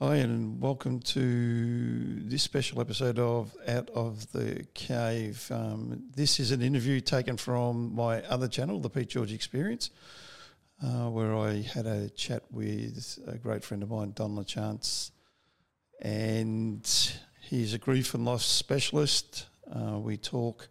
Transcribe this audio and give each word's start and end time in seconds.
Hi, 0.00 0.16
and 0.16 0.60
welcome 0.60 0.98
to 0.98 2.20
this 2.24 2.42
special 2.42 2.80
episode 2.80 3.20
of 3.20 3.54
Out 3.68 3.88
of 3.90 4.32
the 4.32 4.66
Cave. 4.74 5.46
Um, 5.52 6.02
this 6.16 6.40
is 6.40 6.50
an 6.50 6.60
interview 6.60 7.00
taken 7.00 7.36
from 7.36 7.94
my 7.94 8.20
other 8.22 8.48
channel, 8.48 8.80
the 8.80 8.90
Pete 8.90 9.10
George 9.10 9.32
Experience, 9.32 9.90
uh, 10.82 11.08
where 11.08 11.36
I 11.36 11.60
had 11.60 11.86
a 11.86 12.08
chat 12.10 12.42
with 12.50 13.16
a 13.28 13.38
great 13.38 13.62
friend 13.62 13.84
of 13.84 13.90
mine, 13.90 14.10
Don 14.16 14.34
Lachance, 14.34 15.12
and 16.00 16.84
he's 17.40 17.72
a 17.72 17.78
grief 17.78 18.12
and 18.14 18.24
loss 18.24 18.44
specialist. 18.44 19.46
Uh, 19.72 20.00
we 20.00 20.16
talk 20.16 20.66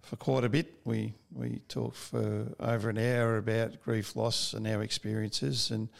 for 0.00 0.16
quite 0.16 0.44
a 0.44 0.48
bit. 0.48 0.80
We 0.84 1.12
we 1.34 1.60
talk 1.68 1.94
for 1.94 2.54
over 2.58 2.88
an 2.88 2.96
hour 2.96 3.36
about 3.36 3.82
grief, 3.84 4.16
loss, 4.16 4.54
and 4.54 4.66
our 4.66 4.82
experiences, 4.82 5.70
and. 5.70 5.90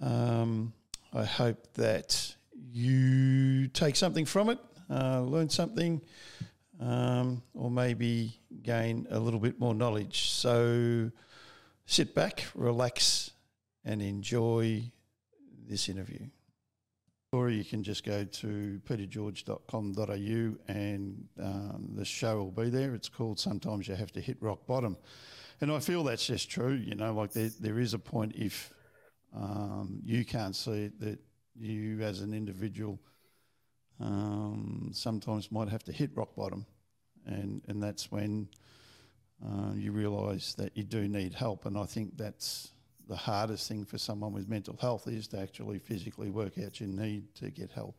Um, 0.00 0.72
I 1.12 1.24
hope 1.24 1.74
that 1.74 2.34
you 2.70 3.68
take 3.68 3.96
something 3.96 4.24
from 4.24 4.48
it, 4.48 4.58
uh, 4.88 5.20
learn 5.20 5.50
something, 5.50 6.00
um, 6.80 7.42
or 7.54 7.70
maybe 7.70 8.40
gain 8.62 9.06
a 9.10 9.18
little 9.18 9.40
bit 9.40 9.60
more 9.60 9.74
knowledge. 9.74 10.30
So 10.30 11.10
sit 11.84 12.14
back, 12.14 12.46
relax, 12.54 13.32
and 13.84 14.00
enjoy 14.00 14.90
this 15.68 15.88
interview. 15.88 16.28
Or 17.32 17.50
you 17.50 17.64
can 17.64 17.82
just 17.82 18.04
go 18.04 18.24
to 18.24 18.80
petergeorge.com.au 18.88 20.72
and 20.72 21.28
um, 21.40 21.90
the 21.94 22.04
show 22.04 22.36
will 22.38 22.64
be 22.64 22.68
there. 22.68 22.94
It's 22.94 23.08
called 23.08 23.38
Sometimes 23.38 23.88
You 23.88 23.94
Have 23.94 24.12
to 24.12 24.20
Hit 24.20 24.36
Rock 24.40 24.66
Bottom. 24.66 24.96
And 25.60 25.72
I 25.72 25.78
feel 25.78 26.04
that's 26.04 26.26
just 26.26 26.50
true, 26.50 26.74
you 26.74 26.94
know, 26.94 27.14
like 27.14 27.32
there, 27.32 27.50
there 27.60 27.78
is 27.78 27.94
a 27.94 27.98
point 27.98 28.34
if 28.34 28.72
um, 29.34 30.00
you 30.04 30.24
can't 30.24 30.54
see 30.56 30.84
it 30.84 31.00
that 31.00 31.18
you 31.54 32.00
as 32.02 32.20
an 32.20 32.32
individual 32.34 32.98
um, 34.00 34.90
sometimes 34.92 35.52
might 35.52 35.68
have 35.68 35.84
to 35.84 35.92
hit 35.92 36.10
rock 36.14 36.34
bottom. 36.36 36.66
And, 37.26 37.62
and 37.68 37.82
that's 37.82 38.10
when 38.10 38.48
uh, 39.44 39.72
you 39.74 39.92
realise 39.92 40.54
that 40.54 40.76
you 40.76 40.82
do 40.82 41.08
need 41.08 41.34
help. 41.34 41.66
And 41.66 41.78
I 41.78 41.84
think 41.84 42.16
that's 42.16 42.72
the 43.08 43.16
hardest 43.16 43.68
thing 43.68 43.84
for 43.84 43.98
someone 43.98 44.32
with 44.32 44.48
mental 44.48 44.76
health 44.80 45.06
is 45.06 45.28
to 45.28 45.40
actually 45.40 45.78
physically 45.78 46.30
work 46.30 46.58
out 46.58 46.80
your 46.80 46.88
need 46.88 47.34
to 47.36 47.50
get 47.50 47.70
help. 47.70 47.96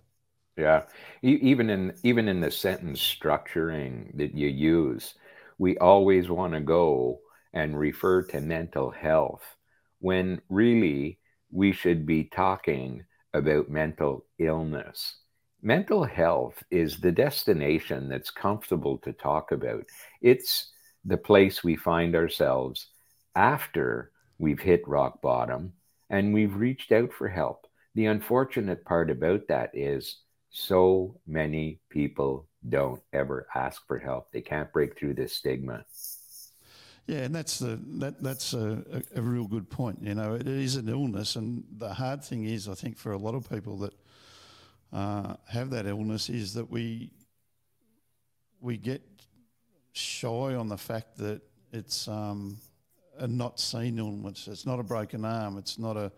Yeah, 0.57 0.83
even 1.23 1.69
in 1.71 1.95
even 2.03 2.27
in 2.27 2.39
the 2.39 2.51
sentence 2.51 3.01
structuring 3.01 4.15
that 4.17 4.35
you 4.35 4.47
use, 4.47 5.15
we 5.57 5.77
always 5.79 6.29
want 6.29 6.53
to 6.53 6.59
go 6.59 7.21
and 7.53 7.77
refer 7.77 8.21
to 8.23 8.39
mental 8.39 8.91
health 8.91 9.43
when 9.99 10.41
really 10.49 11.17
we 11.53 11.71
should 11.71 12.05
be 12.05 12.23
talking 12.23 13.05
about 13.33 13.69
mental 13.69 14.25
illness. 14.39 15.17
Mental 15.61 16.03
health 16.03 16.61
is 16.71 16.97
the 16.97 17.11
destination 17.11 18.09
that's 18.09 18.31
comfortable 18.31 18.97
to 18.97 19.13
talk 19.13 19.51
about. 19.51 19.85
It's 20.21 20.71
the 21.05 21.17
place 21.17 21.63
we 21.63 21.75
find 21.75 22.15
ourselves 22.15 22.87
after 23.35 24.11
we've 24.39 24.59
hit 24.59 24.87
rock 24.87 25.21
bottom 25.21 25.73
and 26.09 26.33
we've 26.33 26.55
reached 26.55 26.91
out 26.91 27.13
for 27.13 27.29
help. 27.29 27.67
The 27.95 28.07
unfortunate 28.07 28.83
part 28.83 29.09
about 29.09 29.47
that 29.47 29.71
is 29.73 30.17
so 30.49 31.19
many 31.27 31.79
people 31.89 32.47
don't 32.67 33.01
ever 33.13 33.47
ask 33.55 33.85
for 33.87 33.99
help. 33.99 34.31
They 34.31 34.41
can't 34.41 34.73
break 34.73 34.97
through 34.97 35.13
this 35.15 35.35
stigma. 35.35 35.85
Yeah, 37.05 37.19
and 37.19 37.35
that's 37.35 37.59
the 37.59 37.79
that 37.99 38.23
that's 38.23 38.53
a, 38.53 39.03
a, 39.15 39.19
a, 39.19 39.21
real 39.21 39.45
good 39.45 39.69
point. 39.69 39.99
You 40.01 40.15
know, 40.15 40.35
it 40.35 40.47
is 40.47 40.77
an 40.77 40.87
illness, 40.87 41.35
and 41.35 41.65
the 41.77 41.93
hard 41.93 42.23
thing 42.23 42.45
is, 42.45 42.69
I 42.69 42.75
think, 42.75 42.97
for 42.97 43.11
a 43.11 43.17
lot 43.17 43.35
of 43.35 43.49
people 43.49 43.77
that 43.79 43.93
uh, 44.93 45.35
have 45.49 45.69
that 45.71 45.85
illness, 45.85 46.29
is 46.29 46.53
that 46.53 46.69
we 46.69 47.11
we 48.61 48.77
get 48.77 49.01
shy 49.91 50.55
on 50.55 50.69
the 50.69 50.77
fact 50.77 51.17
that 51.17 51.41
it's 51.73 52.07
um, 52.07 52.57
a 53.17 53.27
not 53.27 53.59
seen 53.59 53.99
illness. 53.99 54.47
It's 54.47 54.65
not 54.65 54.79
a 54.79 54.83
broken 54.83 55.25
arm. 55.25 55.57
It's 55.57 55.77
not 55.77 55.97
a 55.97 56.09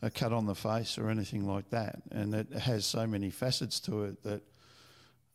a 0.00 0.08
cut 0.10 0.32
on 0.32 0.46
the 0.46 0.54
face 0.54 0.96
or 0.96 1.10
anything 1.10 1.46
like 1.46 1.68
that, 1.68 2.00
and 2.12 2.34
it 2.34 2.50
has 2.50 2.86
so 2.86 3.06
many 3.06 3.28
facets 3.30 3.78
to 3.80 4.04
it 4.04 4.22
that. 4.22 4.42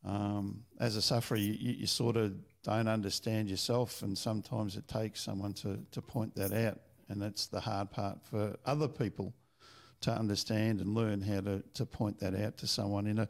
Um, 0.05 0.63
as 0.79 0.95
a 0.95 1.01
sufferer, 1.01 1.35
you, 1.35 1.51
you 1.51 1.85
sort 1.85 2.15
of 2.15 2.33
don't 2.63 2.87
understand 2.87 3.49
yourself, 3.49 4.01
and 4.01 4.17
sometimes 4.17 4.75
it 4.75 4.87
takes 4.87 5.21
someone 5.21 5.53
to, 5.53 5.79
to 5.91 6.01
point 6.01 6.35
that 6.35 6.51
out. 6.51 6.79
And 7.07 7.21
that's 7.21 7.47
the 7.47 7.59
hard 7.59 7.91
part 7.91 8.19
for 8.23 8.57
other 8.65 8.87
people 8.87 9.33
to 10.01 10.11
understand 10.11 10.79
and 10.79 10.93
learn 10.93 11.21
how 11.21 11.41
to, 11.41 11.63
to 11.73 11.85
point 11.85 12.19
that 12.19 12.35
out 12.35 12.57
to 12.57 12.67
someone 12.67 13.07
in 13.07 13.19
a 13.19 13.29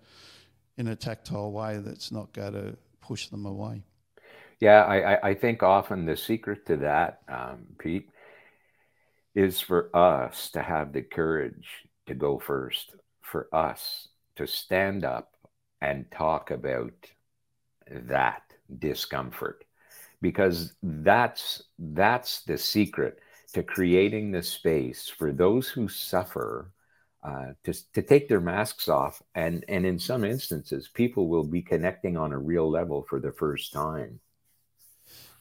in 0.78 0.88
a 0.88 0.96
tactile 0.96 1.52
way 1.52 1.78
that's 1.78 2.10
not 2.10 2.32
going 2.32 2.54
to 2.54 2.78
push 3.02 3.28
them 3.28 3.46
away. 3.46 3.84
Yeah, 4.62 4.84
I, 4.84 5.30
I 5.30 5.34
think 5.34 5.62
often 5.62 6.06
the 6.06 6.16
secret 6.16 6.66
to 6.68 6.78
that, 6.78 7.20
um, 7.28 7.66
Pete, 7.78 8.10
is 9.36 9.60
for 9.60 9.94
us 9.94 10.50
to 10.52 10.62
have 10.62 10.94
the 10.94 11.02
courage 11.02 11.68
to 12.08 12.16
go 12.16 12.40
first, 12.40 12.96
for 13.22 13.48
us 13.54 14.08
to 14.38 14.48
stand 14.48 15.04
up 15.04 15.34
and 15.82 16.10
talk 16.12 16.50
about 16.50 16.94
that 17.90 18.44
discomfort. 18.78 19.64
Because 20.22 20.74
that's 20.84 21.64
that's 21.78 22.42
the 22.44 22.58
secret 22.58 23.20
to 23.54 23.64
creating 23.64 24.32
the 24.32 24.44
space 24.44 25.08
for 25.08 25.32
those 25.32 25.70
who 25.70 25.88
suffer 25.88 26.72
uh, 27.24 27.54
to, 27.64 27.74
to 27.94 28.02
take 28.02 28.28
their 28.30 28.42
masks 28.42 28.90
off. 28.90 29.22
And 29.36 29.64
and 29.68 29.86
in 29.86 30.00
some 30.00 30.24
instances 30.24 30.90
people 30.94 31.28
will 31.30 31.46
be 31.46 31.62
connecting 31.62 32.18
on 32.18 32.34
a 32.34 32.40
real 32.40 32.70
level 32.70 33.06
for 33.10 33.20
the 33.20 33.32
first 33.32 33.74
time. 33.74 34.20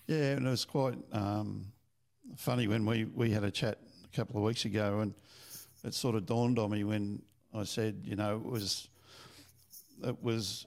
Yeah 0.06 0.33
and 0.37 0.47
it 0.47 0.50
was 0.50 0.65
quite 0.65 0.99
um, 1.12 1.67
funny 2.37 2.67
when 2.67 2.87
we 2.87 3.05
we 3.05 3.31
had 3.31 3.44
a 3.44 3.50
chat 3.50 3.78
a 4.05 4.17
couple 4.17 4.37
of 4.37 4.43
weeks 4.43 4.65
ago 4.65 5.00
and 5.00 5.15
it 5.84 5.94
sort 5.94 6.15
of 6.15 6.27
dawned 6.27 6.59
on 6.59 6.71
me 6.71 6.84
when 6.84 7.22
i 7.55 7.62
said 7.65 8.00
you 8.05 8.17
know 8.17 8.37
it 8.37 8.44
was 8.50 8.88
it 10.05 10.22
was 10.22 10.67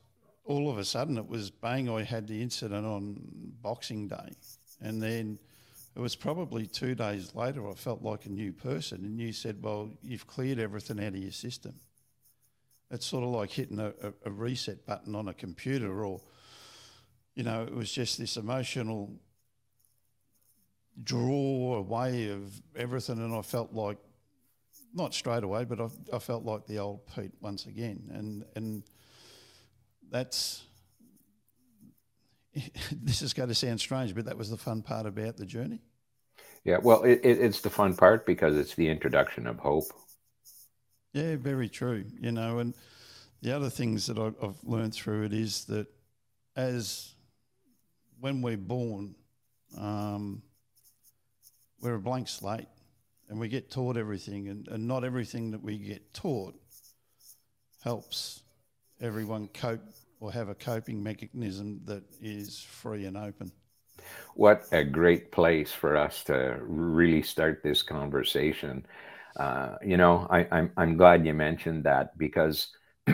all 0.52 0.70
of 0.70 0.78
a 0.78 0.86
sudden 0.86 1.18
it 1.18 1.28
was 1.28 1.50
bang, 1.50 1.90
I 1.90 2.04
had 2.04 2.28
the 2.28 2.42
incident 2.42 2.86
on 2.86 3.20
Boxing 3.62 4.08
Day. 4.08 4.36
And 4.82 5.02
then 5.02 5.40
it 5.96 6.00
was 6.00 6.16
probably 6.16 6.68
two 6.68 6.96
days 6.96 7.34
later, 7.36 7.70
I 7.70 7.74
felt 7.74 8.02
like 8.02 8.26
a 8.26 8.30
new 8.30 8.52
person. 8.54 9.06
And 9.06 9.20
you 9.20 9.32
said, 9.34 9.62
Well, 9.62 9.90
you've 10.02 10.28
cleared 10.28 10.60
everything 10.60 11.00
out 11.00 11.14
of 11.14 11.18
your 11.18 11.32
system. 11.32 11.76
It's 12.90 13.06
sort 13.06 13.24
of 13.24 13.30
like 13.30 13.52
hitting 13.52 13.80
a, 13.80 13.94
a, 14.26 14.32
reset 14.32 14.86
button 14.86 15.16
on 15.16 15.30
a 15.30 15.34
computer, 15.34 16.04
or, 16.04 16.20
you 17.36 17.44
know, 17.44 17.64
it 17.64 17.74
was 17.74 17.90
just 17.90 18.18
this 18.18 18.36
emotional 18.36 19.14
draw 21.02 21.76
away 21.76 22.30
of 22.32 22.62
everything. 22.76 23.20
And 23.20 23.34
I 23.34 23.42
felt 23.42 23.74
like, 23.74 23.98
not 24.94 25.14
straight 25.14 25.44
away, 25.44 25.64
but 25.64 25.80
I, 25.80 25.88
I 26.14 26.20
felt 26.20 26.44
like 26.44 26.68
the 26.68 26.80
old 26.80 27.08
Pete 27.16 27.32
once 27.40 27.66
again. 27.66 28.10
And, 28.14 28.44
and, 28.56 28.84
that's 30.12 30.64
this 32.92 33.22
is 33.22 33.34
going 33.34 33.50
to 33.50 33.56
sound 33.56 33.80
strange, 33.80 34.14
but 34.14 34.26
that 34.26 34.38
was 34.38 34.50
the 34.50 34.58
fun 34.58 34.82
part 34.82 35.06
about 35.06 35.38
the 35.38 35.46
journey. 35.46 35.80
Yeah, 36.64 36.78
well, 36.78 37.04
it, 37.04 37.22
it, 37.24 37.40
it's 37.40 37.62
the 37.62 37.70
fun 37.70 37.96
part 37.96 38.26
because 38.26 38.58
it's 38.58 38.76
the 38.76 38.90
introduction 38.90 39.48
of 39.48 39.58
hope. 39.58 39.86
Yeah, 41.14 41.36
very 41.38 41.70
true. 41.70 42.06
You 42.20 42.32
know, 42.32 42.60
and 42.60 42.76
the 43.42 43.56
other 43.56 43.70
things 43.70 44.06
that 44.08 44.20
I've 44.20 44.64
learned 44.64 44.94
through 44.94 45.24
it 45.24 45.34
is 45.34 45.66
that 45.66 45.88
as 46.56 47.16
when 48.20 48.42
we're 48.42 48.58
born, 48.58 49.16
um, 49.78 50.44
we're 51.82 51.96
a 51.96 52.00
blank 52.00 52.28
slate 52.28 52.68
and 53.30 53.40
we 53.40 53.48
get 53.48 53.72
taught 53.72 53.98
everything, 53.98 54.50
and, 54.50 54.68
and 54.68 54.88
not 54.88 55.04
everything 55.04 55.52
that 55.52 55.64
we 55.64 55.78
get 55.78 56.14
taught 56.14 56.54
helps 57.82 58.44
everyone 59.00 59.48
cope 59.48 59.82
or 60.22 60.32
have 60.32 60.48
a 60.48 60.56
coping 60.56 61.04
mechanism 61.04 61.82
that 61.86 62.04
is 62.22 62.60
free 62.60 63.06
and 63.06 63.18
open. 63.18 63.52
What 64.36 64.66
a 64.72 64.84
great 64.84 65.32
place 65.32 65.72
for 65.72 65.98
us 65.98 66.24
to 66.26 66.60
really 66.62 67.24
start 67.24 67.62
this 67.64 67.82
conversation. 67.82 68.86
Uh, 69.36 69.76
you 69.84 69.98
know, 69.98 70.28
I, 70.30 70.42
am 70.42 70.48
I'm, 70.52 70.72
I'm 70.78 70.98
glad 70.98 71.26
you 71.26 71.34
mentioned 71.34 71.84
that 71.84 72.18
because 72.18 72.70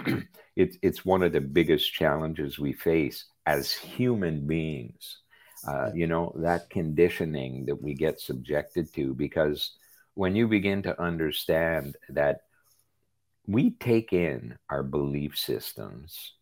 it's 0.56 0.77
it's 0.81 1.06
one 1.06 1.24
of 1.24 1.31
the 1.31 1.42
biggest 1.42 1.94
challenges 1.94 2.59
we 2.59 2.74
face 2.74 3.25
as 3.45 3.71
human 3.71 4.45
beings. 4.45 5.19
Uh, 5.68 5.89
you 5.94 6.07
know, 6.07 6.33
that 6.36 6.69
conditioning 6.69 7.65
that 7.65 7.81
we 7.81 7.94
get 7.94 8.19
subjected 8.19 8.94
to, 8.94 9.13
because 9.13 9.71
when 10.13 10.36
you 10.36 10.48
begin 10.48 10.81
to 10.83 11.01
understand 11.01 11.95
that 12.10 12.42
we 13.48 13.71
take 13.71 14.13
in 14.13 14.57
our 14.69 14.83
belief 14.83 15.38
systems 15.38 16.33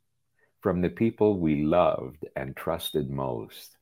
from 0.65 0.81
the 0.81 0.89
people 0.89 1.38
we 1.38 1.62
loved 1.62 2.25
and 2.35 2.57
trusted 2.57 3.07
most. 3.07 3.77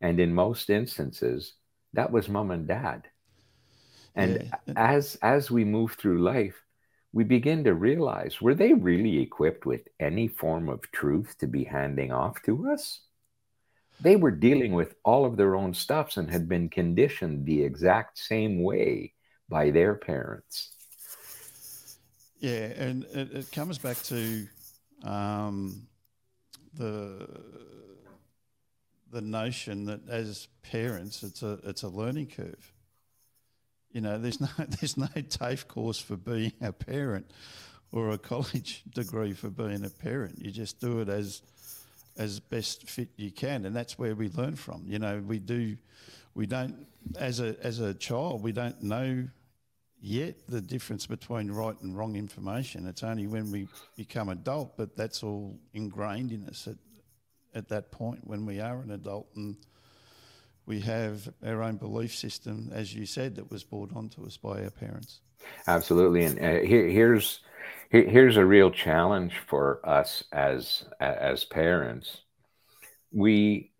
And 0.00 0.20
in 0.20 0.32
most 0.32 0.70
instances, 0.70 1.54
that 1.94 2.12
was 2.12 2.28
mom 2.28 2.52
and 2.52 2.68
dad. 2.68 3.08
And 4.14 4.48
yeah. 4.68 4.74
as 4.76 5.18
as 5.20 5.50
we 5.50 5.64
move 5.64 5.94
through 5.94 6.22
life, 6.22 6.54
we 7.12 7.24
begin 7.24 7.64
to 7.64 7.74
realize 7.74 8.40
were 8.40 8.54
they 8.54 8.72
really 8.72 9.20
equipped 9.20 9.66
with 9.66 9.80
any 9.98 10.28
form 10.28 10.68
of 10.68 10.92
truth 10.92 11.34
to 11.40 11.48
be 11.48 11.64
handing 11.64 12.12
off 12.12 12.40
to 12.42 12.70
us? 12.70 13.00
They 14.00 14.14
were 14.14 14.30
dealing 14.30 14.74
with 14.74 14.94
all 15.04 15.24
of 15.24 15.36
their 15.36 15.56
own 15.56 15.74
stuffs 15.74 16.18
and 16.18 16.30
had 16.30 16.48
been 16.48 16.68
conditioned 16.68 17.46
the 17.46 17.64
exact 17.64 18.16
same 18.16 18.62
way 18.62 19.14
by 19.48 19.72
their 19.72 19.96
parents. 19.96 20.70
Yeah, 22.38 22.66
and 22.78 23.02
it, 23.12 23.32
it 23.32 23.50
comes 23.50 23.78
back 23.78 24.00
to 24.04 24.46
um, 25.02 25.88
the 26.74 27.28
the 29.10 29.20
notion 29.20 29.84
that 29.84 30.08
as 30.08 30.48
parents, 30.62 31.22
it's 31.22 31.42
a 31.42 31.58
it's 31.64 31.82
a 31.82 31.88
learning 31.88 32.28
curve. 32.28 32.72
You 33.92 34.00
know, 34.00 34.18
there's 34.18 34.40
no 34.40 34.48
there's 34.58 34.96
no 34.96 35.06
TAFE 35.06 35.68
course 35.68 36.00
for 36.00 36.16
being 36.16 36.52
a 36.60 36.72
parent 36.72 37.30
or 37.92 38.10
a 38.10 38.18
college 38.18 38.82
degree 38.94 39.32
for 39.32 39.50
being 39.50 39.84
a 39.84 39.90
parent. 39.90 40.38
You 40.38 40.50
just 40.50 40.80
do 40.80 41.00
it 41.00 41.08
as 41.08 41.42
as 42.16 42.40
best 42.40 42.88
fit 42.88 43.08
you 43.16 43.30
can, 43.30 43.64
and 43.64 43.74
that's 43.74 43.98
where 43.98 44.14
we 44.14 44.28
learn 44.30 44.56
from. 44.56 44.84
You 44.86 44.98
know, 44.98 45.22
we 45.26 45.38
do 45.38 45.76
we 46.34 46.46
don't 46.46 46.86
as 47.18 47.40
a 47.40 47.56
as 47.62 47.80
a 47.80 47.94
child 47.94 48.42
we 48.42 48.52
don't 48.52 48.82
know 48.82 49.28
yet 50.02 50.34
the 50.48 50.60
difference 50.60 51.06
between 51.06 51.50
right 51.50 51.80
and 51.80 51.96
wrong 51.96 52.16
information. 52.16 52.86
It's 52.86 53.04
only 53.04 53.28
when 53.28 53.52
we 53.52 53.68
become 53.96 54.28
adult, 54.28 54.76
but 54.76 54.96
that's 54.96 55.22
all 55.22 55.58
ingrained 55.72 56.32
in 56.32 56.44
us 56.48 56.66
at 56.68 56.76
at 57.54 57.68
that 57.68 57.90
point 57.90 58.26
when 58.26 58.46
we 58.46 58.60
are 58.60 58.80
an 58.80 58.90
adult 58.92 59.28
and 59.36 59.56
we 60.64 60.80
have 60.80 61.28
our 61.44 61.62
own 61.62 61.76
belief 61.76 62.14
system, 62.14 62.70
as 62.72 62.94
you 62.94 63.04
said, 63.04 63.36
that 63.36 63.50
was 63.50 63.62
brought 63.64 63.94
onto 63.94 64.24
us 64.24 64.36
by 64.36 64.62
our 64.62 64.70
parents. 64.70 65.20
Absolutely, 65.66 66.24
and 66.24 66.38
uh, 66.38 66.66
here, 66.66 66.86
here's 66.86 67.40
here, 67.90 68.08
here's 68.08 68.36
a 68.36 68.44
real 68.44 68.70
challenge 68.70 69.34
for 69.46 69.80
us 69.88 70.24
as 70.32 70.84
as 71.00 71.44
parents. 71.44 72.22
We 73.12 73.72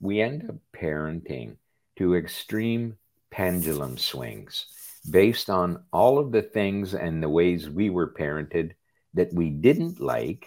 we 0.00 0.20
end 0.20 0.48
up 0.48 0.56
parenting 0.72 1.56
to 1.96 2.16
extreme 2.16 2.96
pendulum 3.30 3.98
swings 3.98 4.66
based 5.08 5.48
on 5.48 5.82
all 5.92 6.18
of 6.18 6.32
the 6.32 6.42
things 6.42 6.94
and 6.94 7.22
the 7.22 7.28
ways 7.28 7.68
we 7.70 7.90
were 7.90 8.12
parented 8.12 8.72
that 9.14 9.32
we 9.32 9.50
didn't 9.50 10.00
like, 10.00 10.46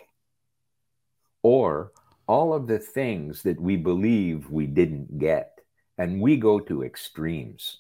or 1.42 1.92
all 2.28 2.54
of 2.54 2.68
the 2.68 2.80
things 2.80 3.42
that 3.44 3.60
we 3.60 3.76
believe 3.76 4.50
we 4.50 4.68
didn't 4.68 5.20
get. 5.20 5.60
And 5.98 6.22
we 6.22 6.38
go 6.38 6.60
to 6.60 6.84
extremes 6.84 7.78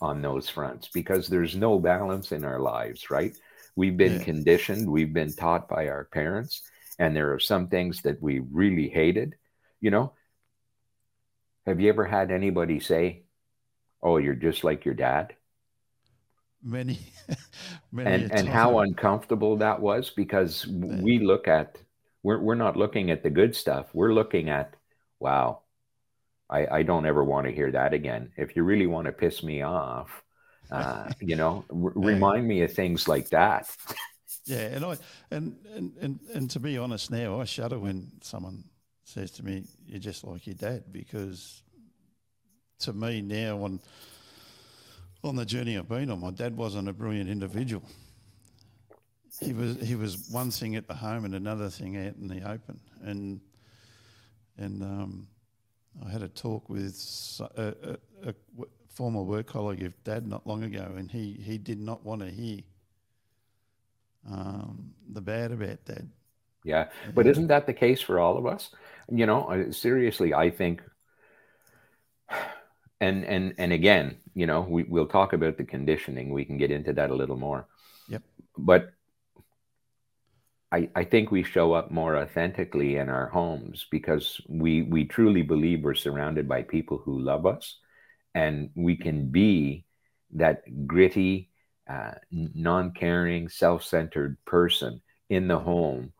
on 0.00 0.20
those 0.20 0.48
fronts 0.48 0.88
because 0.92 1.28
there's 1.28 1.56
no 1.56 1.78
balance 1.78 2.32
in 2.32 2.44
our 2.44 2.60
lives, 2.60 3.10
right? 3.10 3.34
We've 3.76 3.96
been 3.96 4.18
yeah. 4.18 4.24
conditioned, 4.24 4.88
we've 4.88 5.12
been 5.12 5.32
taught 5.32 5.68
by 5.68 5.88
our 5.88 6.04
parents, 6.04 6.62
and 6.98 7.16
there 7.16 7.32
are 7.32 7.40
some 7.40 7.68
things 7.68 8.02
that 8.02 8.22
we 8.22 8.38
really 8.38 8.88
hated. 8.88 9.34
You 9.80 9.90
know, 9.90 10.12
have 11.66 11.80
you 11.80 11.88
ever 11.88 12.04
had 12.04 12.30
anybody 12.30 12.80
say, 12.80 13.22
Oh, 14.02 14.18
you're 14.18 14.34
just 14.34 14.64
like 14.64 14.84
your 14.84 14.94
dad? 14.94 15.34
Many, 16.64 16.98
many 17.92 18.10
and, 18.10 18.32
and 18.32 18.48
how 18.48 18.78
uncomfortable 18.78 19.56
that 19.58 19.80
was 19.80 20.08
because 20.10 20.64
yeah. 20.66 21.00
we 21.02 21.18
look 21.18 21.46
at, 21.46 21.76
we're, 22.22 22.40
we're 22.40 22.54
not 22.54 22.76
looking 22.76 23.10
at 23.10 23.22
the 23.22 23.28
good 23.28 23.54
stuff. 23.54 23.88
We're 23.92 24.14
looking 24.14 24.48
at, 24.48 24.74
wow, 25.20 25.60
I, 26.48 26.66
I 26.78 26.82
don't 26.82 27.04
ever 27.04 27.22
want 27.22 27.46
to 27.46 27.52
hear 27.52 27.70
that 27.70 27.92
again. 27.92 28.32
If 28.38 28.56
you 28.56 28.62
really 28.62 28.86
want 28.86 29.06
to 29.06 29.12
piss 29.12 29.42
me 29.42 29.60
off, 29.60 30.22
uh, 30.70 31.10
you 31.20 31.36
know, 31.36 31.64
r- 31.70 31.92
remind 31.94 32.48
me 32.48 32.62
of 32.62 32.72
things 32.72 33.08
like 33.08 33.28
that. 33.28 33.68
Yeah, 34.46 34.66
and 34.66 34.84
I 34.84 34.96
and, 35.30 35.56
and 35.74 35.92
and 36.00 36.20
and 36.34 36.50
to 36.50 36.60
be 36.60 36.76
honest, 36.76 37.10
now 37.10 37.40
I 37.40 37.44
shudder 37.44 37.78
when 37.78 38.10
someone 38.20 38.64
says 39.04 39.30
to 39.32 39.44
me, 39.44 39.64
"You're 39.86 40.00
just 40.00 40.22
like 40.22 40.46
your 40.46 40.54
dad," 40.54 40.84
because 40.92 41.62
to 42.80 42.92
me 42.92 43.22
now, 43.22 43.62
on 43.64 43.80
on 45.24 45.36
the 45.36 45.44
journey 45.44 45.78
I've 45.78 45.88
been 45.88 46.10
on, 46.10 46.20
my 46.20 46.30
dad 46.30 46.56
wasn't 46.56 46.88
a 46.88 46.92
brilliant 46.92 47.30
individual. 47.30 47.82
He 49.40 49.52
was 49.52 49.76
he 49.80 49.96
was 49.96 50.28
one 50.30 50.50
thing 50.50 50.76
at 50.76 50.86
the 50.86 50.94
home 50.94 51.24
and 51.24 51.34
another 51.34 51.68
thing 51.68 51.96
out 51.96 52.14
in 52.16 52.28
the 52.28 52.48
open, 52.48 52.80
and 53.02 53.40
and 54.56 54.82
um, 54.82 55.26
I 56.04 56.10
had 56.10 56.22
a 56.22 56.28
talk 56.28 56.68
with 56.68 57.40
a, 57.56 57.74
a, 58.22 58.28
a, 58.28 58.34
former 58.94 59.22
work 59.22 59.46
colleague 59.46 59.82
of 59.82 60.04
Dad 60.04 60.26
not 60.26 60.46
long 60.46 60.62
ago, 60.62 60.92
and 60.96 61.10
he, 61.10 61.32
he 61.32 61.58
did 61.58 61.80
not 61.80 62.04
want 62.04 62.20
to 62.20 62.30
hear 62.30 62.60
um, 64.30 64.92
the 65.12 65.20
bad 65.20 65.52
about 65.52 65.84
Dad. 65.84 66.08
Yeah, 66.64 66.88
but 67.14 67.26
isn't 67.26 67.48
that 67.48 67.66
the 67.66 67.74
case 67.74 68.00
for 68.00 68.18
all 68.18 68.38
of 68.38 68.46
us? 68.46 68.70
You 69.10 69.26
know, 69.26 69.66
seriously, 69.70 70.32
I 70.32 70.48
think, 70.48 70.82
and 73.04 73.24
and 73.24 73.54
and 73.58 73.72
again, 73.72 74.16
you 74.34 74.46
know, 74.46 74.62
we 74.62 74.84
we'll 74.84 75.06
talk 75.18 75.32
about 75.32 75.56
the 75.58 75.64
conditioning. 75.64 76.30
We 76.30 76.44
can 76.44 76.56
get 76.56 76.70
into 76.70 76.92
that 76.94 77.10
a 77.10 77.14
little 77.14 77.36
more. 77.36 77.66
Yep. 78.08 78.22
But 78.56 78.92
I, 80.72 80.88
I 80.96 81.04
think 81.04 81.30
we 81.30 81.42
show 81.42 81.72
up 81.72 81.90
more 81.90 82.16
authentically 82.16 82.96
in 82.96 83.08
our 83.08 83.28
homes 83.28 83.86
because 83.90 84.40
we 84.48 84.82
we 84.82 85.04
truly 85.04 85.42
believe 85.42 85.82
we're 85.82 85.94
surrounded 86.06 86.48
by 86.48 86.62
people 86.62 86.98
who 86.98 87.20
love 87.20 87.44
us, 87.46 87.78
and 88.34 88.70
we 88.74 88.96
can 88.96 89.30
be 89.30 89.84
that 90.32 90.86
gritty, 90.86 91.50
uh, 91.88 92.14
non-caring, 92.30 93.48
self-centered 93.48 94.36
person 94.46 95.00
in 95.28 95.46
the 95.46 95.58
home 95.58 96.12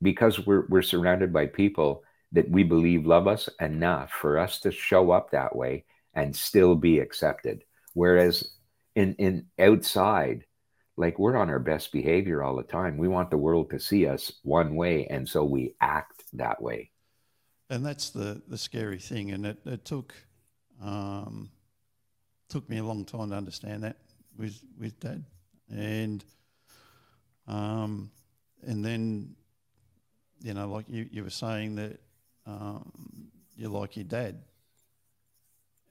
because 0.00 0.46
we're 0.46 0.66
we're 0.68 0.82
surrounded 0.82 1.32
by 1.32 1.46
people 1.46 2.02
that 2.32 2.48
we 2.48 2.62
believe 2.62 3.04
love 3.06 3.28
us 3.28 3.50
enough 3.60 4.10
for 4.10 4.38
us 4.38 4.60
to 4.60 4.72
show 4.72 5.10
up 5.10 5.30
that 5.30 5.54
way 5.54 5.84
and 6.14 6.34
still 6.34 6.74
be 6.74 6.98
accepted. 6.98 7.64
Whereas 7.94 8.52
in 8.94 9.14
in 9.14 9.46
outside 9.58 10.44
like 10.96 11.18
we're 11.18 11.36
on 11.36 11.50
our 11.50 11.58
best 11.58 11.90
behavior 11.92 12.42
all 12.42 12.56
the 12.56 12.62
time. 12.62 12.98
We 12.98 13.08
want 13.08 13.30
the 13.30 13.38
world 13.38 13.70
to 13.70 13.80
see 13.80 14.06
us 14.06 14.32
one 14.42 14.76
way, 14.76 15.06
and 15.06 15.28
so 15.28 15.44
we 15.44 15.74
act 15.80 16.24
that 16.34 16.60
way. 16.60 16.90
And 17.70 17.84
that's 17.84 18.10
the 18.10 18.42
the 18.46 18.58
scary 18.58 18.98
thing. 18.98 19.30
And 19.30 19.46
it, 19.46 19.58
it 19.64 19.84
took 19.84 20.14
um, 20.82 21.50
took 22.48 22.68
me 22.68 22.78
a 22.78 22.84
long 22.84 23.04
time 23.04 23.30
to 23.30 23.36
understand 23.36 23.84
that 23.84 23.96
with 24.36 24.60
with 24.78 25.00
Dad, 25.00 25.24
and 25.70 26.24
um, 27.48 28.10
and 28.62 28.84
then 28.84 29.34
you 30.42 30.54
know, 30.54 30.68
like 30.68 30.86
you, 30.88 31.08
you 31.10 31.24
were 31.24 31.30
saying 31.30 31.76
that 31.76 32.00
um, 32.46 33.30
you're 33.56 33.70
like 33.70 33.96
your 33.96 34.04
dad. 34.04 34.42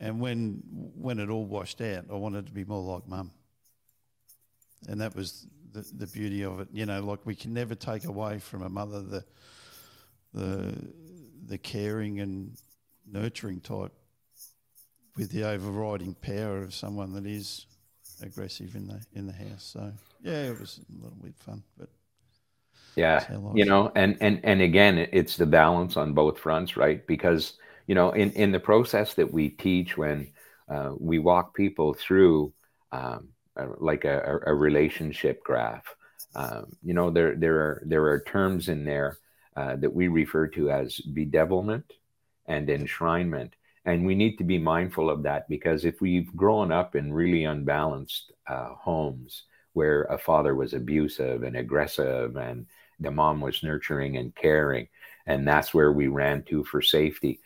And 0.01 0.19
when 0.19 0.63
when 0.95 1.19
it 1.19 1.29
all 1.29 1.45
washed 1.45 1.79
out, 1.79 2.05
I 2.11 2.15
wanted 2.15 2.47
to 2.47 2.51
be 2.51 2.65
more 2.65 2.81
like 2.81 3.07
mum 3.07 3.31
and 4.87 4.99
that 5.01 5.15
was 5.15 5.47
the, 5.73 5.85
the 5.97 6.07
beauty 6.07 6.43
of 6.43 6.59
it. 6.59 6.67
You 6.71 6.85
know, 6.85 7.01
like 7.01 7.25
we 7.25 7.35
can 7.35 7.53
never 7.53 7.75
take 7.75 8.05
away 8.05 8.39
from 8.39 8.63
a 8.63 8.69
mother 8.69 9.01
the 9.01 9.23
the 10.33 10.73
the 11.47 11.57
caring 11.57 12.19
and 12.19 12.57
nurturing 13.09 13.59
type 13.59 13.91
with 15.17 15.31
the 15.31 15.43
overriding 15.43 16.15
power 16.15 16.61
of 16.63 16.73
someone 16.73 17.13
that 17.13 17.25
is 17.25 17.65
aggressive 18.21 18.75
in 18.75 18.87
the 18.87 19.01
in 19.13 19.27
the 19.27 19.33
house. 19.33 19.63
So 19.63 19.91
yeah, 20.23 20.43
it 20.43 20.59
was 20.59 20.79
a 20.89 21.03
little 21.03 21.17
bit 21.21 21.35
fun, 21.37 21.63
but 21.77 21.89
yeah, 22.95 23.25
you 23.53 23.65
know, 23.65 23.91
and 23.95 24.17
and 24.21 24.39
and 24.43 24.61
again, 24.61 24.97
it's 25.11 25.37
the 25.37 25.45
balance 25.45 25.95
on 25.97 26.13
both 26.13 26.39
fronts, 26.39 26.75
right? 26.75 27.05
Because 27.07 27.53
you 27.91 27.95
know, 27.95 28.11
in 28.11 28.31
in 28.31 28.53
the 28.53 28.59
process 28.71 29.15
that 29.15 29.33
we 29.33 29.49
teach 29.49 29.97
when 29.97 30.31
uh, 30.69 30.91
we 30.97 31.19
walk 31.19 31.53
people 31.53 31.93
through. 31.93 32.53
Um, 32.93 33.33
like 33.79 34.05
a, 34.05 34.39
a, 34.45 34.53
relationship 34.53 35.43
graph. 35.43 35.83
Um, 36.35 36.67
you 36.81 36.93
know, 36.93 37.09
there 37.09 37.35
there 37.35 37.57
are 37.57 37.83
there 37.85 38.05
are 38.05 38.21
terms 38.21 38.69
in 38.69 38.85
there 38.85 39.17
uh, 39.57 39.75
that 39.75 39.93
we 39.93 40.07
refer 40.07 40.47
to 40.47 40.71
as 40.71 41.01
bedevilment 41.13 41.83
and 42.45 42.69
enshrinement, 42.69 43.51
and 43.83 44.05
we 44.05 44.15
need 44.15 44.37
to 44.37 44.45
be 44.45 44.57
mindful 44.57 45.09
of 45.09 45.23
that 45.23 45.49
because 45.49 45.83
if 45.83 45.99
we've 45.99 46.33
grown 46.33 46.71
up 46.71 46.95
in 46.95 47.11
really 47.11 47.43
unbalanced 47.43 48.31
uh, 48.47 48.69
homes 48.73 49.43
where 49.73 50.03
a 50.03 50.17
father 50.17 50.55
was 50.55 50.73
abusive 50.73 51.43
and 51.43 51.57
aggressive 51.57 52.37
and 52.37 52.65
the 53.01 53.11
mom 53.11 53.41
was 53.41 53.63
nurturing 53.63 54.15
and 54.15 54.33
caring, 54.33 54.87
and 55.25 55.45
that's 55.45 55.73
where 55.73 55.91
we 55.91 56.07
ran 56.07 56.43
to 56.43 56.63
for 56.63 56.81
safety. 56.81 57.41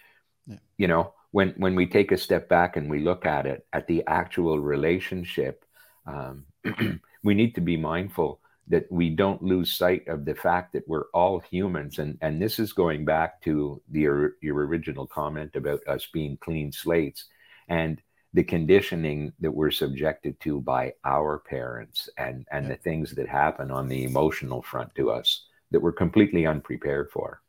Yeah. 0.47 0.57
You 0.77 0.87
know, 0.87 1.13
when 1.35 1.49
when 1.57 1.75
we 1.75 1.85
take 1.85 2.13
a 2.13 2.17
step 2.17 2.47
back 2.47 2.77
and 2.77 2.89
we 2.89 2.99
look 2.99 3.25
at 3.25 3.45
it 3.45 3.65
at 3.73 3.87
the 3.87 4.03
actual 4.07 4.59
relationship 4.59 5.65
um, 6.05 6.45
we 7.23 7.33
need 7.33 7.55
to 7.55 7.61
be 7.61 7.75
mindful 7.75 8.39
that 8.67 8.89
we 8.89 9.09
don't 9.09 9.43
lose 9.43 9.73
sight 9.73 10.07
of 10.07 10.23
the 10.23 10.33
fact 10.33 10.71
that 10.73 10.87
we're 10.87 11.09
all 11.13 11.39
humans 11.39 11.99
and 11.99 12.17
and 12.21 12.41
this 12.41 12.57
is 12.57 12.71
going 12.71 13.03
back 13.03 13.41
to 13.41 13.81
the 13.91 14.01
your 14.41 14.65
original 14.65 15.05
comment 15.05 15.51
about 15.55 15.81
us 15.87 16.07
being 16.13 16.37
clean 16.37 16.71
slates 16.71 17.25
and 17.67 18.01
the 18.33 18.43
conditioning 18.43 19.33
that 19.39 19.51
we're 19.51 19.71
subjected 19.71 20.39
to 20.39 20.61
by 20.61 20.93
our 21.03 21.39
parents 21.39 22.09
and 22.17 22.47
and 22.51 22.65
yeah. 22.65 22.71
the 22.71 22.77
things 22.77 23.11
that 23.11 23.27
happen 23.27 23.71
on 23.71 23.89
the 23.89 24.05
emotional 24.05 24.61
front 24.61 24.93
to 24.95 25.11
us 25.11 25.45
that 25.71 25.81
we're 25.81 25.91
completely 25.91 26.45
unprepared 26.45 27.09
for. 27.11 27.41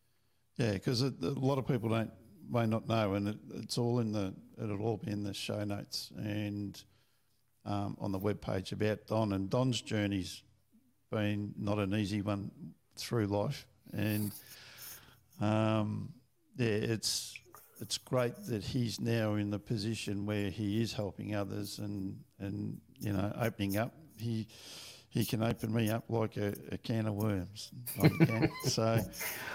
Yeah, 0.57 0.73
because 0.73 1.03
a 1.03 1.13
lot 1.21 1.59
of 1.59 1.69
people 1.69 1.91
don't 1.91 2.11
may 2.51 2.67
not 2.67 2.89
know, 2.89 3.15
and 3.15 3.29
it, 3.29 3.37
it's 3.55 3.79
all 3.79 4.01
in 4.01 4.13
the 4.13 4.35
it'll 4.63 4.83
all 4.83 4.97
be 4.97 5.11
in 5.11 5.23
the 5.23 5.35
show 5.35 5.65
notes 5.65 6.11
and 6.17 6.83
um, 7.65 7.97
on 8.01 8.13
the 8.13 8.19
web 8.19 8.41
page 8.41 8.73
about 8.73 9.07
Don 9.07 9.33
and 9.33 9.51
Don's 9.51 9.81
journey's 9.81 10.43
been 11.11 11.55
not 11.59 11.79
an 11.79 11.95
easy 11.95 12.23
one 12.23 12.51
through 12.97 13.27
life, 13.27 13.67
and 13.93 14.33
um, 15.41 16.13
yeah, 16.57 16.67
it's 16.67 17.35
it's 17.81 17.99
great 17.99 18.35
that 18.47 18.65
he's 18.65 19.01
now 19.01 19.35
in 19.35 19.51
the 19.51 19.59
position 19.59 20.25
where 20.25 20.51
he 20.51 20.81
is 20.81 20.93
helping 20.93 21.35
others 21.35 21.79
and 21.79 22.19
and 22.39 22.79
you 22.99 23.13
know 23.13 23.33
opening 23.41 23.77
up. 23.77 23.93
He 24.19 24.49
he 25.17 25.25
can 25.25 25.43
open 25.43 25.73
me 25.73 25.89
up 25.89 26.05
like 26.11 26.37
a, 26.37 26.53
a 26.71 26.77
can 26.77 27.07
of 27.07 27.15
worms. 27.15 27.73
so, 28.65 29.01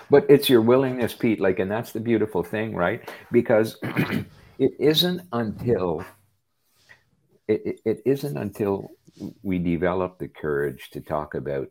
but 0.09 0.25
it's 0.27 0.49
your 0.49 0.61
willingness, 0.61 1.13
Pete. 1.13 1.39
Like, 1.39 1.59
and 1.59 1.69
that's 1.69 1.91
the 1.91 1.99
beautiful 1.99 2.43
thing, 2.43 2.73
right? 2.73 3.07
Because 3.31 3.77
it 3.83 4.73
isn't 4.79 5.21
until 5.31 6.03
it, 7.47 7.61
it, 7.63 7.81
it 7.85 8.01
isn't 8.05 8.35
until 8.35 8.89
we 9.43 9.59
develop 9.59 10.17
the 10.17 10.29
courage 10.29 10.89
to 10.93 10.99
talk 10.99 11.35
about 11.35 11.67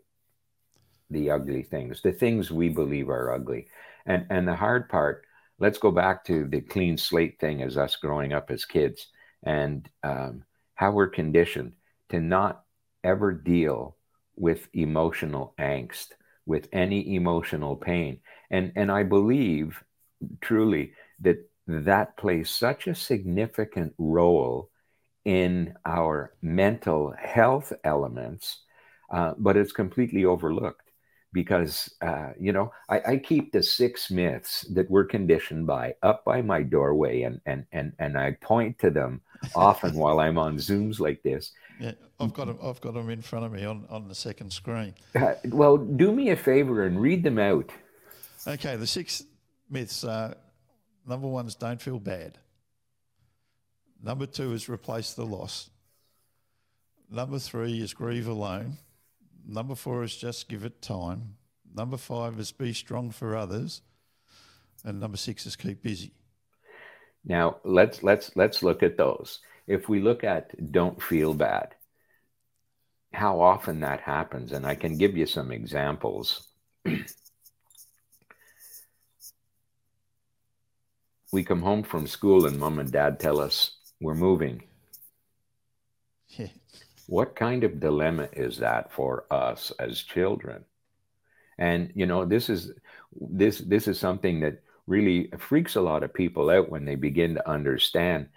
the 1.10 1.32
ugly 1.32 1.64
things, 1.64 2.00
the 2.00 2.12
things 2.12 2.48
we 2.48 2.68
believe 2.68 3.08
are 3.08 3.32
ugly, 3.32 3.66
and 4.06 4.24
and 4.30 4.46
the 4.46 4.54
hard 4.54 4.88
part. 4.88 5.24
Let's 5.58 5.78
go 5.78 5.90
back 5.90 6.24
to 6.26 6.46
the 6.46 6.60
clean 6.60 6.96
slate 6.96 7.40
thing 7.40 7.60
as 7.60 7.76
us 7.76 7.96
growing 7.96 8.32
up 8.32 8.52
as 8.52 8.64
kids, 8.64 9.08
and 9.42 9.88
um, 10.04 10.44
how 10.76 10.92
we're 10.92 11.08
conditioned 11.08 11.72
to 12.10 12.20
not 12.20 12.62
ever 13.04 13.32
deal 13.32 13.96
with 14.36 14.68
emotional 14.72 15.54
angst, 15.58 16.08
with 16.46 16.68
any 16.72 17.14
emotional 17.14 17.76
pain. 17.76 18.20
And, 18.50 18.72
and 18.76 18.90
I 18.90 19.02
believe 19.02 19.82
truly 20.40 20.92
that 21.20 21.38
that 21.66 22.16
plays 22.16 22.50
such 22.50 22.86
a 22.86 22.94
significant 22.94 23.94
role 23.98 24.70
in 25.24 25.74
our 25.84 26.34
mental 26.42 27.14
health 27.18 27.72
elements, 27.84 28.62
uh, 29.12 29.34
but 29.38 29.56
it's 29.56 29.72
completely 29.72 30.24
overlooked 30.24 30.89
because 31.32 31.92
uh, 32.02 32.30
you 32.38 32.52
know 32.52 32.72
I, 32.88 33.00
I, 33.00 33.16
keep 33.16 33.52
the 33.52 33.62
six 33.62 34.10
myths 34.10 34.62
that 34.74 34.90
we're 34.90 35.04
conditioned 35.04 35.66
by 35.66 35.94
up 36.02 36.24
by 36.24 36.42
my 36.42 36.62
doorway 36.62 37.22
and 37.22 37.40
and 37.46 37.64
and 37.72 37.92
and 37.98 38.18
I 38.18 38.36
point 38.40 38.78
to 38.80 38.90
them 38.90 39.20
often 39.54 39.94
while 39.94 40.20
I'm 40.20 40.38
on 40.38 40.56
zooms 40.56 40.98
like 41.00 41.22
this 41.22 41.52
yeah, 41.80 41.92
I've 42.20 42.34
got 42.34 42.46
them. 42.46 42.58
I've 42.62 42.80
got 42.80 42.94
them 42.94 43.08
in 43.08 43.22
front 43.22 43.46
of 43.46 43.52
me 43.52 43.64
on, 43.64 43.86
on 43.88 44.06
the 44.06 44.14
second 44.14 44.52
screen. 44.52 44.94
Uh, 45.16 45.34
well, 45.46 45.78
do 45.78 46.12
me 46.12 46.28
a 46.28 46.36
favor 46.36 46.84
and 46.84 47.00
read 47.00 47.22
them 47.22 47.38
out. 47.38 47.70
Okay, 48.46 48.76
the 48.76 48.86
six 48.86 49.24
myths 49.70 50.04
are 50.04 50.34
number 51.06 51.26
one 51.26 51.46
is 51.46 51.54
don't 51.54 51.80
feel 51.80 51.98
bad. 51.98 52.38
Number 54.02 54.26
two 54.26 54.52
is 54.52 54.68
replace 54.68 55.14
the 55.14 55.24
loss. 55.24 55.70
Number 57.10 57.38
three 57.38 57.80
is 57.80 57.94
grieve 57.94 58.28
alone. 58.28 58.76
Number 59.46 59.74
four 59.74 60.02
is 60.04 60.16
just 60.16 60.48
give 60.48 60.64
it 60.64 60.80
time. 60.82 61.36
Number 61.74 61.96
five 61.96 62.38
is 62.38 62.52
be 62.52 62.72
strong 62.72 63.10
for 63.10 63.36
others. 63.36 63.82
And 64.84 65.00
number 65.00 65.16
six 65.16 65.46
is 65.46 65.56
keep 65.56 65.82
busy. 65.82 66.12
Now 67.24 67.58
let's 67.64 68.02
let's 68.02 68.34
let's 68.34 68.62
look 68.62 68.82
at 68.82 68.96
those 68.96 69.40
if 69.70 69.88
we 69.88 70.00
look 70.00 70.24
at 70.24 70.72
don't 70.72 71.00
feel 71.00 71.32
bad, 71.32 71.76
how 73.12 73.40
often 73.40 73.78
that 73.80 74.00
happens, 74.00 74.50
and 74.50 74.66
I 74.66 74.74
can 74.74 74.98
give 74.98 75.16
you 75.16 75.26
some 75.26 75.52
examples. 75.52 76.48
we 81.32 81.44
come 81.44 81.62
home 81.62 81.84
from 81.84 82.08
school 82.08 82.46
and 82.46 82.58
mom 82.58 82.80
and 82.80 82.90
dad 82.90 83.20
tell 83.20 83.38
us 83.38 83.76
we're 84.00 84.16
moving. 84.16 84.64
What 87.10 87.34
kind 87.34 87.64
of 87.64 87.80
dilemma 87.80 88.28
is 88.32 88.58
that 88.58 88.92
for 88.92 89.24
us 89.32 89.72
as 89.80 90.00
children? 90.00 90.64
And 91.58 91.90
you 91.96 92.06
know, 92.06 92.24
this 92.24 92.48
is 92.48 92.70
this 93.20 93.58
this 93.58 93.88
is 93.88 93.98
something 93.98 94.40
that 94.40 94.62
really 94.86 95.28
freaks 95.36 95.74
a 95.74 95.80
lot 95.80 96.04
of 96.04 96.14
people 96.14 96.50
out 96.50 96.70
when 96.70 96.84
they 96.84 96.94
begin 96.94 97.34
to 97.34 97.50
understand 97.50 98.28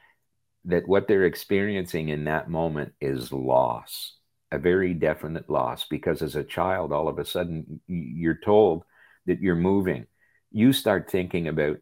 that 0.66 0.88
what 0.88 1.08
they're 1.08 1.26
experiencing 1.26 2.10
in 2.10 2.24
that 2.24 2.50
moment 2.50 2.94
is 3.00 3.32
loss, 3.32 4.16
a 4.52 4.58
very 4.58 4.96
definite 4.96 5.52
loss. 5.52 5.86
Because 5.88 6.24
as 6.24 6.36
a 6.36 6.44
child, 6.44 6.92
all 6.92 7.08
of 7.08 7.20
a 7.20 7.26
sudden 7.26 7.80
you're 7.86 8.40
told 8.44 8.86
that 9.28 9.40
you're 9.40 9.56
moving. 9.56 10.08
You 10.52 10.74
start 10.74 11.12
thinking 11.12 11.48
about 11.48 11.78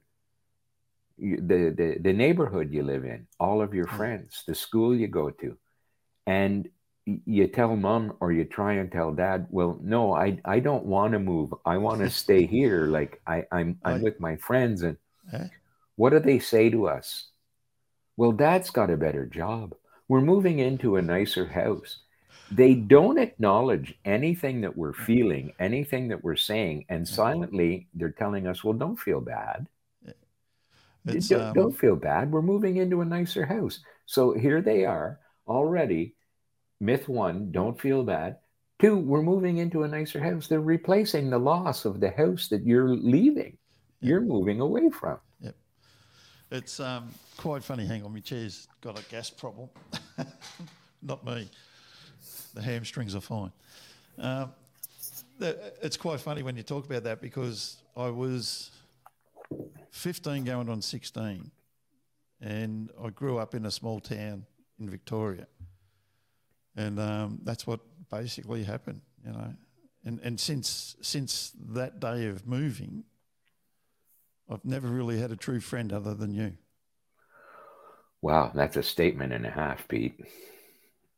the, 1.17 1.73
the, 1.77 1.97
the 2.01 2.13
neighborhood 2.13 2.73
you 2.73 2.83
live 2.83 3.05
in, 3.05 3.27
all 3.39 3.61
of 3.61 3.73
your 3.73 3.87
hmm. 3.87 3.95
friends, 3.95 4.43
the 4.45 4.55
school 4.55 4.93
you 4.93 5.07
go 5.07 5.29
to. 5.29 5.57
And 6.27 6.67
you 7.05 7.47
tell 7.47 7.75
mom 7.75 8.13
or 8.19 8.31
you 8.31 8.45
try 8.45 8.73
and 8.73 8.91
tell 8.91 9.11
dad, 9.11 9.47
well, 9.49 9.79
no, 9.81 10.13
I, 10.13 10.39
I 10.45 10.59
don't 10.59 10.85
want 10.85 11.13
to 11.13 11.19
move. 11.19 11.53
I 11.65 11.77
want 11.77 11.99
to 12.01 12.09
stay 12.23 12.45
here. 12.45 12.85
Like 12.85 13.21
I, 13.25 13.45
I'm, 13.51 13.79
I'm 13.83 14.01
with 14.01 14.19
my 14.19 14.35
friends. 14.37 14.83
And 14.83 14.97
eh? 15.33 15.47
what 15.95 16.11
do 16.11 16.19
they 16.19 16.39
say 16.39 16.69
to 16.69 16.87
us? 16.87 17.27
Well, 18.17 18.31
dad's 18.31 18.69
got 18.69 18.91
a 18.91 18.97
better 18.97 19.25
job. 19.25 19.73
We're 20.07 20.21
moving 20.21 20.59
into 20.59 20.97
a 20.97 21.01
nicer 21.01 21.45
house. 21.45 21.99
They 22.51 22.75
don't 22.75 23.17
acknowledge 23.17 23.97
anything 24.03 24.61
that 24.61 24.77
we're 24.77 24.91
mm. 24.91 25.05
feeling, 25.05 25.53
anything 25.57 26.09
that 26.09 26.23
we're 26.23 26.35
saying, 26.35 26.85
and 26.89 27.05
mm. 27.05 27.07
silently 27.07 27.87
they're 27.93 28.11
telling 28.11 28.45
us, 28.45 28.63
well, 28.63 28.73
don't 28.73 28.99
feel 28.99 29.21
bad. 29.21 29.67
Eh. 30.05 30.11
Don't, 31.05 31.31
um... 31.31 31.53
don't 31.53 31.77
feel 31.77 31.95
bad. 31.95 32.31
We're 32.31 32.41
moving 32.41 32.77
into 32.77 33.01
a 33.01 33.05
nicer 33.05 33.45
house. 33.45 33.79
So 34.05 34.33
here 34.33 34.61
they 34.61 34.85
are 34.85 35.19
already. 35.47 36.15
Myth 36.81 37.07
one, 37.07 37.51
don't 37.51 37.79
feel 37.79 38.03
bad. 38.03 38.37
Two, 38.79 38.97
we're 38.97 39.21
moving 39.21 39.57
into 39.57 39.83
a 39.83 39.87
nicer 39.87 40.19
house. 40.19 40.47
They're 40.47 40.59
replacing 40.59 41.29
the 41.29 41.37
loss 41.37 41.85
of 41.85 41.99
the 41.99 42.09
house 42.09 42.47
that 42.47 42.65
you're 42.65 42.89
leaving, 42.89 43.57
you're 44.01 44.21
moving 44.21 44.59
away 44.59 44.89
from. 44.89 45.19
Yep. 45.41 45.55
It's 46.49 46.79
um, 46.79 47.09
quite 47.37 47.63
funny. 47.63 47.85
Hang 47.85 48.03
on, 48.03 48.13
my 48.13 48.19
chair's 48.19 48.67
got 48.81 48.99
a 48.99 49.03
gas 49.03 49.29
problem. 49.29 49.69
Not 51.03 51.23
me. 51.23 51.47
The 52.55 52.61
hamstrings 52.61 53.15
are 53.15 53.21
fine. 53.21 53.51
Um, 54.17 54.51
it's 55.39 55.97
quite 55.97 56.19
funny 56.19 56.41
when 56.41 56.55
you 56.55 56.63
talk 56.63 56.85
about 56.85 57.03
that 57.03 57.21
because 57.21 57.77
I 57.95 58.09
was 58.09 58.71
15 59.91 60.43
going 60.45 60.69
on 60.69 60.81
16 60.81 61.51
and 62.41 62.89
I 63.03 63.09
grew 63.09 63.37
up 63.37 63.53
in 63.53 63.65
a 63.65 63.71
small 63.71 63.99
town 63.99 64.45
in 64.79 64.89
Victoria. 64.89 65.47
And 66.75 66.99
um, 66.99 67.39
that's 67.43 67.67
what 67.67 67.79
basically 68.09 68.63
happened, 68.63 69.01
you 69.25 69.31
know. 69.31 69.53
And, 70.03 70.19
and 70.23 70.39
since, 70.39 70.95
since 71.01 71.51
that 71.73 71.99
day 71.99 72.27
of 72.27 72.47
moving, 72.47 73.03
I've 74.49 74.65
never 74.65 74.87
really 74.87 75.19
had 75.19 75.31
a 75.31 75.35
true 75.35 75.59
friend 75.59 75.93
other 75.93 76.13
than 76.13 76.33
you. 76.33 76.53
Wow, 78.21 78.51
that's 78.53 78.77
a 78.77 78.83
statement 78.83 79.33
and 79.33 79.45
a 79.45 79.51
half, 79.51 79.87
Pete. 79.87 80.19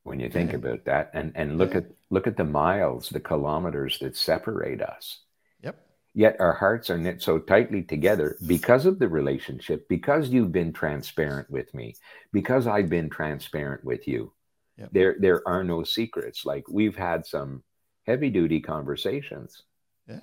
When 0.03 0.19
you 0.19 0.29
think 0.29 0.51
yeah. 0.51 0.57
about 0.57 0.86
that, 0.86 1.12
and 1.13 1.31
and 1.33 1.57
look 1.57 1.72
yeah. 1.72 1.77
at 1.77 1.86
look 2.10 2.27
at 2.27 2.36
the 2.36 2.43
miles, 2.43 3.07
the 3.07 3.22
kilometers 3.22 4.00
that 4.00 4.17
separate 4.17 4.81
us. 4.81 5.19
Yep. 5.63 5.79
Yet 6.13 6.36
our 6.39 6.51
hearts 6.51 6.89
are 6.89 6.98
knit 6.98 7.22
so 7.22 7.39
tightly 7.39 7.83
together 7.83 8.38
because 8.45 8.86
of 8.86 9.00
the 9.00 9.07
relationship, 9.07 9.88
because 9.88 10.27
you've 10.27 10.51
been 10.51 10.74
transparent 10.74 11.50
with 11.50 11.74
me, 11.74 11.95
because 12.33 12.67
I've 12.67 12.89
been 12.89 13.10
transparent 13.10 13.86
with 13.86 14.05
you. 14.07 14.33
Yep. 14.77 14.89
There 14.91 15.15
there 15.19 15.47
are 15.47 15.63
no 15.63 15.83
secrets. 15.83 16.45
Like 16.45 16.67
we've 16.69 16.95
had 16.95 17.25
some 17.25 17.63
heavy 18.05 18.29
duty 18.29 18.59
conversations. 18.59 19.63
Yeah. 20.07 20.19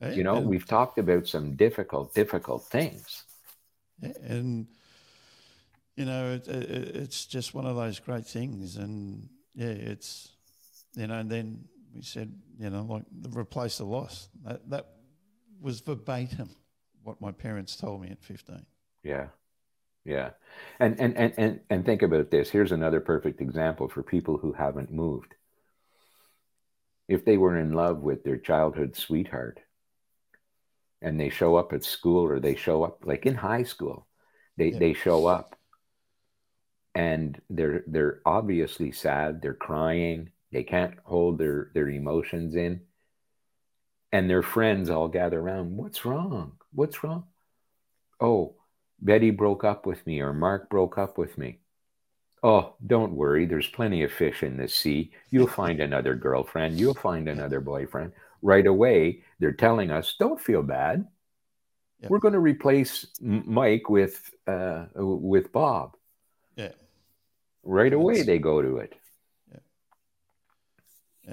Hey, 0.00 0.14
you 0.14 0.24
know, 0.24 0.40
we've 0.40 0.66
talked 0.66 0.98
about 0.98 1.26
some 1.26 1.54
difficult, 1.54 2.14
difficult 2.14 2.64
things. 2.66 3.24
And 4.22 4.66
you 5.96 6.04
know, 6.04 6.32
it, 6.32 6.48
it, 6.48 6.96
it's 6.96 7.26
just 7.26 7.54
one 7.54 7.66
of 7.66 7.76
those 7.76 8.00
great 8.00 8.26
things. 8.26 8.76
And 8.76 9.28
yeah, 9.54 9.68
it's, 9.68 10.30
you 10.94 11.06
know, 11.06 11.14
and 11.14 11.30
then 11.30 11.64
we 11.94 12.02
said, 12.02 12.32
you 12.58 12.70
know, 12.70 12.82
like 12.82 13.04
replace 13.36 13.78
the 13.78 13.84
loss. 13.84 14.28
That, 14.44 14.68
that 14.70 14.86
was 15.60 15.80
verbatim 15.80 16.50
what 17.02 17.20
my 17.20 17.30
parents 17.30 17.76
told 17.76 18.02
me 18.02 18.10
at 18.10 18.22
15. 18.22 18.64
Yeah. 19.02 19.26
Yeah. 20.04 20.30
And, 20.78 21.00
and, 21.00 21.16
and, 21.16 21.34
and, 21.36 21.60
and 21.70 21.84
think 21.84 22.02
about 22.02 22.30
this. 22.30 22.50
Here's 22.50 22.72
another 22.72 23.00
perfect 23.00 23.40
example 23.40 23.88
for 23.88 24.02
people 24.02 24.38
who 24.38 24.52
haven't 24.52 24.92
moved. 24.92 25.34
If 27.08 27.24
they 27.24 27.36
were 27.36 27.58
in 27.58 27.72
love 27.72 28.00
with 28.00 28.24
their 28.24 28.38
childhood 28.38 28.96
sweetheart 28.96 29.60
and 31.02 31.18
they 31.18 31.28
show 31.28 31.56
up 31.56 31.72
at 31.72 31.84
school 31.84 32.24
or 32.24 32.40
they 32.40 32.54
show 32.54 32.82
up 32.82 33.04
like 33.04 33.26
in 33.26 33.34
high 33.34 33.62
school, 33.62 34.06
they, 34.56 34.68
yeah. 34.70 34.78
they 34.78 34.92
show 34.94 35.26
up 35.26 35.56
and 36.94 37.40
they're 37.50 37.82
they're 37.86 38.20
obviously 38.24 38.92
sad 38.92 39.42
they're 39.42 39.54
crying 39.54 40.30
they 40.52 40.62
can't 40.62 40.94
hold 41.04 41.38
their 41.38 41.70
their 41.74 41.88
emotions 41.88 42.54
in 42.54 42.80
and 44.12 44.30
their 44.30 44.42
friends 44.42 44.90
all 44.90 45.08
gather 45.08 45.40
around 45.40 45.76
what's 45.76 46.04
wrong 46.04 46.52
what's 46.72 47.02
wrong 47.02 47.24
oh 48.20 48.54
betty 49.04 49.30
broke 49.30 49.64
up 49.64 49.86
with 49.86 50.04
me 50.06 50.20
or 50.20 50.32
mark 50.32 50.68
broke 50.68 50.98
up 50.98 51.18
with 51.18 51.38
me 51.38 51.58
oh 52.42 52.74
don't 52.86 53.12
worry 53.12 53.46
there's 53.46 53.68
plenty 53.68 54.02
of 54.02 54.12
fish 54.12 54.42
in 54.42 54.56
the 54.56 54.66
sea 54.68 55.12
you'll 55.30 55.46
find 55.46 55.80
another 55.80 56.14
girlfriend 56.14 56.78
you'll 56.78 56.94
find 56.94 57.28
another 57.28 57.60
boyfriend 57.60 58.12
right 58.42 58.66
away 58.66 59.22
they're 59.38 59.52
telling 59.52 59.90
us 59.90 60.16
don't 60.18 60.40
feel 60.40 60.62
bad 60.62 61.06
yep. 62.00 62.10
we're 62.10 62.18
going 62.18 62.34
to 62.34 62.40
replace 62.40 63.06
mike 63.20 63.88
with 63.88 64.30
uh, 64.46 64.86
with 64.96 65.52
bob 65.52 65.96
yeah 66.56 66.70
Right 67.64 67.92
away, 67.92 68.22
they 68.22 68.38
go 68.38 68.60
to 68.60 68.76
it. 68.76 68.92
Yeah. 69.50 69.58
yeah. 71.26 71.32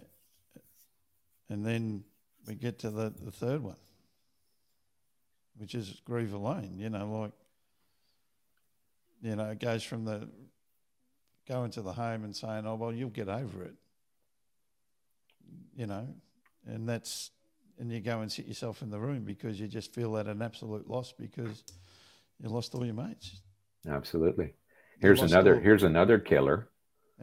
And 1.50 1.66
then 1.66 2.04
we 2.48 2.56
get 2.56 2.80
to 2.80 2.90
the, 2.90 3.14
the 3.22 3.32
third 3.32 3.62
one, 3.62 3.76
which 5.58 5.76
is 5.76 6.02
grieve 6.06 6.34
alone. 6.34 6.76
You 6.78 6.90
know, 6.90 7.22
like, 7.22 7.32
you 9.22 9.36
know, 9.36 9.50
it 9.50 9.60
goes 9.60 9.84
from 9.84 10.06
the 10.06 10.28
going 11.48 11.72
to 11.72 11.82
the 11.82 11.94
home 11.94 12.24
and 12.24 12.36
saying, 12.36 12.66
oh, 12.66 12.76
well, 12.76 12.94
you'll 12.94 13.10
get 13.10 13.28
over 13.28 13.64
it. 13.64 13.76
You 15.76 15.88
know, 15.88 16.08
and 16.66 16.88
that's, 16.88 17.32
and 17.80 17.92
you 17.92 18.00
go 18.00 18.22
and 18.22 18.32
sit 18.32 18.48
yourself 18.48 18.82
in 18.82 18.90
the 18.90 19.00
room 19.00 19.24
because 19.24 19.60
you 19.60 19.68
just 19.68 19.94
feel 19.94 20.14
that 20.14 20.28
an 20.28 20.42
absolute 20.42 20.90
loss 20.90 21.14
because 21.18 21.64
you 22.42 22.50
lost 22.50 22.76
all 22.76 22.86
your 22.86 22.94
mates. 22.94 23.42
Absolutely. 23.88 24.54
Here's 25.00 25.22
another. 25.22 25.60
Here's 25.60 25.84
another 25.84 26.20
killer. 26.20 26.70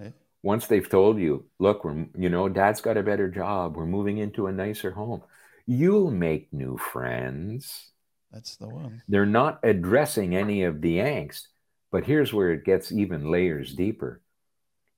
Eh? 0.02 0.10
Once 0.42 0.66
they've 0.66 0.88
told 0.88 1.18
you, 1.18 1.44
look, 1.60 1.84
we're 1.84 2.06
you 2.16 2.28
know, 2.28 2.48
Dad's 2.48 2.80
got 2.80 2.96
a 2.96 3.02
better 3.02 3.28
job. 3.30 3.76
We're 3.76 3.86
moving 3.86 4.18
into 4.18 4.48
a 4.48 4.52
nicer 4.52 4.90
home. 4.90 5.22
You'll 5.66 6.10
make 6.10 6.52
new 6.52 6.76
friends. 6.76 7.92
That's 8.32 8.56
the 8.56 8.68
one. 8.68 9.02
They're 9.08 9.26
not 9.26 9.60
addressing 9.62 10.34
any 10.34 10.64
of 10.64 10.80
the 10.80 10.98
angst, 10.98 11.46
but 11.90 12.04
here's 12.04 12.32
where 12.32 12.52
it 12.52 12.64
gets 12.64 12.92
even 12.92 13.30
layers 13.30 13.74
deeper. 13.74 14.20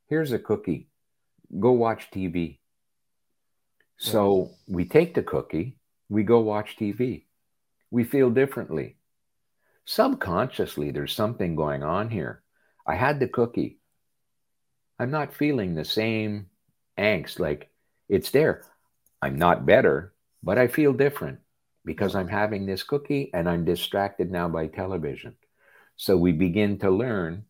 Here's 0.07 0.33
a 0.33 0.39
cookie. 0.39 0.89
Go 1.59 1.73
watch 1.73 2.11
TV. 2.11 2.59
So 3.99 4.53
we 4.67 4.87
take 4.87 5.15
the 5.15 5.23
cookie, 5.23 5.77
we 6.09 6.23
go 6.23 6.41
watch 6.41 6.77
TV. 6.77 7.25
We 7.91 8.05
feel 8.05 8.31
differently. 8.31 8.97
Subconsciously, 9.85 10.91
there's 10.91 11.13
something 11.13 11.55
going 11.55 11.83
on 11.83 12.11
here. 12.11 12.43
I 12.87 12.95
had 12.95 13.21
the 13.21 13.29
cookie. 13.29 13.79
I'm 14.99 15.11
not 15.11 15.35
feeling 15.35 15.75
the 15.75 15.85
same 15.85 16.47
angst. 16.99 17.39
Like 17.39 17.71
it's 18.09 18.31
there. 18.31 18.63
I'm 19.23 19.37
not 19.37 19.67
better, 19.67 20.13
but 20.43 20.59
I 20.59 20.69
feel 20.69 20.93
different 20.93 21.41
because 21.85 22.15
I'm 22.15 22.29
having 22.29 22.67
this 22.67 22.83
cookie 22.83 23.31
and 23.35 23.49
I'm 23.49 23.65
distracted 23.65 24.31
now 24.31 24.49
by 24.49 24.67
television. 24.67 25.35
So 26.01 26.17
we 26.17 26.33
begin 26.33 26.79
to 26.79 26.91
learn 26.91 27.45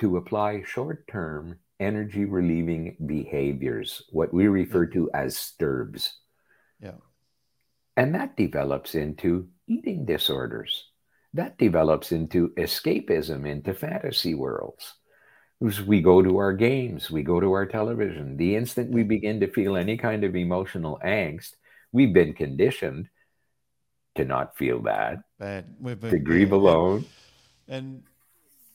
to 0.00 0.18
apply 0.18 0.64
short 0.66 1.08
term 1.08 1.58
energy 1.80 2.26
relieving 2.26 2.98
behaviors, 3.06 4.02
what 4.10 4.34
we 4.34 4.48
refer 4.48 4.84
to 4.88 5.10
as 5.14 5.34
STERBs. 5.34 6.10
Yeah. 6.78 7.00
And 7.96 8.14
that 8.14 8.36
develops 8.36 8.94
into 8.94 9.48
eating 9.66 10.04
disorders 10.04 10.84
that 11.34 11.56
develops 11.56 12.12
into 12.12 12.50
escapism, 12.56 13.46
into 13.46 13.72
fantasy 13.72 14.34
worlds. 14.34 14.94
We 15.60 16.02
go 16.02 16.22
to 16.22 16.36
our 16.38 16.52
games, 16.52 17.10
we 17.10 17.22
go 17.22 17.40
to 17.40 17.52
our 17.52 17.66
television. 17.66 18.36
The 18.36 18.56
instant 18.56 18.92
we 18.92 19.02
begin 19.02 19.40
to 19.40 19.48
feel 19.48 19.76
any 19.76 19.96
kind 19.96 20.24
of 20.24 20.36
emotional 20.36 21.00
angst, 21.04 21.54
we've 21.92 22.12
been 22.12 22.32
conditioned 22.32 23.08
to 24.16 24.24
not 24.24 24.56
feel 24.56 24.80
bad, 24.80 25.22
bad. 25.38 25.74
We've 25.80 26.00
been, 26.00 26.10
to 26.10 26.18
grieve 26.18 26.52
alone. 26.52 26.98
And, 26.98 27.06
and, 27.68 28.02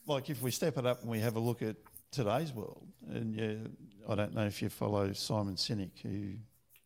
like 0.05 0.29
if 0.29 0.41
we 0.41 0.51
step 0.51 0.77
it 0.77 0.85
up 0.85 1.01
and 1.01 1.09
we 1.09 1.19
have 1.19 1.35
a 1.35 1.39
look 1.39 1.61
at 1.61 1.75
today's 2.11 2.51
world, 2.53 2.87
and 3.09 3.35
you, 3.35 3.69
I 4.07 4.15
don't 4.15 4.33
know 4.33 4.45
if 4.45 4.61
you 4.61 4.69
follow 4.69 5.13
Simon 5.13 5.55
Sinek, 5.55 5.91
who 6.01 6.33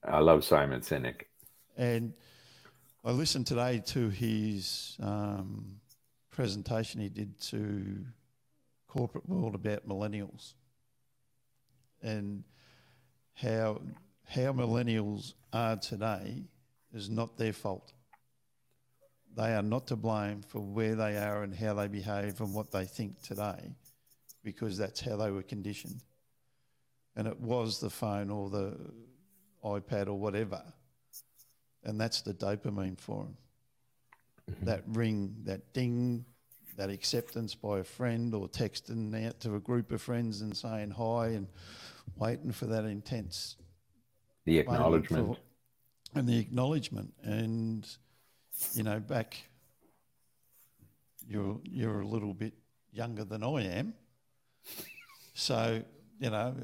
I 0.04 0.20
love 0.20 0.44
Simon 0.44 0.82
Sinek, 0.82 1.24
and 1.78 2.14
I 3.04 3.12
listened 3.12 3.48
today 3.48 3.82
to 3.88 4.10
his 4.10 4.98
um, 5.02 5.80
presentation 6.32 7.02
he 7.02 7.10
did 7.10 7.40
to 7.42 8.06
corporate 8.88 9.28
world 9.28 9.56
about 9.56 9.88
millennials 9.88 10.54
and 12.02 12.44
how 13.34 13.82
how 14.26 14.52
millennials 14.52 15.34
are 15.54 15.78
today 15.78 16.44
is 16.94 17.10
not 17.10 17.38
their 17.38 17.54
fault. 17.54 17.94
They 19.38 19.54
are 19.54 19.62
not 19.62 19.88
to 19.88 19.96
blame 19.96 20.42
for 20.42 20.60
where 20.60 20.96
they 20.96 21.16
are 21.18 21.44
and 21.44 21.56
how 21.56 21.76
they 21.76 21.88
behave 21.88 22.42
and 22.42 22.54
what 22.54 22.72
they 22.72 22.86
think 22.86 23.22
today, 23.22 23.76
because 24.44 24.78
that's 24.78 25.00
how 25.00 25.16
they 25.16 25.32
were 25.32 25.44
conditioned. 25.44 26.02
And 27.16 27.28
it 27.28 27.40
was 27.40 27.80
the 27.80 27.90
phone 27.90 28.30
or 28.30 28.50
the 28.50 28.78
iPad 29.64 30.08
or 30.08 30.16
whatever 30.16 30.62
and 31.88 32.00
that's 32.00 32.22
the 32.22 32.34
dopamine 32.34 33.00
for 33.00 33.24
them. 33.24 33.38
Mm-hmm. 34.52 34.66
That 34.66 34.84
ring, 34.88 35.36
that 35.46 35.74
ding, 35.74 36.26
that 36.76 36.90
acceptance 36.90 37.56
by 37.56 37.80
a 37.80 37.84
friend 37.84 38.36
or 38.36 38.48
texting 38.48 39.26
out 39.26 39.40
to 39.42 39.56
a 39.56 39.60
group 39.60 39.92
of 39.92 40.02
friends 40.02 40.42
and 40.42 40.56
saying 40.56 40.92
hi 40.92 41.30
and 41.30 41.48
waiting 42.18 42.52
for 42.52 42.66
that 42.68 42.86
intense 42.86 43.58
the 44.46 44.60
acknowledgement 44.60 45.36
for, 45.36 46.20
and 46.20 46.28
the 46.28 46.38
acknowledgement 46.38 47.14
and 47.24 47.88
you 48.74 48.84
know 48.84 49.00
back 49.00 49.38
you're 51.28 51.60
you're 51.64 52.02
a 52.02 52.08
little 52.08 52.34
bit 52.34 52.54
younger 52.92 53.24
than 53.24 53.44
I 53.44 53.64
am 53.64 53.94
so 55.34 55.84
you 56.20 56.30
know 56.30 56.56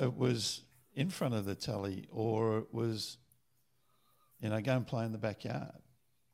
it 0.00 0.14
was 0.14 0.62
in 0.94 1.10
front 1.10 1.34
of 1.34 1.44
the 1.44 1.54
telly 1.54 2.06
or 2.10 2.58
it 2.58 2.72
was 2.72 3.18
you 4.42 4.48
know, 4.48 4.60
go 4.60 4.72
and 4.76 4.86
play 4.86 5.04
in 5.04 5.12
the 5.12 5.18
backyard. 5.18 5.70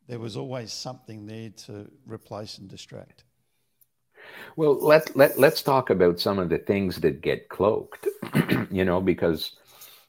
There 0.09 0.18
was 0.18 0.37
always 0.37 0.72
something 0.72 1.27
there 1.27 1.51
to 1.66 1.90
replace 2.07 2.57
and 2.57 2.68
distract. 2.68 3.24
Well, 4.57 4.74
let, 4.81 5.14
let, 5.14 5.38
let's 5.38 5.62
talk 5.62 5.90
about 5.90 6.18
some 6.18 6.38
of 6.38 6.48
the 6.48 6.59
things 6.59 6.96
that 7.01 7.20
get 7.20 7.51
cloaked, 7.51 8.09
you 8.70 8.85
know, 8.85 9.01
because 9.01 9.53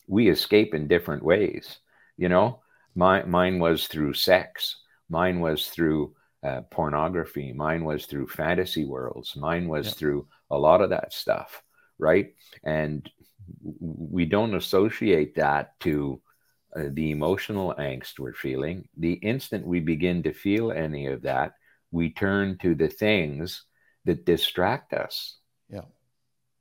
we 0.08 0.30
escape 0.30 0.74
in 0.74 0.88
different 0.88 1.24
ways. 1.24 1.80
You 2.18 2.30
know, 2.30 2.60
my, 2.96 3.24
mine 3.24 3.60
was 3.60 3.88
through 3.88 4.14
sex, 4.14 4.78
mine 5.10 5.40
was 5.40 5.68
through 5.68 6.16
uh, 6.44 6.62
pornography, 6.72 7.54
mine 7.54 7.84
was 7.84 8.06
through 8.06 8.28
fantasy 8.28 8.86
worlds, 8.86 9.36
mine 9.36 9.68
was 9.68 9.88
yep. 9.88 9.96
through 9.96 10.28
a 10.50 10.58
lot 10.58 10.82
of 10.82 10.90
that 10.90 11.14
stuff, 11.14 11.62
right? 11.98 12.34
And 12.64 13.10
we 13.80 14.26
don't 14.26 14.56
associate 14.56 15.36
that 15.36 15.80
to 15.82 16.22
uh, 16.76 16.84
the 16.92 17.12
emotional 17.12 17.74
angst 17.80 18.20
we're 18.20 18.34
feeling, 18.34 18.88
the 18.98 19.14
instant 19.14 19.66
we 19.66 19.80
begin 19.80 20.24
to 20.24 20.34
feel 20.34 20.72
any 20.72 21.08
of 21.08 21.24
that, 21.24 21.54
we 21.92 22.12
turn 22.12 22.58
to 22.60 22.76
the 22.76 22.88
things 22.88 23.64
that 24.06 24.26
distract 24.26 24.94
us. 24.94 25.38
Yeah. 25.70 25.86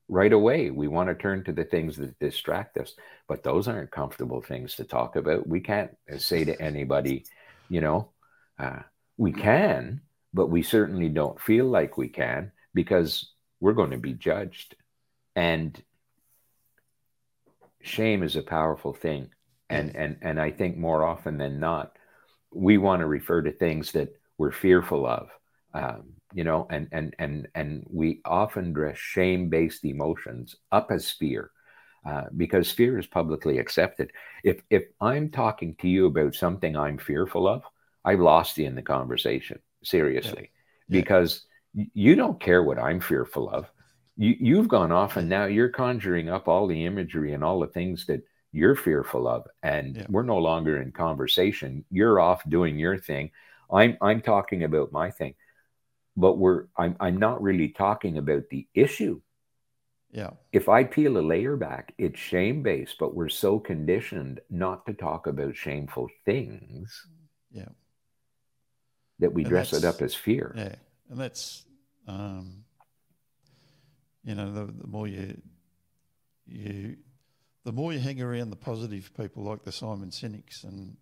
Right 0.08 0.32
away, 0.32 0.70
we 0.70 0.88
want 0.88 1.08
to 1.10 1.14
turn 1.14 1.44
to 1.44 1.52
the 1.52 1.64
things 1.64 1.96
that 1.96 2.18
distract 2.18 2.78
us, 2.78 2.94
but 3.26 3.42
those 3.42 3.68
aren't 3.68 3.90
comfortable 3.90 4.40
things 4.40 4.76
to 4.76 4.84
talk 4.84 5.16
about. 5.16 5.46
We 5.46 5.60
can't 5.60 5.90
say 6.16 6.44
to 6.44 6.60
anybody, 6.60 7.26
you 7.68 7.80
know, 7.82 8.10
uh, 8.58 8.80
we 9.18 9.32
can, 9.32 10.00
but 10.32 10.48
we 10.48 10.62
certainly 10.62 11.10
don't 11.10 11.40
feel 11.40 11.66
like 11.66 11.98
we 11.98 12.08
can 12.08 12.52
because 12.72 13.32
we're 13.60 13.74
going 13.74 13.90
to 13.90 13.98
be 13.98 14.14
judged. 14.14 14.76
And 15.36 15.80
shame 17.82 18.22
is 18.22 18.36
a 18.36 18.42
powerful 18.42 18.94
thing 18.94 19.30
and 19.70 19.94
and 19.96 20.16
and 20.22 20.40
I 20.40 20.50
think 20.50 20.76
more 20.76 21.04
often 21.04 21.38
than 21.38 21.60
not, 21.60 21.96
we 22.52 22.78
want 22.78 23.00
to 23.00 23.06
refer 23.06 23.42
to 23.42 23.52
things 23.52 23.92
that 23.92 24.08
we're 24.38 24.52
fearful 24.52 25.06
of, 25.06 25.28
um, 25.74 26.14
you 26.34 26.44
know, 26.44 26.66
and 26.70 26.88
and 26.92 27.14
and 27.18 27.48
and 27.54 27.86
we 27.90 28.20
often 28.24 28.72
dress 28.72 28.98
shame-based 28.98 29.84
emotions 29.84 30.56
up 30.72 30.90
as 30.90 31.10
fear. 31.10 31.50
Uh, 32.06 32.24
because 32.36 32.70
fear 32.70 32.98
is 32.98 33.06
publicly 33.06 33.58
accepted. 33.58 34.10
If 34.44 34.62
if 34.70 34.84
I'm 35.00 35.30
talking 35.30 35.74
to 35.80 35.88
you 35.88 36.06
about 36.06 36.34
something 36.34 36.76
I'm 36.76 36.96
fearful 36.96 37.48
of, 37.48 37.64
I've 38.04 38.20
lost 38.20 38.56
you 38.56 38.66
in 38.66 38.76
the 38.76 38.82
conversation 38.82 39.58
seriously, 39.82 40.50
yeah. 40.88 40.96
Yeah. 40.96 41.00
because 41.00 41.44
you 41.74 42.14
don't 42.14 42.40
care 42.40 42.62
what 42.62 42.78
I'm 42.78 43.00
fearful 43.00 43.50
of. 43.50 43.70
You 44.16 44.36
you've 44.38 44.68
gone 44.68 44.92
off 44.92 45.16
and 45.16 45.28
now 45.28 45.46
you're 45.46 45.68
conjuring 45.68 46.28
up 46.28 46.48
all 46.48 46.66
the 46.66 46.86
imagery 46.86 47.34
and 47.34 47.44
all 47.44 47.60
the 47.60 47.66
things 47.66 48.06
that 48.06 48.22
you're 48.52 48.76
fearful 48.76 49.28
of 49.28 49.46
and 49.62 49.96
yeah. 49.96 50.06
we're 50.08 50.22
no 50.22 50.38
longer 50.38 50.80
in 50.80 50.90
conversation 50.90 51.84
you're 51.90 52.18
off 52.18 52.42
doing 52.48 52.78
your 52.78 52.96
thing 52.96 53.30
i'm 53.70 53.96
i'm 54.00 54.20
talking 54.20 54.64
about 54.64 54.90
my 54.90 55.10
thing 55.10 55.34
but 56.18 56.36
we're 56.36 56.64
I'm 56.76 56.96
I'm 57.00 57.16
not 57.16 57.42
really 57.42 57.68
talking 57.68 58.18
about 58.18 58.42
the 58.50 58.66
issue. 58.74 59.20
Yeah. 60.10 60.30
If 60.52 60.68
I 60.68 60.84
peel 60.84 61.18
a 61.18 61.20
layer 61.20 61.56
back, 61.56 61.94
it's 61.98 62.18
shame 62.18 62.62
based, 62.62 62.96
but 62.98 63.14
we're 63.14 63.28
so 63.28 63.58
conditioned 63.58 64.40
not 64.50 64.84
to 64.86 64.94
talk 64.94 65.26
about 65.26 65.54
shameful 65.54 66.08
things. 66.24 67.06
Yeah. 67.52 67.68
That 69.20 69.32
we 69.32 69.42
And 69.42 69.50
dress 69.50 69.72
it 69.72 69.84
up 69.84 70.02
as 70.02 70.14
fear. 70.14 70.54
Yeah, 70.56 70.74
and 71.10 71.20
that's 71.20 71.64
um, 72.06 72.64
you 74.24 74.34
know 74.34 74.52
the, 74.52 74.72
the 74.72 74.86
more 74.86 75.06
you 75.06 75.40
you 76.46 76.96
the 77.64 77.72
more 77.72 77.92
you 77.92 77.98
hang 77.98 78.20
around 78.22 78.50
the 78.50 78.56
positive 78.56 79.10
people 79.14 79.42
like 79.42 79.62
the 79.62 79.72
Simon 79.72 80.10
Sinek's 80.10 80.64
and 80.64 80.96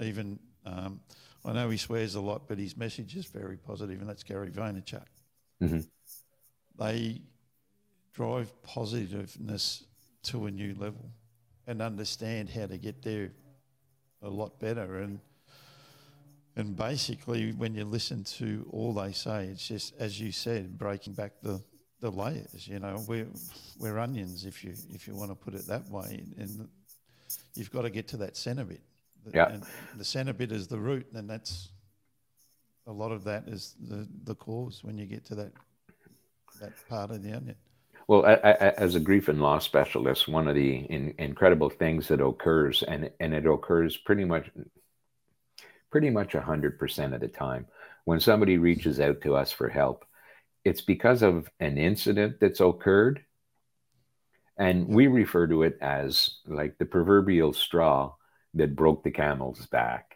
even 0.00 0.38
um, 0.64 1.00
I 1.48 1.52
know 1.52 1.70
he 1.70 1.78
swears 1.78 2.14
a 2.14 2.20
lot, 2.20 2.46
but 2.46 2.58
his 2.58 2.76
message 2.76 3.16
is 3.16 3.24
very 3.26 3.56
positive, 3.56 4.00
and 4.00 4.08
that's 4.08 4.22
Gary 4.22 4.50
Vaynerchuk. 4.50 5.06
Mhm. 5.62 5.88
They 6.78 7.22
drive 8.12 8.62
positiveness 8.62 9.84
to 10.24 10.46
a 10.46 10.50
new 10.50 10.74
level 10.74 11.10
and 11.66 11.80
understand 11.80 12.50
how 12.50 12.66
to 12.66 12.76
get 12.76 13.02
there 13.02 13.32
a 14.20 14.28
lot 14.28 14.58
better 14.58 14.98
and 14.98 15.20
and 16.56 16.74
basically, 16.74 17.52
when 17.52 17.76
you 17.76 17.84
listen 17.84 18.24
to 18.24 18.66
all 18.72 18.92
they 18.92 19.12
say, 19.12 19.46
it's 19.46 19.68
just 19.68 19.94
as 20.00 20.20
you 20.20 20.32
said, 20.32 20.76
breaking 20.76 21.12
back 21.12 21.40
the, 21.40 21.62
the 22.00 22.10
layers. 22.10 22.66
You 22.66 22.80
know, 22.80 23.04
we're 23.06 23.28
we're 23.78 23.96
onions 23.96 24.44
if 24.44 24.64
you 24.64 24.74
if 24.90 25.06
you 25.06 25.14
want 25.14 25.30
to 25.30 25.36
put 25.36 25.54
it 25.54 25.68
that 25.68 25.88
way, 25.88 26.24
and 26.36 26.68
you've 27.54 27.70
got 27.70 27.82
to 27.82 27.90
get 27.90 28.08
to 28.08 28.16
that 28.16 28.36
centre 28.36 28.64
bit. 28.64 28.82
The- 29.24 29.30
Yeah. 29.34 29.60
The 29.96 30.04
centre 30.04 30.32
bit 30.32 30.52
is 30.52 30.68
the 30.68 30.78
root, 30.78 31.06
and 31.12 31.28
that's 31.28 31.70
a 32.86 32.92
lot 32.92 33.12
of 33.12 33.24
that 33.24 33.48
is 33.48 33.74
the 33.80 34.08
the 34.24 34.34
cause 34.34 34.82
when 34.82 34.96
you 34.96 35.06
get 35.06 35.24
to 35.26 35.34
that 35.34 35.52
that 36.60 36.72
part 36.88 37.10
of 37.10 37.22
the 37.22 37.32
onion. 37.32 37.56
Well, 38.06 38.24
I, 38.24 38.32
I, 38.32 38.52
as 38.78 38.94
a 38.94 39.00
grief 39.00 39.28
and 39.28 39.40
loss 39.42 39.66
specialist, 39.66 40.28
one 40.28 40.48
of 40.48 40.54
the 40.54 40.76
in, 40.76 41.14
incredible 41.18 41.68
things 41.68 42.08
that 42.08 42.24
occurs, 42.24 42.82
and 42.82 43.10
and 43.20 43.34
it 43.34 43.46
occurs 43.46 43.98
pretty 43.98 44.24
much, 44.24 44.50
pretty 45.90 46.08
much 46.08 46.32
hundred 46.32 46.78
percent 46.78 47.12
of 47.12 47.20
the 47.20 47.28
time, 47.28 47.66
when 48.06 48.20
somebody 48.20 48.56
reaches 48.56 48.98
out 48.98 49.20
to 49.20 49.36
us 49.36 49.52
for 49.52 49.68
help, 49.68 50.06
it's 50.64 50.80
because 50.80 51.22
of 51.22 51.50
an 51.60 51.76
incident 51.76 52.40
that's 52.40 52.60
occurred, 52.60 53.22
and 54.56 54.88
we 54.88 55.06
refer 55.06 55.46
to 55.46 55.62
it 55.64 55.76
as 55.82 56.38
like 56.46 56.78
the 56.78 56.86
proverbial 56.86 57.52
straw 57.52 58.14
that 58.54 58.74
broke 58.76 59.04
the 59.04 59.10
camel's 59.10 59.66
back, 59.66 60.14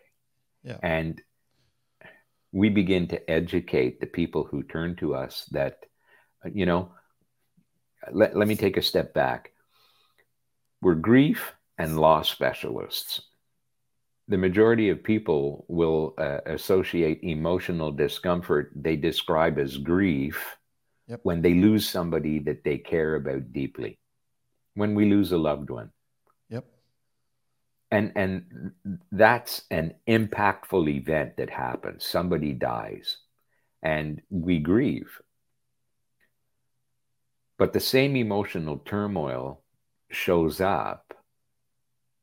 Yeah. 0.65 0.79
and 0.83 1.21
we 2.53 2.69
begin 2.69 3.09
to 3.09 3.31
educate 3.31 4.01
the 4.01 4.07
people 4.07 4.45
who 4.45 4.63
turn 4.63 4.97
to 4.97 5.15
us 5.15 5.47
that, 5.53 5.79
you 6.53 6.67
know 6.67 6.93
let, 8.13 8.37
let 8.37 8.49
me 8.49 8.57
take 8.57 8.77
a 8.77 8.83
step 8.83 9.15
back. 9.15 9.53
We're 10.81 10.97
grief 10.97 11.55
and 11.79 12.01
loss 12.01 12.29
specialists. 12.29 13.23
The 14.27 14.39
majority 14.39 14.89
of 14.91 15.05
people 15.05 15.65
will 15.69 16.15
uh, 16.19 16.39
associate 16.47 17.21
emotional 17.23 17.93
discomfort 17.93 18.73
they 18.75 18.97
describe 18.97 19.59
as 19.59 19.77
grief 19.79 20.57
Yep. 21.09 21.21
when 21.25 21.43
they 21.43 21.55
lose 21.55 21.89
somebody 21.89 22.39
that 22.41 22.65
they 22.65 22.79
care 22.79 23.17
about 23.17 23.53
deeply, 23.53 23.99
when 24.75 24.95
we 24.95 25.11
lose 25.11 25.33
a 25.33 25.39
loved 25.39 25.69
one. 25.71 25.91
And, 27.93 28.13
and 28.17 28.73
that's 29.13 29.65
an 29.71 29.95
impactful 30.09 30.89
event 30.89 31.37
that 31.37 31.51
happens. 31.51 32.07
Somebody 32.07 32.55
dies 32.55 33.19
and 33.83 34.23
we 34.31 34.61
grieve. 34.61 35.21
But 37.59 37.75
the 37.75 37.81
same 37.81 38.17
emotional 38.17 38.79
turmoil 38.79 39.63
shows 40.11 40.61
up 40.61 41.15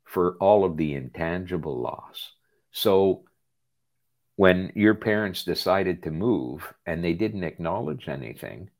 for 0.05 0.38
all 0.38 0.65
of 0.65 0.75
the 0.75 0.95
intangible 0.95 1.79
loss. 1.79 2.34
So 2.71 3.25
when 4.38 4.71
your 4.73 4.95
parents 4.95 5.43
decided 5.43 6.01
to 6.01 6.12
move 6.12 6.73
and 6.88 7.03
they 7.03 7.13
didn't 7.13 7.43
acknowledge 7.43 8.10
anything, 8.10 8.71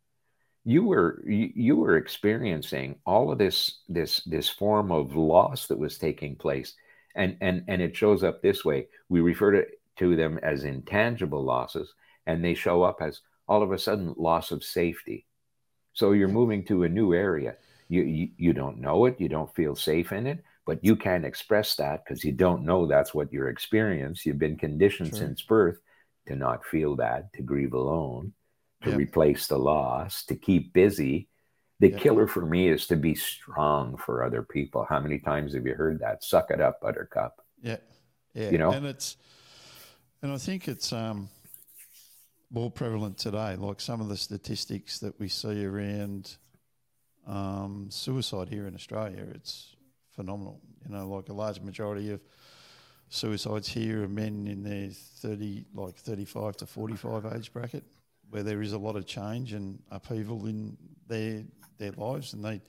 you 0.70 0.84
were 0.84 1.24
you, 1.26 1.52
you 1.56 1.76
were 1.78 1.98
experiencing 1.98 2.96
all 3.04 3.32
of 3.32 3.40
this 3.40 3.80
this 3.90 4.22
this 4.26 4.48
form 4.48 4.92
of 4.92 5.16
loss 5.16 5.66
that 5.66 5.80
was 5.80 5.98
taking 5.98 6.36
place. 6.36 6.76
And 7.16 7.38
and 7.42 7.64
and 7.68 7.82
it 7.82 7.96
shows 7.96 8.24
up 8.24 8.42
this 8.42 8.64
way. 8.64 8.88
We 9.10 9.22
refer 9.22 9.52
to, 9.52 9.66
to 9.98 10.16
them 10.16 10.40
as 10.44 10.66
intangible 10.66 11.44
losses, 11.44 11.92
and 12.28 12.46
they 12.46 12.54
show 12.54 12.84
up 12.84 13.02
as 13.02 13.22
all 13.48 13.64
of 13.64 13.72
a 13.72 13.80
sudden 13.80 14.14
loss 14.16 14.52
of 14.52 14.64
safety. 14.64 15.26
So 15.94 16.12
you're 16.12 16.28
moving 16.28 16.64
to 16.66 16.84
a 16.84 16.90
new 16.90 17.16
area. 17.16 17.56
You, 17.88 18.04
you 18.04 18.30
you 18.38 18.54
don't 18.54 18.80
know 18.80 19.06
it. 19.06 19.20
You 19.20 19.28
don't 19.28 19.54
feel 19.56 19.76
safe 19.76 20.12
in 20.12 20.28
it, 20.28 20.44
but 20.68 20.86
you 20.86 20.96
can't 20.96 21.26
express 21.26 21.76
that 21.78 22.06
because 22.06 22.24
you 22.24 22.32
don't 22.32 22.64
know 22.64 22.86
that's 22.86 23.16
what 23.16 23.34
you're 23.34 23.50
experiencing. 23.50 24.30
You've 24.30 24.40
been 24.40 24.56
conditioned 24.56 25.10
True. 25.10 25.20
since 25.20 25.42
birth 25.42 25.80
to 26.28 26.36
not 26.36 26.64
feel 26.64 26.96
that, 26.98 27.34
to 27.34 27.42
grieve 27.42 27.74
alone, 27.74 28.34
to 28.82 28.90
Yep. 28.92 28.98
replace 28.98 29.48
the 29.48 29.58
loss, 29.58 30.24
to 30.26 30.36
keep 30.36 30.74
busy. 30.74 31.28
The 31.80 31.92
Yep. 31.92 32.02
killer 32.02 32.28
for 32.28 32.46
me 32.46 32.68
is 32.70 32.88
to 32.88 32.96
be 32.96 33.16
strong 33.16 33.98
for 33.98 34.24
other 34.24 34.44
people. 34.44 34.86
How 34.90 35.00
many 35.00 35.20
times 35.20 35.54
have 35.54 35.66
you 35.66 35.76
heard 35.76 36.00
that? 36.00 36.24
Suck 36.24 36.52
it 36.52 36.60
up, 36.60 36.82
Buttercup. 36.82 37.42
Yeah, 37.62 37.78
yeah. 38.34 38.50
You 38.50 38.58
know? 38.58 38.72
and 38.72 38.86
it's, 38.86 39.18
and 40.22 40.32
I 40.32 40.38
think 40.38 40.68
it's 40.68 40.92
um, 40.92 41.30
more 42.52 42.70
prevalent 42.70 43.18
today. 43.18 43.56
Like 43.56 43.80
some 43.80 44.02
of 44.02 44.10
the 44.10 44.18
statistics 44.18 45.00
that 45.00 45.18
we 45.20 45.30
see 45.30 45.66
around 45.66 46.38
um, 47.26 47.88
suicide 47.90 48.50
here 48.50 48.68
in 48.68 48.76
Australia, 48.76 49.26
it's 49.34 49.76
phenomenal. 50.10 50.60
You 50.86 50.96
know, 50.96 51.08
like 51.08 51.30
a 51.30 51.34
large 51.34 51.62
majority 51.62 52.12
of 52.12 52.22
suicides 53.10 53.68
here 53.68 54.04
are 54.04 54.08
men 54.08 54.48
in 54.48 54.64
their 54.64 54.90
thirty, 54.90 55.66
like 55.74 55.96
thirty-five 55.96 56.58
to 56.58 56.66
forty-five 56.66 57.26
age 57.36 57.54
bracket, 57.54 57.84
where 58.30 58.44
there 58.44 58.62
is 58.62 58.74
a 58.74 58.78
lot 58.78 58.96
of 58.96 59.06
change 59.06 59.54
and 59.54 59.80
upheaval 59.92 60.46
in 60.48 60.78
their 61.08 61.44
their 61.78 61.92
lives, 61.94 62.34
and 62.34 62.44
they 62.44 62.62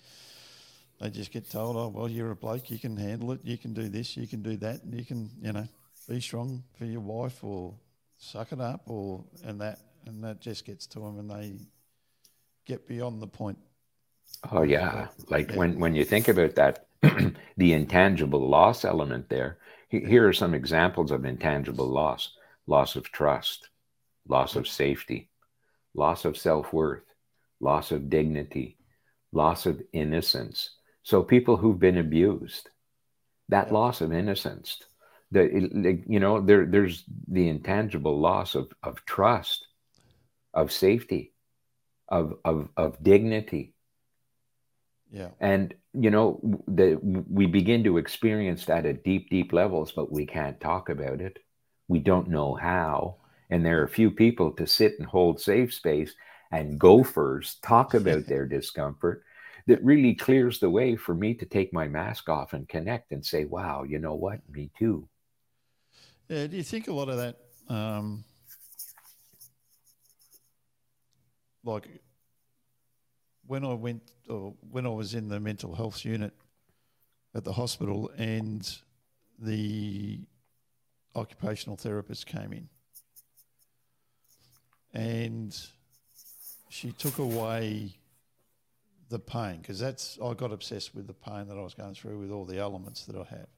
they 1.01 1.11
just 1.11 1.33
get 1.33 1.51
told, 1.51 1.77
oh, 1.77 1.89
well, 1.89 2.09
you're 2.09 2.31
a 2.31 2.37
bloke, 2.37 2.71
you 2.71 2.79
can 2.79 2.97
handle 2.97 3.33
it, 3.33 3.41
you 3.43 3.57
can 3.57 3.73
do 3.73 3.89
this, 3.89 4.17
you 4.17 4.27
can 4.27 4.43
do 4.43 4.57
that, 4.59 4.83
and 4.83 4.95
you 4.95 5.05
can, 5.05 5.31
you 5.41 5.53
know, 5.53 5.67
be 6.09 6.21
strong 6.21 6.63
for 6.75 6.85
your 6.85 7.01
wife 7.01 7.43
or 7.43 7.75
suck 8.19 8.53
it 8.53 8.61
up 8.61 8.83
or, 8.87 9.25
and 9.45 9.61
that, 9.61 9.79
and 10.07 10.23
that 10.23 10.41
just 10.41 10.67
gets 10.67 10.87
to 10.89 11.01
them 11.01 11.19
and 11.19 11.31
they 11.31 11.55
get 12.67 12.87
beyond 12.87 13.23
the 13.23 13.27
point. 13.27 13.59
Oh 14.53 14.63
yeah, 14.63 15.09
like 15.29 15.51
Yeah. 15.51 15.57
when 15.57 15.79
when 15.79 15.95
you 15.95 16.05
think 16.05 16.29
about 16.29 16.55
that, 16.57 16.87
the 17.57 17.73
intangible 17.73 18.49
loss 18.49 18.85
element 18.85 19.29
there. 19.31 19.59
Here 19.89 20.29
are 20.29 20.33
some 20.33 20.55
examples 20.55 21.11
of 21.11 21.25
intangible 21.25 21.89
loss: 21.89 22.37
loss 22.67 22.97
of 22.97 23.11
trust, 23.13 23.71
loss 24.29 24.57
of 24.57 24.69
safety, 24.69 25.30
loss 25.95 26.25
of 26.25 26.37
self 26.39 26.73
worth, 26.73 27.05
loss 27.61 27.93
of 27.93 28.11
dignity, 28.11 28.79
loss 29.33 29.67
of 29.67 29.83
innocence. 29.93 30.71
So 31.03 31.23
people 31.23 31.57
who've 31.57 31.79
been 31.79 31.99
abused, 31.99 32.69
that 33.49 33.69
Yeah. 33.69 33.73
loss 33.73 34.01
of 34.01 34.13
innocence, 34.13 34.79
the 35.31 36.03
you 36.09 36.21
know 36.21 36.41
there 36.41 36.67
there's 36.67 37.05
the 37.29 37.49
intangible 37.49 38.19
loss 38.21 38.55
of 38.55 38.73
of 38.83 39.05
trust, 39.05 39.67
of 40.55 40.73
safety, 40.73 41.33
of 42.09 42.35
of 42.45 42.69
of 42.77 43.03
dignity 43.03 43.75
Yeah. 45.11 45.31
and 45.41 45.75
you 45.93 46.11
know 46.11 46.41
the, 46.69 46.97
we 47.03 47.47
begin 47.47 47.85
to 47.85 47.99
experience 47.99 48.67
that 48.67 48.87
at 48.87 49.05
deep 49.05 49.31
deep 49.31 49.53
levels 49.53 49.93
but 49.93 50.13
we 50.13 50.27
can't 50.27 50.61
talk 50.61 50.89
about 50.89 51.21
it 51.21 51.39
we 51.89 51.99
don't 51.99 52.29
know 52.29 52.55
how 52.55 53.17
and 53.51 53.65
there 53.65 53.81
are 53.81 53.85
a 53.85 53.89
few 53.89 54.11
people 54.11 54.53
to 54.53 54.67
sit 54.67 54.95
and 54.99 55.07
hold 55.07 55.41
safe 55.41 55.73
space 55.75 56.15
and 56.53 56.79
gophers 56.79 57.57
talk 57.63 57.95
about 58.01 58.27
their 58.27 58.47
discomfort 58.47 59.23
that 59.67 59.85
really 59.85 60.15
clears 60.15 60.59
the 60.59 60.71
way 60.71 60.97
for 60.97 61.15
me 61.15 61.35
to 61.35 61.45
take 61.45 61.73
my 61.73 61.87
mask 61.87 62.29
off 62.29 62.53
and 62.55 62.69
connect 62.69 63.13
and 63.13 63.25
say 63.25 63.45
wow 63.45 63.83
you 63.83 63.99
know 63.99 64.15
what 64.15 64.41
me 64.51 64.71
too 64.79 65.09
Yeah. 66.29 66.47
Do 66.47 66.57
you 66.57 66.63
think 66.63 66.87
a 66.87 66.93
lot 66.93 67.09
of 67.09 67.17
that, 67.17 67.37
um, 67.69 68.23
like 71.65 71.89
when 73.47 73.65
I 73.65 73.75
went 73.75 74.03
or 74.29 74.55
when 74.71 74.87
I 74.87 74.91
was 74.91 75.15
in 75.15 75.29
the 75.29 75.41
mental 75.41 75.75
health 75.75 76.05
unit 76.05 76.33
at 77.35 77.43
the 77.43 77.53
hospital 77.53 78.13
and 78.17 78.65
the 79.41 80.21
occupational 81.17 81.77
therapist 81.77 82.27
came 82.27 82.53
in 82.53 82.69
and 84.93 85.57
she 86.69 86.93
took 86.93 87.19
away 87.19 87.97
the 89.09 89.19
pain 89.19 89.59
because 89.59 89.79
that's 89.79 90.19
I 90.25 90.35
got 90.35 90.53
obsessed 90.53 90.95
with 90.95 91.07
the 91.07 91.15
pain 91.15 91.49
that 91.49 91.59
I 91.59 91.63
was 91.63 91.75
going 91.75 91.95
through 91.95 92.19
with 92.19 92.31
all 92.31 92.45
the 92.45 92.59
elements 92.59 93.05
that 93.07 93.17
I 93.17 93.25
have. 93.25 93.49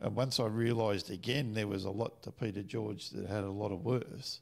And 0.00 0.14
once 0.14 0.38
I 0.38 0.46
realised 0.46 1.10
again 1.10 1.54
there 1.54 1.66
was 1.66 1.84
a 1.84 1.90
lot 1.90 2.22
to 2.22 2.30
Peter 2.30 2.62
George 2.62 3.10
that 3.10 3.26
had 3.26 3.44
a 3.44 3.50
lot 3.50 3.72
of 3.72 3.84
worth, 3.84 4.38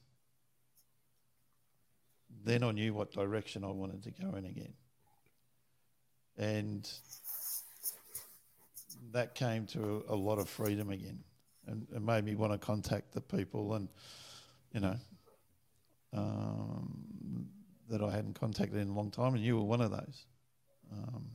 then 2.44 2.62
I 2.62 2.72
knew 2.72 2.92
what 2.92 3.12
direction 3.12 3.64
I 3.64 3.70
wanted 3.70 4.02
to 4.04 4.10
go 4.10 4.36
in 4.36 4.44
again. 4.44 4.74
And 6.38 6.88
that 9.12 9.34
came 9.34 9.66
to 9.66 10.04
a, 10.08 10.14
lot 10.14 10.38
of 10.38 10.48
freedom 10.48 10.90
again 10.90 11.20
and, 11.66 11.86
and, 11.94 12.04
made 12.04 12.24
me 12.24 12.34
want 12.34 12.52
to 12.52 12.58
contact 12.58 13.12
the 13.12 13.20
people 13.22 13.74
and, 13.74 13.88
you 14.72 14.80
know, 14.80 14.96
um, 16.16 17.48
that 17.88 18.02
I 18.02 18.10
hadn't 18.10 18.38
contacted 18.38 18.78
in 18.78 18.88
a 18.88 18.92
long 18.92 19.10
time. 19.10 19.34
And 19.34 19.44
you 19.44 19.56
were 19.56 19.64
one 19.64 19.80
of 19.80 19.90
those. 19.90 20.26
Um, 20.92 21.26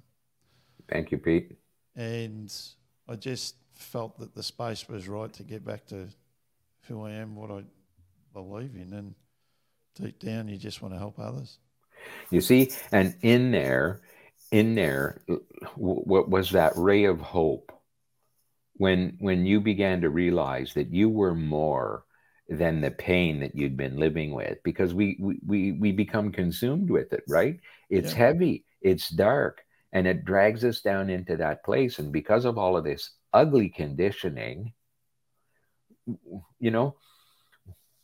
Thank 0.89 1.11
you, 1.11 1.17
Pete. 1.17 1.57
And 1.95 2.53
I 3.07 3.15
just 3.15 3.55
felt 3.73 4.19
that 4.19 4.35
the 4.35 4.43
space 4.43 4.87
was 4.87 5.07
right 5.07 5.31
to 5.33 5.43
get 5.43 5.65
back 5.65 5.85
to 5.87 6.07
who 6.87 7.05
I 7.05 7.11
am, 7.11 7.35
what 7.35 7.51
I 7.51 7.63
believe 8.33 8.75
in. 8.75 8.93
And 8.93 9.15
deep 9.95 10.19
down, 10.19 10.47
you 10.47 10.57
just 10.57 10.81
want 10.81 10.93
to 10.93 10.99
help 10.99 11.19
others. 11.19 11.59
You 12.29 12.41
see, 12.41 12.71
and 12.91 13.15
in 13.21 13.51
there, 13.51 14.01
in 14.51 14.75
there, 14.75 15.21
what 15.75 16.29
was 16.29 16.51
that 16.51 16.73
ray 16.75 17.05
of 17.05 17.21
hope 17.21 17.71
when 18.73 19.15
when 19.19 19.45
you 19.45 19.61
began 19.61 20.01
to 20.01 20.09
realize 20.09 20.73
that 20.73 20.91
you 20.91 21.09
were 21.09 21.35
more 21.35 22.03
than 22.49 22.81
the 22.81 22.91
pain 22.91 23.39
that 23.39 23.55
you'd 23.55 23.77
been 23.77 23.97
living 23.97 24.33
with 24.33 24.57
because 24.63 24.93
we 24.93 25.17
we 25.45 25.71
we 25.73 25.91
become 25.91 26.31
consumed 26.31 26.89
with 26.89 27.13
it 27.13 27.23
right? 27.27 27.59
It's 27.89 28.11
yeah. 28.11 28.17
heavy 28.17 28.65
it's 28.81 29.09
dark 29.09 29.61
and 29.93 30.07
it 30.07 30.25
drags 30.25 30.63
us 30.65 30.81
down 30.81 31.09
into 31.09 31.37
that 31.37 31.63
place 31.63 31.99
and 31.99 32.11
because 32.11 32.45
of 32.45 32.57
all 32.57 32.75
of 32.75 32.83
this 32.83 33.11
ugly 33.33 33.69
conditioning 33.69 34.73
you 36.59 36.71
know 36.71 36.95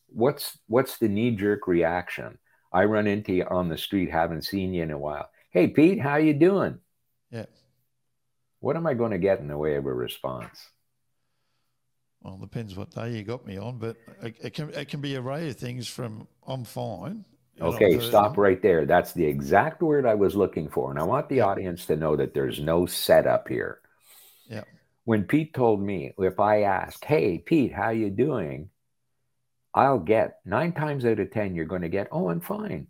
what's 0.08 0.58
what's 0.68 0.98
the 0.98 1.10
knee 1.10 1.32
jerk 1.32 1.68
reaction? 1.68 2.38
I 2.72 2.86
run 2.86 3.08
into 3.08 3.34
you 3.34 3.46
on 3.50 3.70
the 3.70 3.78
street 3.78 4.12
haven't 4.12 4.44
seen 4.44 4.74
you 4.74 4.84
in 4.84 4.92
a 4.92 4.98
while. 4.98 5.30
Hey 5.52 5.68
pete 5.68 6.00
how 6.00 6.18
you 6.18 6.34
doing? 6.34 6.80
Yeah. 7.32 7.46
What 8.60 8.76
am 8.76 8.88
i 8.88 8.94
going 8.94 9.12
to 9.12 9.18
get 9.18 9.40
in 9.40 9.48
the 9.48 9.58
way 9.58 9.76
of 9.76 9.86
a 9.86 9.94
response 9.94 10.70
well, 12.28 12.36
it 12.36 12.42
depends 12.42 12.76
what 12.76 12.92
day 12.92 13.12
you 13.12 13.24
got 13.24 13.46
me 13.48 13.58
on, 13.58 13.78
but 13.78 13.96
it, 14.22 14.36
it 14.42 14.54
can 14.54 14.70
it 14.72 14.90
can 14.90 15.00
be 15.00 15.16
a 15.16 15.22
array 15.22 15.50
of 15.50 15.56
things 15.56 15.88
from 15.88 16.28
I'm 16.46 16.66
fine. 16.66 17.24
Okay, 17.62 18.00
stop 18.02 18.38
right 18.38 18.62
there. 18.62 18.86
That's 18.86 19.14
the 19.14 19.26
exact 19.26 19.82
word 19.82 20.06
I 20.06 20.14
was 20.14 20.36
looking 20.36 20.68
for, 20.68 20.92
and 20.92 21.00
I 21.00 21.04
want 21.04 21.30
the 21.30 21.40
audience 21.40 21.86
to 21.86 21.96
know 21.96 22.18
that 22.18 22.34
there's 22.34 22.60
no 22.60 22.86
setup 22.86 23.48
here. 23.48 23.80
Yeah. 24.50 24.66
When 25.06 25.24
Pete 25.24 25.54
told 25.54 25.82
me, 25.82 26.14
if 26.18 26.38
I 26.38 26.64
ask, 26.64 27.04
"Hey, 27.06 27.38
Pete, 27.38 27.72
how 27.72 27.92
you 27.92 28.10
doing?" 28.10 28.70
I'll 29.74 30.00
get 30.00 30.40
nine 30.44 30.74
times 30.74 31.06
out 31.06 31.20
of 31.20 31.32
ten, 31.32 31.56
you're 31.56 31.66
going 31.66 31.84
to 31.84 31.90
get, 31.90 32.10
"Oh, 32.12 32.30
I'm 32.30 32.42
fine." 32.42 32.88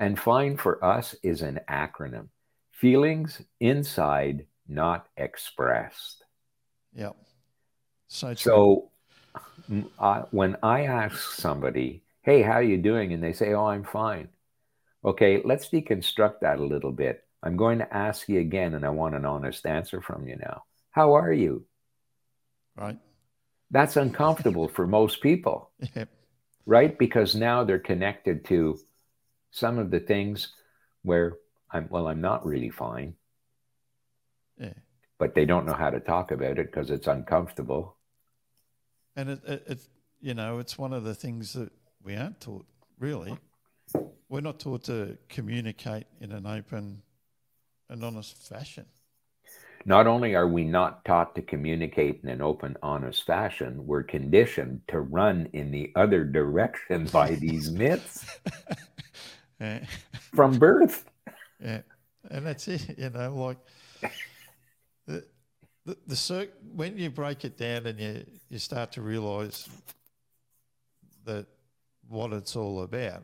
And 0.00 0.18
fine 0.18 0.56
for 0.56 0.84
us 0.84 1.14
is 1.22 1.42
an 1.42 1.60
acronym: 1.70 2.28
feelings 2.72 3.40
inside, 3.60 4.46
not 4.66 5.06
expressed. 5.16 6.24
Yeah. 6.92 7.12
So, 8.12 8.34
so 8.34 8.90
uh, 9.98 10.24
when 10.32 10.58
I 10.62 10.84
ask 10.84 11.32
somebody, 11.32 12.02
"Hey, 12.20 12.42
how 12.42 12.52
are 12.52 12.62
you 12.62 12.76
doing?" 12.76 13.14
and 13.14 13.22
they 13.22 13.32
say, 13.32 13.54
"Oh, 13.54 13.64
I'm 13.64 13.84
fine," 13.84 14.28
okay, 15.02 15.40
let's 15.42 15.70
deconstruct 15.70 16.40
that 16.40 16.58
a 16.58 16.64
little 16.64 16.92
bit. 16.92 17.24
I'm 17.42 17.56
going 17.56 17.78
to 17.78 17.96
ask 17.96 18.28
you 18.28 18.38
again, 18.38 18.74
and 18.74 18.84
I 18.84 18.90
want 18.90 19.14
an 19.14 19.24
honest 19.24 19.64
answer 19.64 20.02
from 20.02 20.28
you 20.28 20.36
now. 20.36 20.64
How 20.90 21.14
are 21.14 21.32
you? 21.32 21.64
Right. 22.76 22.98
That's 23.70 23.96
uncomfortable 23.96 24.68
for 24.68 24.86
most 24.86 25.22
people, 25.22 25.70
right? 26.66 26.96
Because 26.98 27.34
now 27.34 27.64
they're 27.64 27.78
connected 27.78 28.44
to 28.46 28.78
some 29.52 29.78
of 29.78 29.90
the 29.90 30.00
things 30.00 30.52
where 31.02 31.38
I'm. 31.70 31.88
Well, 31.88 32.08
I'm 32.08 32.20
not 32.20 32.44
really 32.44 32.68
fine. 32.68 33.14
Yeah. 34.58 34.74
But 35.18 35.34
they 35.34 35.46
don't 35.46 35.64
know 35.64 35.72
how 35.72 35.88
to 35.88 36.00
talk 36.00 36.30
about 36.30 36.58
it 36.58 36.66
because 36.66 36.90
it's 36.90 37.06
uncomfortable. 37.06 37.96
And 39.16 39.30
it, 39.30 39.40
it, 39.46 39.62
it, 39.66 39.80
you 40.20 40.34
know, 40.34 40.58
it's 40.58 40.78
one 40.78 40.92
of 40.92 41.04
the 41.04 41.14
things 41.14 41.52
that 41.52 41.70
we 42.02 42.16
aren't 42.16 42.40
taught, 42.40 42.66
really. 42.98 43.36
We're 44.28 44.40
not 44.40 44.60
taught 44.60 44.84
to 44.84 45.18
communicate 45.28 46.06
in 46.20 46.32
an 46.32 46.46
open 46.46 47.02
and 47.90 48.02
honest 48.02 48.36
fashion. 48.48 48.86
Not 49.84 50.06
only 50.06 50.34
are 50.34 50.46
we 50.46 50.64
not 50.64 51.04
taught 51.04 51.34
to 51.34 51.42
communicate 51.42 52.20
in 52.22 52.28
an 52.28 52.40
open, 52.40 52.76
honest 52.82 53.26
fashion, 53.26 53.84
we're 53.86 54.04
conditioned 54.04 54.80
to 54.88 55.00
run 55.00 55.48
in 55.52 55.70
the 55.72 55.92
other 55.96 56.24
direction 56.24 57.06
by 57.12 57.34
these 57.34 57.70
myths 57.70 58.24
yeah. 59.60 59.84
from 60.34 60.58
birth. 60.58 61.04
Yeah. 61.60 61.82
And 62.30 62.46
that's 62.46 62.68
it, 62.68 62.96
you 62.96 63.10
know, 63.10 63.34
like 63.34 63.58
the, 65.84 65.96
the 66.06 66.48
when 66.74 66.96
you 66.96 67.10
break 67.10 67.44
it 67.44 67.56
down 67.56 67.86
and 67.86 67.98
you, 67.98 68.24
you 68.48 68.58
start 68.58 68.92
to 68.92 69.02
realize 69.02 69.68
that 71.24 71.46
what 72.08 72.32
it's 72.32 72.56
all 72.56 72.82
about, 72.82 73.22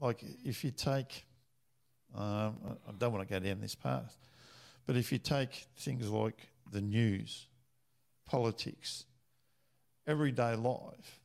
like 0.00 0.24
if 0.44 0.64
you 0.64 0.70
take, 0.70 1.24
um, 2.14 2.56
I 2.88 2.92
don't 2.98 3.12
want 3.12 3.26
to 3.26 3.32
go 3.32 3.40
down 3.40 3.60
this 3.60 3.74
path, 3.74 4.16
but 4.86 4.96
if 4.96 5.12
you 5.12 5.18
take 5.18 5.66
things 5.76 6.08
like 6.08 6.48
the 6.70 6.80
news, 6.80 7.46
politics, 8.26 9.04
everyday 10.06 10.56
life, 10.56 11.20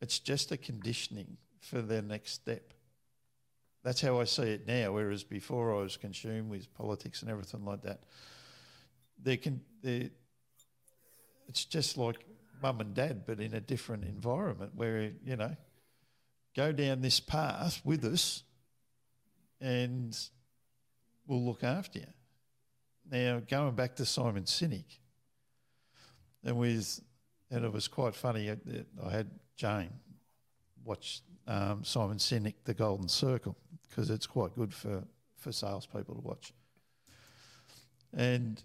it's 0.00 0.18
just 0.18 0.52
a 0.52 0.56
conditioning 0.56 1.36
for 1.60 1.80
their 1.80 2.02
next 2.02 2.32
step. 2.32 2.72
That's 3.82 4.00
how 4.00 4.20
I 4.20 4.24
see 4.24 4.42
it 4.42 4.66
now, 4.66 4.92
whereas 4.92 5.24
before 5.24 5.74
I 5.74 5.78
was 5.78 5.96
consumed 5.96 6.50
with 6.50 6.72
politics 6.74 7.22
and 7.22 7.30
everything 7.30 7.64
like 7.64 7.82
that. 7.82 8.02
They 9.22 9.36
can, 9.36 9.60
they, 9.82 10.10
it's 11.48 11.64
just 11.64 11.96
like 11.96 12.24
mum 12.62 12.80
and 12.80 12.94
dad, 12.94 13.24
but 13.26 13.40
in 13.40 13.54
a 13.54 13.60
different 13.60 14.04
environment 14.04 14.72
where, 14.74 15.12
you 15.24 15.36
know, 15.36 15.56
go 16.56 16.72
down 16.72 17.00
this 17.00 17.20
path 17.20 17.80
with 17.84 18.04
us 18.04 18.42
and 19.60 20.16
we'll 21.26 21.44
look 21.44 21.64
after 21.64 22.00
you. 22.00 22.06
Now, 23.10 23.40
going 23.48 23.74
back 23.74 23.96
to 23.96 24.04
Simon 24.04 24.44
Sinek, 24.44 24.98
and 26.44 26.56
with, 26.58 27.00
and 27.50 27.64
it 27.64 27.72
was 27.72 27.88
quite 27.88 28.14
funny, 28.14 28.50
I 28.50 29.10
had 29.10 29.30
Jane 29.56 29.90
watch 30.84 31.22
um, 31.46 31.84
Simon 31.84 32.18
Sinek, 32.18 32.54
The 32.64 32.74
Golden 32.74 33.08
Circle, 33.08 33.56
because 33.88 34.10
it's 34.10 34.26
quite 34.26 34.54
good 34.54 34.72
for, 34.74 35.04
for 35.36 35.52
salespeople 35.52 36.14
to 36.14 36.20
watch. 36.20 36.52
And 38.14 38.62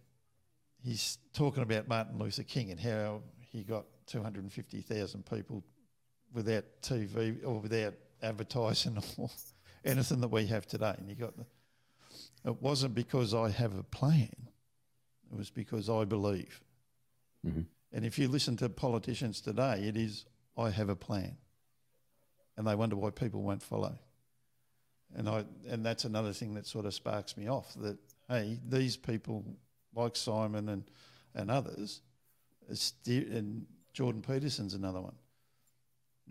he's 0.84 1.18
talking 1.34 1.64
about 1.64 1.88
Martin 1.88 2.20
Luther 2.20 2.44
King 2.44 2.72
and 2.72 2.80
how 2.80 3.22
he 3.40 3.64
got 3.64 3.86
250,000 4.08 5.26
people 5.26 5.64
without 6.34 6.66
TV 6.82 7.46
or 7.46 7.60
without 7.60 7.94
advertising 8.22 9.02
or 9.18 9.30
anything 9.86 10.22
that 10.22 10.28
we 10.30 10.46
have 10.48 10.68
today. 10.68 10.96
And 10.98 11.08
he 11.08 11.16
got 11.16 11.38
the, 11.38 11.46
it 12.46 12.62
wasn't 12.62 12.96
because 12.96 13.34
I 13.34 13.50
have 13.50 13.78
a 13.78 13.84
plan, 13.84 14.30
it 15.32 15.38
was 15.38 15.50
because 15.50 15.90
I 15.90 16.04
believe. 16.06 16.62
Mm-hmm. 17.46 17.62
And 17.94 18.06
if 18.06 18.18
you 18.18 18.28
listen 18.28 18.58
to 18.58 18.70
politicians 18.70 19.40
today, 19.40 19.84
it 19.88 19.96
is 19.96 20.26
I 20.58 20.70
have 20.70 20.90
a 20.90 20.96
plan. 20.96 21.38
And 22.58 22.68
they 22.68 22.76
wonder 22.76 22.96
why 22.96 23.10
people 23.10 23.42
won't 23.42 23.64
follow. 23.64 23.98
And 25.16 25.30
I 25.30 25.46
and 25.70 25.86
that's 25.86 26.06
another 26.06 26.34
thing 26.34 26.56
that 26.56 26.66
sort 26.66 26.86
of 26.86 26.94
sparks 26.94 27.38
me 27.38 27.48
off 27.48 27.74
that 27.76 27.98
hey, 28.30 28.60
these 28.68 28.98
people 28.98 29.46
like 29.96 30.16
Simon 30.16 30.70
and, 30.70 30.84
and 31.36 31.52
others, 31.52 32.02
steer, 32.74 33.26
and 33.32 33.66
Jordan 33.94 34.22
Peterson's 34.22 34.74
another 34.74 35.02
one, 35.02 35.16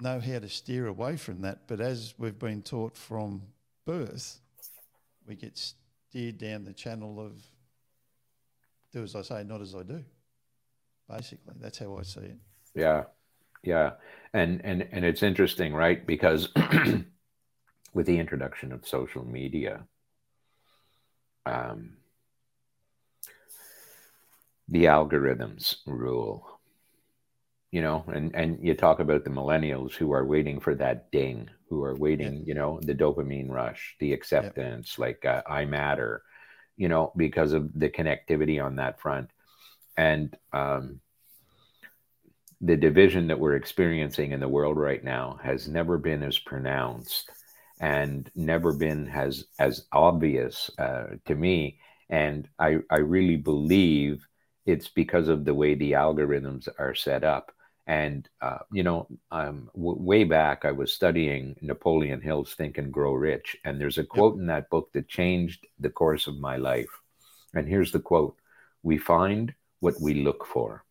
know 0.01 0.21
how 0.21 0.39
to 0.39 0.49
steer 0.49 0.87
away 0.87 1.17
from 1.17 1.43
that. 1.43 1.67
But 1.67 1.81
as 1.81 2.15
we've 2.19 2.39
been 2.39 2.63
taught 2.63 2.97
from 2.97 3.43
birth, 3.85 4.41
we 5.27 5.35
get 5.35 5.59
steered 5.59 6.39
down 6.39 6.65
the 6.65 6.73
channel 6.73 7.21
of 7.21 7.33
do 8.93 9.03
as 9.03 9.17
I 9.17 9.23
say, 9.23 9.45
not 9.45 9.61
as 9.61 9.75
I 9.75 9.83
do. 9.83 10.05
Basically, 11.09 11.55
that's 11.61 11.79
how 11.79 11.97
I 11.97 12.03
see 12.03 12.21
it. 12.21 12.37
Yeah, 12.75 13.05
yeah, 13.63 13.93
and 14.33 14.61
and 14.65 14.87
and 14.93 15.05
it's 15.05 15.23
interesting, 15.23 15.75
right? 15.75 16.07
Because 16.07 16.49
with 17.95 18.07
the 18.07 18.19
introduction 18.19 18.73
of 18.73 18.87
social 18.87 19.25
media, 19.27 19.85
um, 21.47 21.97
the 24.69 24.85
algorithms 24.85 25.77
rule 25.87 26.61
you 27.71 27.83
know 27.83 28.05
and 28.13 28.35
and 28.35 28.59
you 28.63 28.75
talk 28.75 29.01
about 29.01 29.25
the 29.25 29.31
millennials 29.31 29.95
who 29.95 30.13
are 30.13 30.25
waiting 30.25 30.61
for 30.61 30.75
that 30.75 31.11
ding 31.11 31.49
who 31.69 31.83
are 31.83 31.97
waiting 31.97 32.37
yeah. 32.39 32.45
you 32.47 32.55
know 32.55 32.79
the 32.83 32.95
dopamine 32.95 33.51
rush 33.51 33.97
the 33.99 34.13
acceptance 34.13 34.97
yeah. 34.99 35.05
like 35.05 35.25
uh, 35.25 35.43
i 35.49 35.65
matter 35.65 36.23
you 36.77 36.89
know 36.89 37.13
because 37.17 37.53
of 37.53 37.71
the 37.79 37.89
connectivity 37.89 38.63
on 38.63 38.77
that 38.77 39.01
front 39.01 39.31
and 39.97 40.37
um, 40.53 41.01
the 42.61 42.77
division 42.77 43.27
that 43.27 43.39
we're 43.39 43.57
experiencing 43.57 44.33
in 44.33 44.41
the 44.41 44.49
world 44.49 44.79
right 44.79 45.03
now 45.03 45.39
has 45.43 45.69
never 45.69 45.99
been 45.99 46.23
as 46.23 46.39
pronounced 46.39 47.31
and 47.81 48.31
never 48.37 48.73
been 48.73 49.09
as 49.09 49.45
as 49.59 49.87
obvious 49.93 50.71
uh, 50.79 51.07
to 51.27 51.35
me. 51.35 51.79
And 52.09 52.49
I 52.59 52.79
I 52.89 52.99
really 52.99 53.37
believe 53.37 54.27
it's 54.67 54.89
because 54.89 55.29
of 55.29 55.45
the 55.45 55.55
way 55.55 55.75
the 55.75 55.93
algorithms 55.93 56.69
are 56.79 56.95
set 56.95 57.25
up. 57.25 57.53
And 57.87 58.29
uh, 58.41 58.59
you 58.73 58.85
know, 58.85 59.09
um, 59.33 59.69
w- 59.75 60.01
way 60.01 60.25
back, 60.25 60.65
I 60.65 60.73
was 60.73 60.93
studying 60.93 61.57
Napoleon 61.61 62.21
Hill's 62.21 62.55
Think 62.55 62.79
and 62.79 62.93
Grow 62.93 63.13
Rich, 63.13 63.57
and 63.65 63.81
there's 63.81 63.99
a 63.99 64.05
quote 64.05 64.37
in 64.37 64.47
that 64.47 64.71
book 64.71 64.93
that 64.93 65.09
changed 65.09 65.67
the 65.81 65.91
course 65.91 66.29
of 66.29 66.39
my 66.39 66.57
life. 66.57 67.01
And 67.55 67.69
here's 67.69 67.91
the 67.91 67.99
quote: 68.01 68.37
"We 68.85 68.99
find 68.99 69.53
what 69.81 70.01
we 70.01 70.15
look 70.23 70.47
for." 70.47 70.85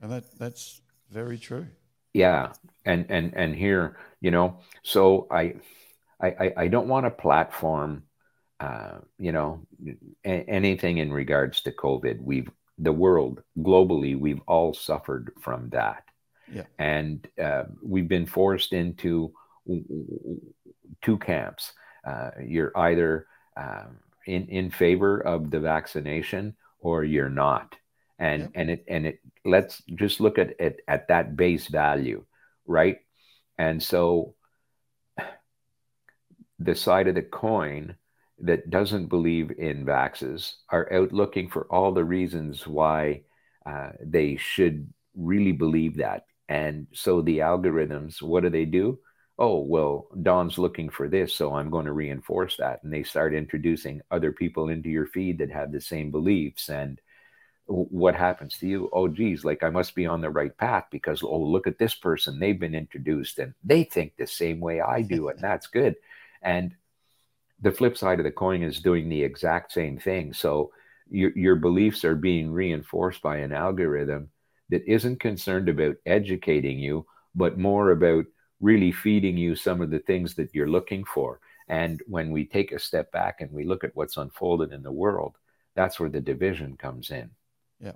And 0.00 0.10
that 0.10 0.38
that's 0.38 0.80
very 1.10 1.36
true. 1.38 1.66
Yeah, 2.14 2.52
and 2.84 3.06
and 3.08 3.34
and 3.36 3.54
here, 3.54 3.98
you 4.20 4.30
know, 4.30 4.60
so 4.82 5.28
I, 5.30 5.54
I, 6.20 6.52
I 6.56 6.68
don't 6.68 6.88
want 6.88 7.06
a 7.06 7.10
platform, 7.10 8.04
uh, 8.60 8.98
you 9.18 9.32
know, 9.32 9.66
a- 10.24 10.44
anything 10.48 10.98
in 10.98 11.12
regards 11.12 11.62
to 11.62 11.72
COVID. 11.72 12.20
We've 12.20 12.48
the 12.78 12.92
world 12.92 13.42
globally, 13.58 14.18
we've 14.18 14.40
all 14.46 14.72
suffered 14.72 15.32
from 15.40 15.68
that, 15.70 16.04
yeah, 16.52 16.64
and 16.78 17.26
uh, 17.42 17.64
we've 17.82 18.08
been 18.08 18.26
forced 18.26 18.72
into 18.72 19.32
two 21.02 21.18
camps. 21.18 21.72
Uh, 22.06 22.30
you're 22.42 22.76
either 22.76 23.26
um, 23.56 23.98
in 24.26 24.46
in 24.48 24.70
favor 24.70 25.20
of 25.20 25.50
the 25.50 25.60
vaccination 25.60 26.56
or 26.80 27.04
you're 27.04 27.30
not 27.30 27.74
and 28.20 28.42
yep. 28.42 28.50
and 28.54 28.70
it 28.70 28.84
and 28.86 29.06
it 29.06 29.20
let's 29.44 29.82
just 29.94 30.20
look 30.20 30.38
at 30.38 30.54
it 30.60 30.80
at 30.86 31.08
that 31.08 31.34
base 31.36 31.66
value 31.66 32.24
right 32.66 32.98
and 33.58 33.82
so 33.82 34.34
the 36.58 36.74
side 36.74 37.08
of 37.08 37.14
the 37.14 37.22
coin 37.22 37.96
that 38.42 38.70
doesn't 38.70 39.06
believe 39.06 39.50
in 39.58 39.84
vaxes 39.84 40.54
are 40.70 40.90
out 40.92 41.12
looking 41.12 41.48
for 41.48 41.66
all 41.66 41.92
the 41.92 42.04
reasons 42.04 42.66
why 42.66 43.22
uh, 43.66 43.90
they 44.02 44.36
should 44.36 44.88
really 45.14 45.52
believe 45.52 45.96
that. 45.98 46.24
And 46.48 46.86
so 46.92 47.22
the 47.22 47.38
algorithms 47.38 48.22
what 48.22 48.42
do 48.42 48.50
they 48.50 48.64
do? 48.64 48.98
Oh 49.38 49.60
well 49.60 50.08
don's 50.22 50.58
looking 50.58 50.90
for 50.90 51.08
this 51.08 51.34
so 51.34 51.54
i'm 51.54 51.70
going 51.70 51.86
to 51.86 51.92
reinforce 51.92 52.56
that. 52.56 52.82
And 52.82 52.92
they 52.92 53.02
start 53.02 53.34
introducing 53.34 54.00
other 54.10 54.32
people 54.32 54.68
into 54.68 54.88
your 54.90 55.06
feed 55.06 55.38
that 55.38 55.50
have 55.50 55.72
the 55.72 55.80
same 55.80 56.10
beliefs. 56.10 56.68
And 56.68 57.00
what 57.66 58.16
happens 58.16 58.58
to 58.58 58.66
you? 58.66 58.90
Oh 58.92 59.08
geez 59.08 59.44
like 59.44 59.62
i 59.62 59.70
must 59.70 59.94
be 59.94 60.06
on 60.06 60.20
the 60.20 60.30
right 60.30 60.56
path 60.56 60.86
because 60.90 61.22
oh 61.22 61.38
look 61.40 61.66
at 61.66 61.78
this 61.78 61.94
person. 61.94 62.38
They've 62.38 62.58
been 62.58 62.74
introduced 62.74 63.38
and 63.38 63.54
they 63.64 63.84
think 63.84 64.16
the 64.16 64.26
same 64.26 64.60
way 64.60 64.80
i 64.80 65.02
do 65.02 65.28
and 65.28 65.38
that's 65.42 65.66
good. 65.68 65.96
And 66.42 66.74
the 67.60 67.72
flip 67.72 67.96
side 67.96 68.18
of 68.18 68.24
the 68.24 68.30
coin 68.30 68.62
is 68.62 68.80
doing 68.80 69.08
the 69.08 69.22
exact 69.22 69.72
same 69.72 69.98
thing 69.98 70.32
so 70.32 70.70
your, 71.10 71.30
your 71.36 71.56
beliefs 71.56 72.04
are 72.04 72.14
being 72.14 72.52
reinforced 72.52 73.22
by 73.22 73.36
an 73.38 73.52
algorithm 73.52 74.28
that 74.68 74.84
isn't 74.86 75.20
concerned 75.20 75.68
about 75.68 75.96
educating 76.06 76.78
you 76.78 77.06
but 77.34 77.58
more 77.58 77.90
about 77.90 78.24
really 78.60 78.92
feeding 78.92 79.36
you 79.36 79.54
some 79.54 79.80
of 79.80 79.90
the 79.90 79.98
things 80.00 80.34
that 80.34 80.54
you're 80.54 80.68
looking 80.68 81.04
for 81.04 81.40
and 81.68 82.02
when 82.06 82.30
we 82.30 82.44
take 82.44 82.72
a 82.72 82.78
step 82.78 83.10
back 83.12 83.40
and 83.40 83.50
we 83.52 83.64
look 83.64 83.84
at 83.84 83.94
what's 83.94 84.16
unfolded 84.16 84.72
in 84.72 84.82
the 84.82 84.92
world 84.92 85.36
that's 85.74 85.98
where 86.00 86.10
the 86.10 86.20
division 86.20 86.76
comes 86.76 87.10
in 87.10 87.30
yeah. 87.80 87.92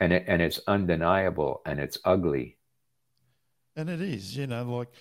And 0.00 0.12
it, 0.12 0.24
and 0.26 0.42
it's 0.42 0.60
undeniable 0.66 1.62
and 1.64 1.80
it's 1.80 1.98
ugly. 2.04 2.58
And 3.74 3.88
it 3.90 4.00
is, 4.00 4.36
you 4.36 4.46
know, 4.46 4.64
like 4.64 4.92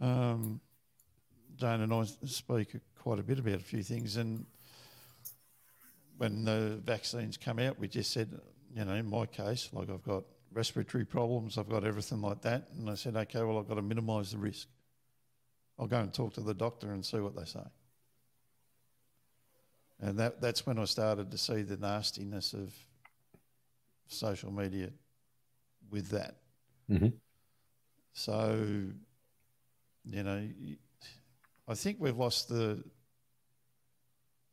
um, 0.00 0.60
Jane 1.56 1.80
and 1.80 1.92
I 1.92 2.04
speak 2.26 2.76
quite 3.00 3.18
a 3.18 3.22
bit 3.22 3.38
about 3.38 3.54
a 3.54 3.58
few 3.58 3.82
things. 3.82 4.16
And 4.16 4.46
when 6.18 6.44
the 6.44 6.80
vaccines 6.84 7.36
come 7.36 7.58
out, 7.58 7.78
we 7.78 7.88
just 7.88 8.12
said, 8.12 8.38
you 8.74 8.84
know, 8.84 8.94
in 8.94 9.08
my 9.08 9.26
case, 9.26 9.70
like 9.72 9.90
I've 9.90 10.04
got 10.04 10.24
respiratory 10.52 11.04
problems, 11.04 11.58
I've 11.58 11.68
got 11.68 11.84
everything 11.84 12.20
like 12.20 12.42
that. 12.42 12.68
And 12.76 12.90
I 12.90 12.94
said, 12.94 13.16
okay, 13.16 13.42
well, 13.42 13.58
I've 13.58 13.68
got 13.68 13.74
to 13.74 13.82
minimise 13.82 14.32
the 14.32 14.38
risk. 14.38 14.68
I'll 15.78 15.86
go 15.86 15.98
and 15.98 16.12
talk 16.12 16.34
to 16.34 16.40
the 16.40 16.54
doctor 16.54 16.92
and 16.92 17.04
see 17.04 17.18
what 17.18 17.36
they 17.36 17.44
say. 17.44 17.64
And 20.00 20.18
that, 20.18 20.40
that's 20.40 20.66
when 20.66 20.78
I 20.78 20.84
started 20.84 21.30
to 21.30 21.38
see 21.38 21.62
the 21.62 21.76
nastiness 21.76 22.52
of 22.52 22.74
social 24.08 24.52
media 24.52 24.90
with 25.90 26.10
that. 26.10 26.36
Mm-hmm. 26.90 27.08
So, 28.12 28.88
you 30.04 30.22
know, 30.22 30.48
I 31.68 31.74
think 31.74 31.98
we've 32.00 32.16
lost 32.16 32.48
the 32.48 32.82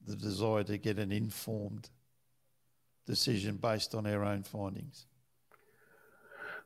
the 0.05 0.15
desire 0.15 0.63
to 0.63 0.77
get 0.77 0.99
an 0.99 1.11
informed 1.11 1.89
decision 3.05 3.55
based 3.55 3.95
on 3.95 4.05
our 4.05 4.23
own 4.23 4.43
findings. 4.43 5.05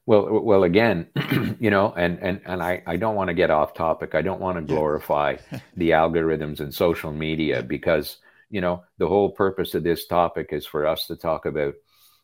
Well, 0.07 0.39
well, 0.39 0.63
again, 0.63 1.07
you 1.59 1.69
know, 1.69 1.93
and 1.95 2.17
and 2.19 2.41
and 2.45 2.63
I, 2.63 2.81
I 2.87 2.95
don't 2.95 3.15
want 3.15 3.27
to 3.27 3.33
get 3.33 3.51
off 3.51 3.73
topic. 3.73 4.15
I 4.15 4.21
don't 4.21 4.39
want 4.39 4.57
to 4.57 4.61
glorify 4.63 5.35
the 5.75 5.91
algorithms 5.91 6.61
and 6.61 6.73
social 6.73 7.11
media 7.11 7.61
because 7.61 8.17
you 8.49 8.61
know, 8.61 8.83
the 8.97 9.07
whole 9.07 9.29
purpose 9.29 9.75
of 9.75 9.83
this 9.83 10.05
topic 10.05 10.49
is 10.51 10.65
for 10.65 10.87
us 10.87 11.07
to 11.07 11.15
talk 11.15 11.45
about 11.45 11.73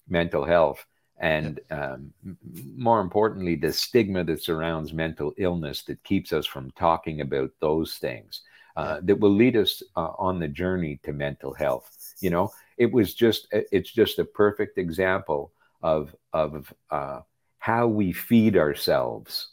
mental 0.08 0.46
health 0.46 0.86
and 1.20 1.60
um, 1.72 2.14
more 2.76 3.00
importantly, 3.02 3.56
the 3.56 3.72
stigma 3.72 4.24
that 4.26 4.44
surrounds 4.44 4.94
mental 4.94 5.34
illness 5.38 5.84
that 5.84 6.04
keeps 6.04 6.34
us 6.34 6.46
from 6.46 6.72
talking 6.72 7.22
about 7.22 7.52
those 7.60 7.96
things 7.96 8.42
uh, 8.76 9.00
that 9.04 9.20
will 9.20 9.34
lead 9.34 9.56
us 9.56 9.84
uh, 9.96 10.12
on 10.18 10.40
the 10.40 10.48
journey 10.48 11.00
to 11.04 11.14
mental 11.14 11.54
health. 11.54 11.92
You 12.20 12.32
know, 12.32 12.52
it 12.78 12.92
was 12.92 13.14
just 13.14 13.48
it's 13.52 13.92
just 13.92 14.20
a 14.20 14.26
perfect 14.26 14.78
example 14.78 15.52
of 15.82 16.16
of 16.34 16.74
uh, 16.90 17.22
how 17.60 17.88
we 17.88 18.12
feed 18.12 18.58
ourselves 18.58 19.50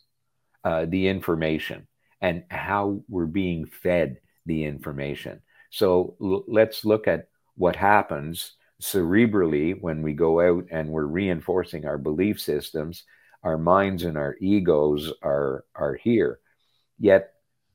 uh, 0.64 0.86
the 0.88 1.08
information 1.08 1.86
and 2.20 2.44
how 2.50 3.00
we're 3.08 3.26
being 3.26 3.66
fed 3.66 4.18
the 4.46 4.64
information. 4.64 5.40
So 5.70 6.16
l- 6.20 6.44
let's 6.48 6.84
look 6.84 7.06
at 7.06 7.28
what 7.56 7.76
happens 7.76 8.52
cerebrally 8.80 9.80
when 9.80 10.02
we 10.02 10.12
go 10.12 10.40
out 10.40 10.66
and 10.70 10.88
we're 10.88 11.04
reinforcing 11.04 11.86
our 11.86 11.98
belief 11.98 12.40
systems. 12.40 13.04
Our 13.42 13.56
minds 13.56 14.04
and 14.04 14.18
our 14.18 14.36
egos 14.40 15.12
are 15.22 15.64
are 15.74 15.94
here, 15.94 16.40
yet 16.98 17.32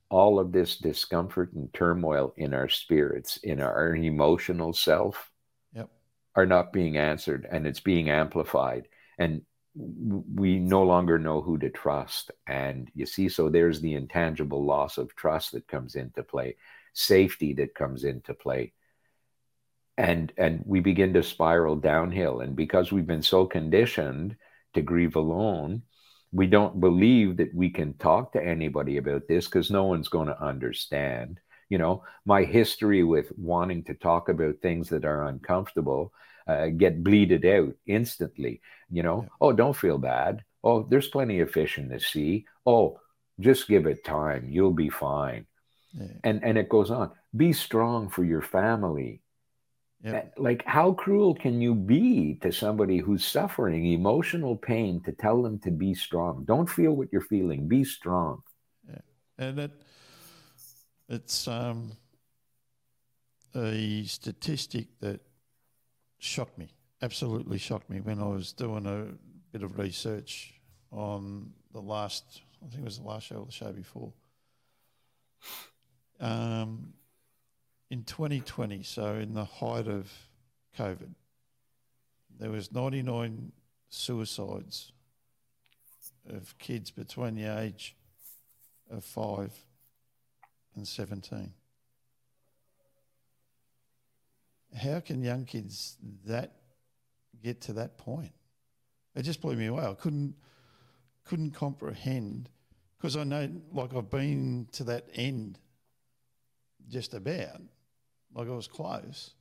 all 0.09 0.39
of 0.39 0.51
this 0.51 0.77
discomfort 0.77 1.53
and 1.53 1.73
turmoil 1.73 2.33
in 2.37 2.53
our 2.53 2.69
spirits, 2.69 3.37
in 3.37 3.59
our 3.61 3.95
emotional 3.95 4.73
self, 4.73 5.31
yep. 5.73 5.89
are 6.35 6.45
not 6.45 6.71
being 6.71 6.97
answered, 6.97 7.47
and 7.49 7.65
it's 7.65 7.79
being 7.79 8.11
amplified. 8.11 8.87
And 9.17 9.41
we 9.75 10.59
no 10.59 10.83
longer 10.83 11.19
know 11.19 11.41
who 11.41 11.57
to 11.57 11.69
trust. 11.69 12.31
And 12.47 12.89
you 12.93 13.05
see, 13.05 13.27
so 13.27 13.49
there's 13.49 13.81
the 13.81 13.95
intangible 13.95 14.63
loss 14.63 14.97
of 14.97 15.15
trust 15.15 15.51
that 15.53 15.67
comes 15.67 15.95
into 15.95 16.23
play 16.23 16.55
safety 16.93 17.53
that 17.53 17.75
comes 17.75 18.05
into 18.05 18.33
play 18.33 18.71
and 19.97 20.33
and 20.37 20.61
we 20.65 20.79
begin 20.79 21.13
to 21.13 21.23
spiral 21.23 21.75
downhill 21.75 22.41
and 22.41 22.55
because 22.55 22.91
we've 22.91 23.07
been 23.07 23.21
so 23.21 23.45
conditioned 23.45 24.35
to 24.73 24.81
grieve 24.81 25.15
alone 25.15 25.81
we 26.31 26.47
don't 26.47 26.81
believe 26.81 27.37
that 27.37 27.53
we 27.53 27.69
can 27.69 27.93
talk 27.93 28.33
to 28.33 28.43
anybody 28.43 28.97
about 28.97 29.21
this 29.27 29.45
because 29.45 29.71
no 29.71 29.85
one's 29.85 30.09
going 30.09 30.27
to 30.27 30.43
understand 30.43 31.39
you 31.69 31.77
know 31.77 32.03
my 32.25 32.43
history 32.43 33.03
with 33.03 33.31
wanting 33.37 33.83
to 33.83 33.93
talk 33.93 34.29
about 34.29 34.55
things 34.61 34.89
that 34.89 35.05
are 35.05 35.27
uncomfortable 35.27 36.11
uh, 36.47 36.67
get 36.67 37.03
bleeded 37.03 37.45
out 37.45 37.73
instantly 37.87 38.61
you 38.91 39.01
know 39.01 39.21
yeah. 39.23 39.29
oh 39.41 39.53
don't 39.53 39.77
feel 39.77 39.97
bad 39.97 40.43
oh 40.63 40.85
there's 40.89 41.07
plenty 41.07 41.39
of 41.39 41.49
fish 41.49 41.77
in 41.77 41.87
the 41.87 41.99
sea 41.99 42.45
oh 42.65 42.99
just 43.39 43.67
give 43.67 43.85
it 43.85 44.03
time 44.03 44.47
you'll 44.49 44.73
be 44.73 44.89
fine 44.89 45.45
yeah. 45.97 46.07
And 46.23 46.43
and 46.43 46.57
it 46.57 46.69
goes 46.69 46.91
on. 46.91 47.11
Be 47.35 47.53
strong 47.53 48.09
for 48.09 48.23
your 48.23 48.41
family. 48.41 49.21
Yep. 50.03 50.35
Like 50.37 50.63
how 50.65 50.93
cruel 50.93 51.33
can 51.33 51.61
you 51.61 51.73
be 51.73 52.35
to 52.41 52.51
somebody 52.51 52.99
who's 52.99 53.25
suffering 53.25 53.87
emotional 53.87 54.55
pain 54.55 55.01
to 55.03 55.11
tell 55.11 55.41
them 55.41 55.59
to 55.59 55.71
be 55.71 55.93
strong? 55.93 56.43
Don't 56.45 56.69
feel 56.69 56.91
what 56.93 57.09
you're 57.11 57.21
feeling. 57.21 57.67
Be 57.67 57.83
strong. 57.83 58.43
Yeah. 58.87 58.99
And 59.37 59.59
it 59.59 59.71
it's 61.09 61.47
um 61.47 61.93
a 63.55 64.03
statistic 64.03 64.87
that 64.99 65.21
shocked 66.19 66.57
me, 66.57 66.69
absolutely 67.01 67.57
shocked 67.57 67.89
me 67.89 68.01
when 68.01 68.19
I 68.19 68.27
was 68.27 68.51
doing 68.53 68.85
a 68.85 69.07
bit 69.51 69.63
of 69.63 69.79
research 69.79 70.53
on 70.91 71.51
the 71.71 71.79
last, 71.79 72.41
I 72.61 72.67
think 72.67 72.81
it 72.81 72.85
was 72.85 72.99
the 72.99 73.07
last 73.07 73.27
show 73.27 73.37
or 73.37 73.45
the 73.45 73.51
show 73.51 73.71
before 73.71 74.11
um, 76.19 76.93
in 77.89 78.03
2020, 78.03 78.83
so 78.83 79.15
in 79.15 79.33
the 79.33 79.45
height 79.45 79.87
of 79.87 80.11
COVID, 80.77 81.13
there 82.39 82.49
was 82.49 82.71
99 82.71 83.51
suicides 83.89 84.91
of 86.29 86.57
kids 86.57 86.91
between 86.91 87.35
the 87.35 87.59
age 87.59 87.95
of 88.89 89.03
five 89.03 89.51
and 90.75 90.87
17. 90.87 91.53
How 94.75 94.99
can 94.99 95.23
young 95.23 95.45
kids 95.45 95.97
that 96.25 96.53
get 97.41 97.61
to 97.61 97.73
that 97.73 97.97
point? 97.97 98.33
It 99.15 99.21
just 99.21 99.41
blew 99.41 99.55
me 99.55 99.67
away. 99.67 99.85
I 99.85 99.93
couldn't 99.93 100.35
couldn't 101.23 101.51
comprehend 101.51 102.49
because 102.97 103.17
I 103.17 103.23
know, 103.23 103.49
like, 103.73 103.93
I've 103.93 104.09
been 104.09 104.67
to 104.73 104.83
that 104.85 105.07
end 105.13 105.59
just 106.87 107.13
about, 107.13 107.61
like, 108.33 108.47
I 108.47 108.51
was 108.51 108.67
close. 108.67 109.31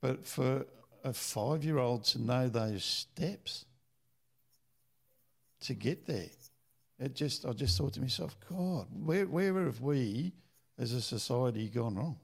But 0.00 0.26
for 0.26 0.66
a 1.04 1.12
five 1.12 1.64
year 1.64 1.78
old 1.78 2.04
to 2.04 2.20
know 2.20 2.48
those 2.48 2.84
steps 2.84 3.64
to 5.60 5.74
get 5.74 6.06
there, 6.06 6.30
it 6.98 7.14
just, 7.14 7.46
I 7.46 7.52
just 7.52 7.78
thought 7.78 7.92
to 7.94 8.00
myself, 8.00 8.36
God, 8.48 8.86
where, 8.92 9.26
where 9.26 9.64
have 9.64 9.80
we 9.80 10.32
as 10.78 10.92
a 10.92 11.00
society 11.00 11.68
gone 11.68 11.96
wrong? 11.96 12.18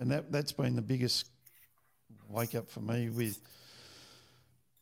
And 0.00 0.10
that, 0.10 0.30
that's 0.30 0.52
been 0.52 0.76
the 0.76 0.82
biggest 0.82 1.28
wake 2.28 2.54
up 2.54 2.70
for 2.70 2.80
me 2.80 3.08
with 3.08 3.38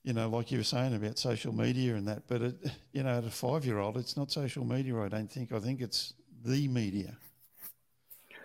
you 0.06 0.12
know, 0.12 0.28
like 0.28 0.52
you 0.52 0.58
were 0.58 0.64
saying 0.64 0.94
about 0.94 1.18
social 1.18 1.52
media 1.52 1.96
and 1.96 2.06
that. 2.06 2.22
But 2.28 2.40
it, 2.40 2.54
you 2.92 3.02
know, 3.02 3.18
at 3.18 3.24
a 3.24 3.30
five-year-old, 3.30 3.96
it's 3.96 4.16
not 4.16 4.30
social 4.30 4.64
media. 4.64 4.96
I 5.00 5.08
don't 5.08 5.28
think. 5.28 5.50
I 5.50 5.58
think 5.58 5.80
it's 5.80 6.14
the 6.44 6.68
media, 6.68 7.16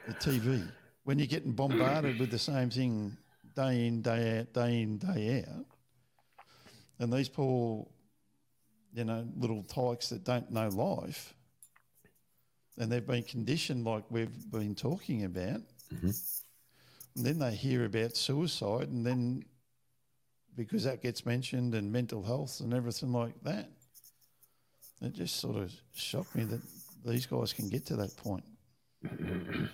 the 0.08 0.14
TV. 0.14 0.68
When 1.04 1.18
you're 1.18 1.28
getting 1.28 1.52
bombarded 1.52 2.20
with 2.20 2.32
the 2.32 2.40
same 2.40 2.70
thing 2.70 3.18
day 3.56 3.88
in, 3.88 4.02
day 4.02 4.40
out, 4.40 4.54
day 4.54 4.82
in, 4.82 4.98
day 4.98 5.46
out, 5.48 5.66
and 7.00 7.12
these 7.12 7.30
poor, 7.30 7.88
you 8.94 9.04
know, 9.04 9.28
little 9.38 9.64
tykes 9.64 10.10
that 10.10 10.24
don't 10.24 10.52
know 10.52 10.70
life, 10.70 11.34
and 12.78 12.92
they've 12.92 13.06
been 13.06 13.24
conditioned 13.24 13.86
like 13.86 14.04
we've 14.10 14.52
been 14.52 14.76
talking 14.76 15.24
about. 15.26 15.62
Mm-hmm. 15.94 16.10
And 17.16 17.26
then 17.26 17.40
they 17.40 17.56
hear 17.56 17.86
about 17.86 18.16
suicide, 18.16 18.90
and 18.90 19.06
then 19.06 19.44
because 20.56 20.84
that 20.84 21.02
gets 21.02 21.26
mentioned 21.26 21.74
and 21.76 21.92
mental 21.92 22.24
health 22.24 22.60
and 22.60 22.74
everything 22.74 23.12
like 23.12 23.42
that. 23.44 23.70
It 25.02 25.14
just 25.14 25.38
sort 25.38 25.56
of 25.56 25.74
shocked 25.94 26.36
me 26.36 26.44
that 26.46 26.62
these 27.06 27.26
guys 27.26 27.54
can 27.54 27.70
get 27.70 27.86
to 27.88 27.96
that 27.98 28.16
point. 28.18 28.44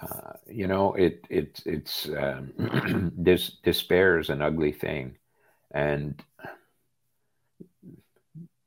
Uh, 0.00 0.32
you 0.46 0.66
know, 0.66 0.94
it 0.94 1.24
it 1.28 1.60
it's 1.66 2.08
um, 2.08 3.12
this 3.16 3.56
despair 3.64 4.18
is 4.18 4.30
an 4.30 4.42
ugly 4.42 4.72
thing, 4.72 5.16
and 5.72 6.22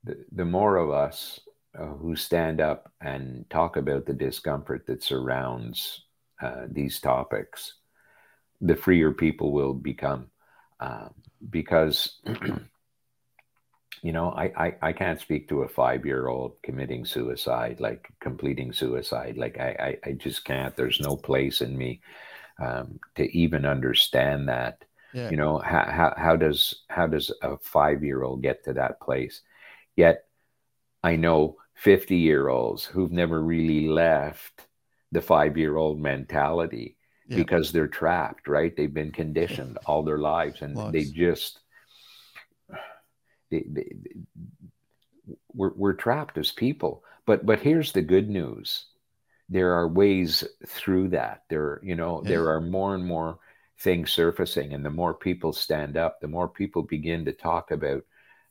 the 0.04 0.26
the 0.34 0.46
more 0.46 0.76
of 0.76 0.90
us 0.90 1.40
uh, 1.78 1.86
who 1.86 2.16
stand 2.16 2.60
up 2.60 2.92
and 3.00 3.50
talk 3.50 3.78
about 3.78 4.06
the 4.06 4.14
discomfort 4.14 4.86
that 4.88 5.04
surrounds 5.04 6.04
uh, 6.42 6.66
these 6.70 7.00
topics, 7.00 7.76
the 8.60 8.76
freer 8.76 9.12
people 9.12 9.52
will 9.52 9.74
become. 9.74 10.28
Um, 10.80 11.14
because, 11.50 12.20
you 14.02 14.12
know, 14.12 14.32
I, 14.32 14.46
I, 14.58 14.76
I, 14.82 14.94
can't 14.94 15.20
speak 15.20 15.48
to 15.50 15.62
a 15.62 15.68
five 15.68 16.06
year 16.06 16.28
old 16.28 16.54
committing 16.64 17.06
suicide, 17.06 17.80
like 17.80 18.08
completing 18.20 18.74
suicide. 18.74 19.38
Like, 19.38 19.60
I, 19.60 19.98
I, 20.04 20.10
I 20.10 20.12
just 20.14 20.44
can't. 20.44 20.76
There's 20.76 21.00
no 21.00 21.16
place 21.16 21.62
in 21.62 21.78
me 21.78 22.02
um, 22.60 23.00
to 23.16 23.38
even 23.38 23.66
understand 23.66 24.50
that. 24.50 24.84
Yeah. 25.14 25.30
You 25.30 25.38
know, 25.38 25.60
how, 25.60 25.86
how, 25.86 26.14
how 26.18 26.36
does 26.36 26.84
how 26.90 27.06
does 27.06 27.32
a 27.44 27.58
five 27.58 28.04
year 28.04 28.24
old 28.24 28.42
get 28.42 28.64
to 28.64 28.74
that 28.74 29.00
place? 29.02 29.42
Yet, 29.96 30.24
I 31.04 31.16
know 31.16 31.58
50 31.76 32.16
year 32.16 32.48
olds 32.48 32.86
who've 32.86 33.12
never 33.12 33.42
really 33.42 33.88
left 33.88 34.68
the 35.12 35.22
five 35.22 35.58
year 35.58 35.78
old 35.78 36.00
mentality 36.00 36.98
yeah. 37.28 37.38
because 37.38 37.72
they're 37.72 37.88
trapped, 37.88 38.48
right? 38.48 38.76
They've 38.76 38.94
been 38.94 39.12
conditioned 39.12 39.78
all 39.86 40.04
their 40.04 40.20
lives 40.20 40.62
and 40.62 40.76
Lots. 40.76 40.92
they 40.92 41.04
just 41.04 41.60
they, 43.52 43.66
they, 43.70 43.92
we're, 45.54 45.74
we're 45.76 45.94
trapped 45.94 46.38
as 46.38 46.52
people. 46.52 47.04
But 47.26 47.46
but 47.46 47.60
here's 47.60 47.92
the 47.92 48.02
good 48.02 48.30
news. 48.30 48.86
There 49.50 49.74
are 49.74 49.88
ways 49.88 50.44
through 50.66 51.10
that. 51.10 51.44
There, 51.50 51.80
you 51.84 51.96
know, 51.96 52.22
yeah. 52.24 52.30
there 52.30 52.50
are 52.50 52.62
more 52.62 52.96
and 52.96 53.06
more 53.06 53.38
things 53.80 54.12
surfacing, 54.12 54.74
and 54.74 54.84
the 54.84 54.90
more 54.90 55.14
people 55.14 55.54
stand 55.54 55.98
up, 55.98 56.20
the 56.20 56.28
more 56.28 56.48
people 56.48 56.84
begin 56.84 57.26
to 57.26 57.34
talk 57.34 57.72
about 57.72 58.04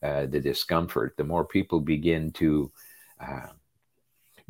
uh, 0.03 0.27
the 0.27 0.41
discomfort, 0.41 1.15
the 1.17 1.25
more 1.25 1.45
people 1.45 1.81
begin 1.81 2.33
to 2.33 2.71
uh, 3.21 3.49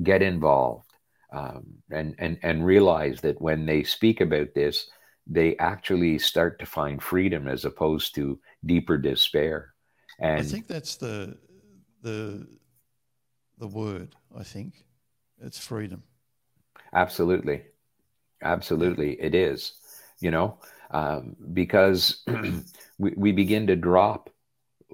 get 0.03 0.23
involved 0.23 0.91
um, 1.33 1.65
and 1.91 2.15
and 2.19 2.39
and 2.43 2.65
realize 2.65 3.21
that 3.21 3.41
when 3.41 3.67
they 3.67 3.83
speak 3.83 4.21
about 4.21 4.55
this, 4.55 4.89
they 5.27 5.57
actually 5.59 6.19
start 6.19 6.59
to 6.59 6.67
find 6.67 7.03
freedom 7.03 7.47
as 7.49 7.65
opposed 7.65 8.15
to 8.15 8.39
deeper 8.65 8.99
despair. 8.99 9.73
And 10.21 10.41
I 10.41 10.43
think 10.43 10.67
that's 10.67 10.97
the 10.97 11.37
the 12.03 12.47
the 13.59 13.67
word. 13.67 14.15
I 14.37 14.43
think 14.43 14.85
it's 15.41 15.59
freedom. 15.59 16.03
Absolutely, 16.93 17.63
absolutely, 18.43 19.21
it 19.21 19.35
is. 19.35 19.73
You 20.21 20.31
know, 20.31 20.59
um, 20.91 21.37
because 21.53 22.23
we 22.99 23.15
we 23.17 23.33
begin 23.33 23.67
to 23.69 23.77
drop, 23.77 24.31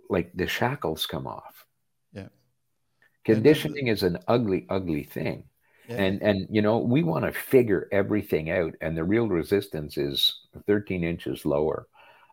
like 0.08 0.30
the 0.34 0.46
shackles 0.46 1.06
come 1.06 1.26
off. 1.26 1.64
Yeah. 2.12 2.28
Conditioning 3.24 3.88
is 3.88 4.04
an 4.04 4.18
ugly, 4.28 4.66
ugly 4.70 5.02
thing 5.02 5.44
yeah. 5.88 5.96
And 5.96 6.22
and 6.22 6.46
you 6.50 6.62
know, 6.62 6.78
we 6.78 7.02
want 7.02 7.24
to 7.24 7.32
figure 7.32 7.88
everything 7.92 8.50
out, 8.50 8.74
and 8.80 8.96
the 8.96 9.04
real 9.04 9.28
resistance 9.28 9.96
is 9.96 10.40
13 10.66 11.04
inches 11.04 11.44
lower. 11.44 11.86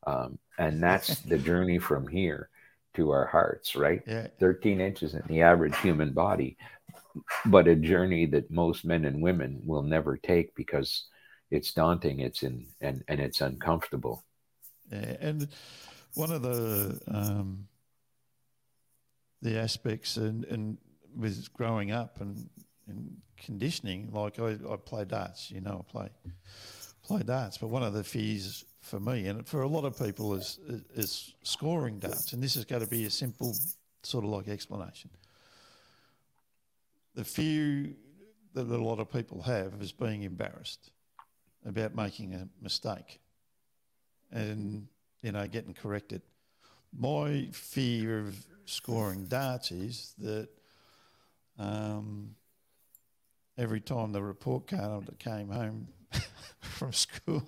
Um, 0.08 0.40
and 0.58 0.82
that's 0.82 1.20
the 1.30 1.38
journey 1.38 1.78
from 1.78 2.08
here 2.08 2.50
to 2.96 3.12
our 3.12 3.26
hearts, 3.26 3.76
right? 3.76 4.02
Yeah. 4.08 4.28
13 4.40 4.82
inches 4.82 5.14
in 5.14 5.24
the 5.28 5.42
average 5.42 5.78
human 5.78 6.14
body, 6.14 6.58
but 7.46 7.68
a 7.68 7.76
journey 7.76 8.26
that 8.28 8.52
most 8.52 8.86
men 8.86 9.06
and 9.06 9.22
women 9.22 9.62
will 9.66 9.84
never 9.84 10.18
take 10.18 10.54
because 10.56 11.06
it's 11.52 11.74
daunting, 11.74 12.20
it's 12.20 12.44
in 12.44 12.66
and 12.82 13.04
and 13.08 13.20
it's 13.20 13.42
uncomfortable. 13.42 14.24
Yeah, 14.92 15.16
and 15.20 15.48
one 16.16 16.32
of 16.32 16.42
the 16.42 17.00
um, 17.08 17.68
the 19.42 19.58
aspects 19.58 20.18
and 20.18 20.46
and 20.46 20.78
with 21.16 21.52
growing 21.54 21.92
up 21.92 22.22
and 22.22 22.50
and 22.88 23.18
conditioning, 23.38 24.12
like 24.12 24.40
I, 24.40 24.58
I 24.70 24.76
play 24.78 25.06
darts, 25.06 25.52
you 25.52 25.62
know, 25.62 25.86
I 25.88 25.92
play 25.92 26.10
play 27.04 27.24
darts. 27.24 27.58
But 27.58 27.68
one 27.68 27.84
of 27.84 27.94
the 27.94 28.04
fears 28.04 28.66
for 28.84 29.00
me 29.00 29.28
and 29.28 29.48
for 29.48 29.62
a 29.62 29.68
lot 29.68 29.86
of 29.86 29.98
people 29.98 30.36
is, 30.36 30.60
is, 30.94 31.34
scoring 31.44 32.00
darts, 32.00 32.34
and 32.34 32.44
this 32.44 32.56
is 32.58 32.66
going 32.66 32.82
to 32.82 32.88
be 32.88 33.06
a 33.06 33.10
simple 33.10 33.56
sort 34.04 34.26
of 34.26 34.30
like 34.30 34.50
explanation. 34.50 35.10
The 37.16 37.24
fear 37.24 37.90
that 38.54 38.68
a 38.68 38.78
lot 38.78 39.00
of 39.00 39.12
people 39.12 39.42
have 39.44 39.82
is 39.82 39.94
being 39.94 40.24
embarrassed 40.24 40.92
about 41.66 41.96
making 41.96 42.34
a 42.34 42.48
mistake, 42.62 43.20
and 44.32 44.88
you 45.22 45.32
know 45.32 45.48
getting 45.48 45.74
corrected. 45.74 46.22
My 46.96 47.48
fear 47.54 48.20
of 48.20 48.46
scoring 48.66 49.26
darts 49.26 49.72
is 49.72 50.14
that. 50.20 50.50
Um, 51.58 52.36
every 53.56 53.80
time 53.80 54.12
the 54.12 54.24
report 54.24 54.66
card 54.66 55.08
came 55.20 55.50
home 55.50 55.88
from 56.60 56.92
school, 56.92 57.48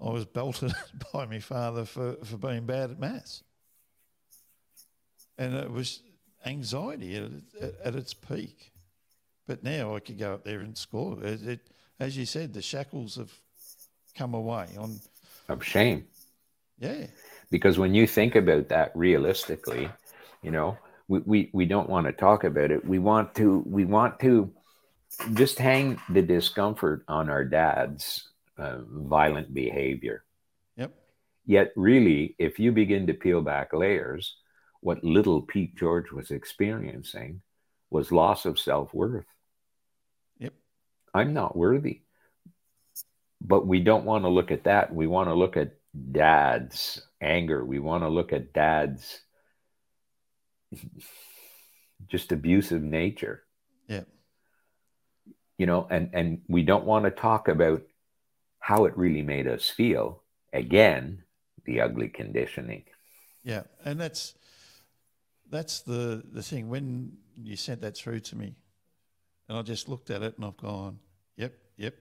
I 0.00 0.10
was 0.10 0.24
belted 0.24 0.72
by 1.12 1.26
my 1.26 1.40
father 1.40 1.84
for, 1.84 2.16
for 2.24 2.36
being 2.36 2.66
bad 2.66 2.90
at 2.90 2.98
maths. 2.98 3.42
And 5.36 5.54
it 5.54 5.70
was 5.70 6.02
anxiety 6.44 7.16
at, 7.16 7.30
at, 7.62 7.74
at 7.84 7.94
its 7.94 8.14
peak. 8.14 8.72
But 9.46 9.62
now 9.62 9.96
I 9.96 10.00
could 10.00 10.18
go 10.18 10.34
up 10.34 10.44
there 10.44 10.60
and 10.60 10.76
score. 10.76 11.22
It, 11.22 11.42
it, 11.46 11.60
as 11.98 12.16
you 12.16 12.26
said, 12.26 12.52
the 12.52 12.62
shackles 12.62 13.16
have 13.16 13.32
come 14.14 14.34
away 14.34 14.68
on 14.78 15.00
of 15.48 15.64
shame. 15.64 16.06
Yeah. 16.78 17.06
Because 17.50 17.78
when 17.78 17.94
you 17.94 18.06
think 18.06 18.34
about 18.36 18.68
that 18.68 18.92
realistically, 18.94 19.88
you 20.42 20.50
know, 20.50 20.76
we, 21.08 21.20
we, 21.20 21.50
we 21.52 21.64
don't 21.64 21.88
want 21.88 22.06
to 22.06 22.12
talk 22.12 22.44
about 22.44 22.70
it. 22.70 22.84
We 22.84 22.98
want 22.98 23.34
to 23.36 23.64
we 23.66 23.84
want 23.84 24.20
to 24.20 24.52
just 25.34 25.58
hang 25.58 25.98
the 26.10 26.22
discomfort 26.22 27.04
on 27.08 27.30
our 27.30 27.44
dad's 27.44 28.28
uh, 28.58 28.78
violent 28.88 29.54
behavior. 29.54 30.24
Yep. 30.76 30.94
Yet, 31.46 31.72
really, 31.76 32.34
if 32.38 32.58
you 32.58 32.72
begin 32.72 33.06
to 33.06 33.14
peel 33.14 33.40
back 33.40 33.72
layers, 33.72 34.36
what 34.80 35.02
little 35.02 35.42
Pete 35.42 35.76
George 35.76 36.12
was 36.12 36.30
experiencing 36.30 37.42
was 37.90 38.12
loss 38.12 38.44
of 38.44 38.58
self 38.58 38.92
worth. 38.92 39.26
Yep. 40.38 40.54
I'm 41.14 41.32
not 41.32 41.56
worthy. 41.56 42.02
But 43.40 43.66
we 43.66 43.80
don't 43.80 44.04
want 44.04 44.24
to 44.24 44.28
look 44.28 44.50
at 44.50 44.64
that. 44.64 44.92
We 44.92 45.06
want 45.06 45.28
to 45.28 45.34
look 45.34 45.56
at 45.56 45.76
dad's 46.12 47.00
anger. 47.20 47.64
We 47.64 47.78
want 47.78 48.02
to 48.02 48.08
look 48.08 48.32
at 48.32 48.52
dad's 48.52 49.20
just 52.08 52.32
abusive 52.32 52.82
nature. 52.82 53.42
Yeah. 53.86 54.04
You 55.56 55.66
know, 55.66 55.86
and 55.90 56.10
and 56.12 56.40
we 56.48 56.62
don't 56.62 56.84
want 56.84 57.04
to 57.04 57.10
talk 57.10 57.48
about 57.48 57.82
how 58.68 58.84
it 58.84 58.94
really 58.98 59.22
made 59.22 59.48
us 59.48 59.70
feel. 59.70 60.22
Again, 60.52 61.22
the 61.64 61.80
ugly 61.80 62.08
conditioning. 62.08 62.84
Yeah, 63.42 63.62
and 63.82 63.98
that's 63.98 64.34
that's 65.48 65.80
the 65.80 66.22
the 66.30 66.42
thing. 66.42 66.68
When 66.68 67.16
you 67.42 67.56
sent 67.56 67.80
that 67.80 67.96
through 67.96 68.20
to 68.20 68.36
me, 68.36 68.56
and 69.48 69.56
I 69.56 69.62
just 69.62 69.88
looked 69.88 70.10
at 70.10 70.22
it 70.22 70.36
and 70.36 70.44
I've 70.44 70.58
gone, 70.58 70.98
yep, 71.34 71.54
yep, 71.78 71.94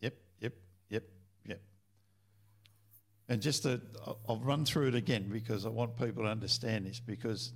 yep, 0.00 0.14
yep, 0.40 0.54
yep, 0.90 1.04
yep. 1.46 1.60
And 3.28 3.40
just 3.40 3.62
to, 3.62 3.80
I'll 4.28 4.40
run 4.42 4.64
through 4.64 4.88
it 4.88 4.96
again 4.96 5.28
because 5.30 5.66
I 5.66 5.68
want 5.68 5.96
people 5.96 6.24
to 6.24 6.30
understand 6.30 6.86
this 6.86 6.98
because 6.98 7.52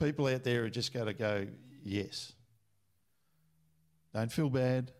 people 0.00 0.26
out 0.28 0.42
there 0.42 0.64
are 0.64 0.70
just 0.70 0.94
going 0.94 1.06
to 1.06 1.12
go, 1.12 1.46
yes. 1.82 2.32
Don't 4.14 4.32
feel 4.32 4.48
bad. 4.48 4.90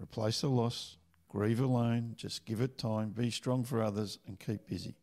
Replace 0.00 0.40
the 0.40 0.48
loss. 0.48 0.96
Grieve 1.28 1.60
alone. 1.60 2.14
Just 2.16 2.46
give 2.46 2.60
it 2.60 2.78
time. 2.78 3.10
Be 3.10 3.30
strong 3.30 3.64
for 3.64 3.82
others 3.82 4.18
and 4.26 4.38
keep 4.38 4.66
busy. 4.66 4.94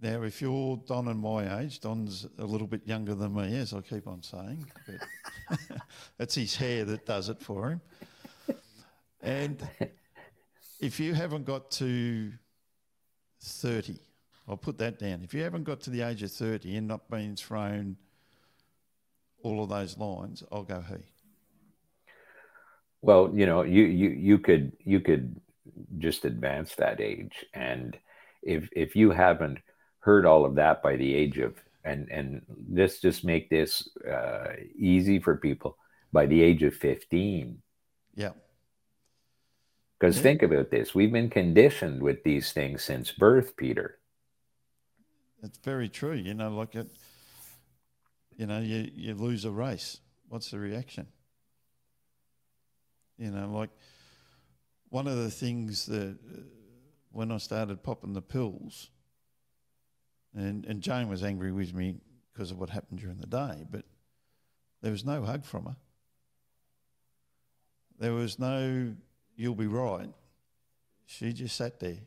Now, 0.00 0.22
if 0.22 0.42
you're 0.42 0.76
Don 0.86 1.08
and 1.08 1.20
my 1.20 1.60
age, 1.60 1.80
Don's 1.80 2.26
a 2.38 2.44
little 2.44 2.66
bit 2.66 2.86
younger 2.86 3.14
than 3.14 3.34
me, 3.34 3.56
as 3.56 3.72
I 3.72 3.80
keep 3.80 4.06
on 4.06 4.22
saying, 4.22 4.66
but 4.86 5.58
it's 6.18 6.34
his 6.34 6.56
hair 6.56 6.84
that 6.84 7.06
does 7.06 7.28
it 7.28 7.40
for 7.40 7.70
him. 7.70 7.80
And 9.22 9.66
if 10.80 11.00
you 11.00 11.14
haven't 11.14 11.46
got 11.46 11.70
to 11.72 12.32
30, 13.40 13.98
I'll 14.46 14.58
put 14.58 14.76
that 14.78 14.98
down. 14.98 15.22
If 15.22 15.32
you 15.32 15.42
haven't 15.42 15.64
got 15.64 15.80
to 15.82 15.90
the 15.90 16.02
age 16.02 16.22
of 16.22 16.32
30 16.32 16.76
and 16.76 16.86
not 16.86 17.08
been 17.08 17.36
thrown 17.36 17.96
all 19.42 19.62
of 19.62 19.70
those 19.70 19.96
lines, 19.96 20.42
I'll 20.52 20.64
go 20.64 20.82
he. 20.82 21.13
Well, 23.04 23.30
you 23.34 23.44
know, 23.44 23.60
you 23.60 23.82
you 23.82 24.08
you 24.08 24.38
could 24.38 24.72
you 24.82 24.98
could 24.98 25.38
just 25.98 26.24
advance 26.24 26.74
that 26.76 27.02
age, 27.02 27.44
and 27.52 27.98
if 28.42 28.70
if 28.72 28.96
you 28.96 29.10
haven't 29.10 29.58
heard 29.98 30.24
all 30.24 30.46
of 30.46 30.54
that 30.54 30.82
by 30.82 30.96
the 30.96 31.14
age 31.14 31.36
of 31.38 31.54
and 31.84 32.08
and 32.10 32.40
let's 32.72 33.00
just 33.00 33.22
make 33.22 33.50
this 33.50 33.86
uh, 34.10 34.54
easy 34.78 35.18
for 35.18 35.36
people 35.36 35.76
by 36.14 36.24
the 36.24 36.42
age 36.42 36.62
of 36.62 36.74
fifteen. 36.74 37.60
Yeah. 38.14 38.30
Because 40.00 40.16
yeah. 40.16 40.22
think 40.22 40.42
about 40.42 40.70
this: 40.70 40.94
we've 40.94 41.12
been 41.12 41.28
conditioned 41.28 42.02
with 42.02 42.24
these 42.24 42.52
things 42.52 42.82
since 42.82 43.12
birth, 43.12 43.54
Peter. 43.54 43.98
It's 45.42 45.58
very 45.58 45.90
true. 45.90 46.14
You 46.14 46.32
know, 46.32 46.48
like 46.48 46.74
it. 46.74 46.88
You 48.38 48.46
know, 48.46 48.60
you 48.60 48.90
you 48.94 49.12
lose 49.14 49.44
a 49.44 49.50
race. 49.50 50.00
What's 50.30 50.50
the 50.50 50.58
reaction? 50.58 51.06
You 53.18 53.30
know, 53.30 53.50
like 53.50 53.70
one 54.88 55.06
of 55.06 55.16
the 55.16 55.30
things 55.30 55.86
that 55.86 56.16
uh, 56.32 56.40
when 57.10 57.30
I 57.30 57.38
started 57.38 57.82
popping 57.82 58.12
the 58.12 58.22
pills, 58.22 58.90
and, 60.34 60.64
and 60.66 60.80
Jane 60.80 61.08
was 61.08 61.22
angry 61.22 61.52
with 61.52 61.72
me 61.72 61.96
because 62.32 62.50
of 62.50 62.58
what 62.58 62.70
happened 62.70 63.00
during 63.00 63.18
the 63.18 63.26
day, 63.26 63.64
but 63.70 63.84
there 64.82 64.90
was 64.90 65.04
no 65.04 65.22
hug 65.22 65.44
from 65.44 65.66
her. 65.66 65.76
There 67.98 68.12
was 68.12 68.38
no, 68.38 68.94
you'll 69.36 69.54
be 69.54 69.68
right. 69.68 70.10
She 71.06 71.32
just 71.32 71.56
sat 71.56 71.78
there. 71.78 71.98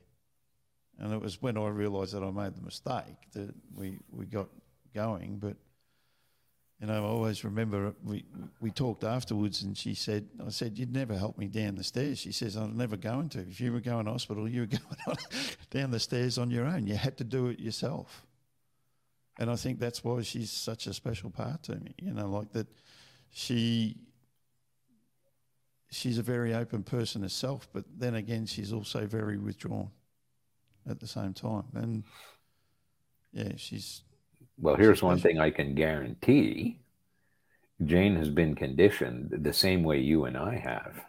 And 0.99 1.13
it 1.13 1.21
was 1.21 1.41
when 1.41 1.57
I 1.57 1.67
realised 1.67 2.13
that 2.13 2.23
I 2.23 2.31
made 2.31 2.55
the 2.55 2.61
mistake 2.61 3.31
that 3.33 3.53
we, 3.75 3.99
we 4.11 4.25
got 4.25 4.47
going. 4.93 5.37
But 5.37 5.55
know, 6.86 7.05
I 7.05 7.07
always 7.07 7.43
remember 7.43 7.95
we 8.03 8.23
we 8.59 8.69
talked 8.69 9.03
afterwards, 9.03 9.63
and 9.63 9.75
she 9.75 9.95
said, 9.95 10.28
"I 10.45 10.49
said 10.49 10.78
you'd 10.78 10.93
never 10.93 11.17
help 11.17 11.38
me 11.38 11.47
down 11.47 11.75
the 11.75 11.84
stairs." 11.84 12.19
She 12.19 12.32
says, 12.32 12.55
"I'm 12.55 12.78
never 12.78 12.95
going 12.95 13.30
to. 13.30 13.39
If 13.39 13.59
you 13.59 13.73
were 13.73 13.80
going 13.80 14.05
to 14.05 14.11
hospital, 14.11 14.47
you 14.47 14.61
were 14.61 14.67
going 15.05 15.17
down 15.71 15.89
the 15.89 15.99
stairs 15.99 16.38
on 16.38 16.51
your 16.51 16.65
own. 16.65 16.86
You 16.86 16.95
had 16.95 17.17
to 17.17 17.23
do 17.23 17.47
it 17.47 17.59
yourself." 17.59 18.28
And 19.39 19.49
I 19.49 19.55
think 19.55 19.80
that's 19.80 20.03
why 20.03 20.21
she's 20.21 20.51
such 20.51 20.86
a 20.86 20.93
special 20.93 21.32
part 21.32 21.63
to 21.63 21.75
me. 21.78 21.95
You 21.99 22.13
know, 22.13 22.28
like 22.30 22.51
that, 22.51 22.67
she 23.32 23.97
she's 25.89 26.19
a 26.19 26.23
very 26.23 26.53
open 26.53 26.84
person 26.84 27.23
herself, 27.23 27.67
but 27.73 27.86
then 27.97 28.13
again, 28.13 28.45
she's 28.45 28.71
also 28.71 29.07
very 29.07 29.38
withdrawn 29.38 29.89
at 30.88 30.99
the 30.99 31.07
same 31.07 31.34
time. 31.34 31.65
And 31.73 32.03
yeah, 33.32 33.53
she's 33.57 34.03
well, 34.59 34.75
here's 34.75 35.03
one 35.03 35.19
thing 35.19 35.39
I 35.39 35.51
can 35.51 35.75
guarantee 35.75 36.79
Jane 37.83 38.15
has 38.15 38.29
been 38.29 38.55
conditioned 38.55 39.31
the 39.31 39.53
same 39.53 39.83
way 39.83 39.99
you 39.99 40.25
and 40.25 40.35
I 40.35 40.55
have. 40.55 40.99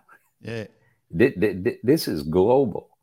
Yeah. 0.41 0.67
This 1.11 2.09
is 2.09 2.23
global. 2.23 2.91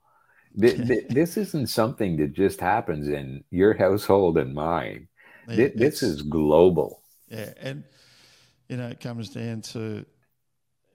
This 0.58 1.36
isn't 1.36 1.68
something 1.68 2.16
that 2.18 2.32
just 2.32 2.62
happens 2.62 3.10
in 3.10 3.44
your 3.52 3.74
household 3.74 4.38
and 4.38 4.54
mine. 4.54 5.10
This 5.48 6.02
is 6.02 6.22
global. 6.22 7.02
Yeah. 7.28 7.54
And, 7.60 7.84
you 8.70 8.78
know, 8.78 8.88
it 8.88 9.02
comes 9.02 9.30
down 9.30 9.62
to 9.74 10.06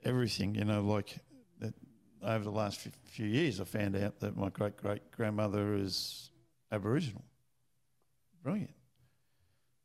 everything, 0.05 0.55
you 0.55 0.65
know, 0.65 0.81
like 0.81 1.19
that 1.59 1.75
over 2.23 2.45
the 2.45 2.51
last 2.51 2.89
few 3.05 3.27
years, 3.27 3.61
I 3.61 3.65
found 3.65 3.97
out 3.97 4.21
that 4.21 4.37
my 4.37 4.49
great 4.49 4.77
great 4.79 5.11
grandmother 5.11 5.75
is 5.75 6.31
Aboriginal. 6.73 7.25
Brilliant. 8.43 8.71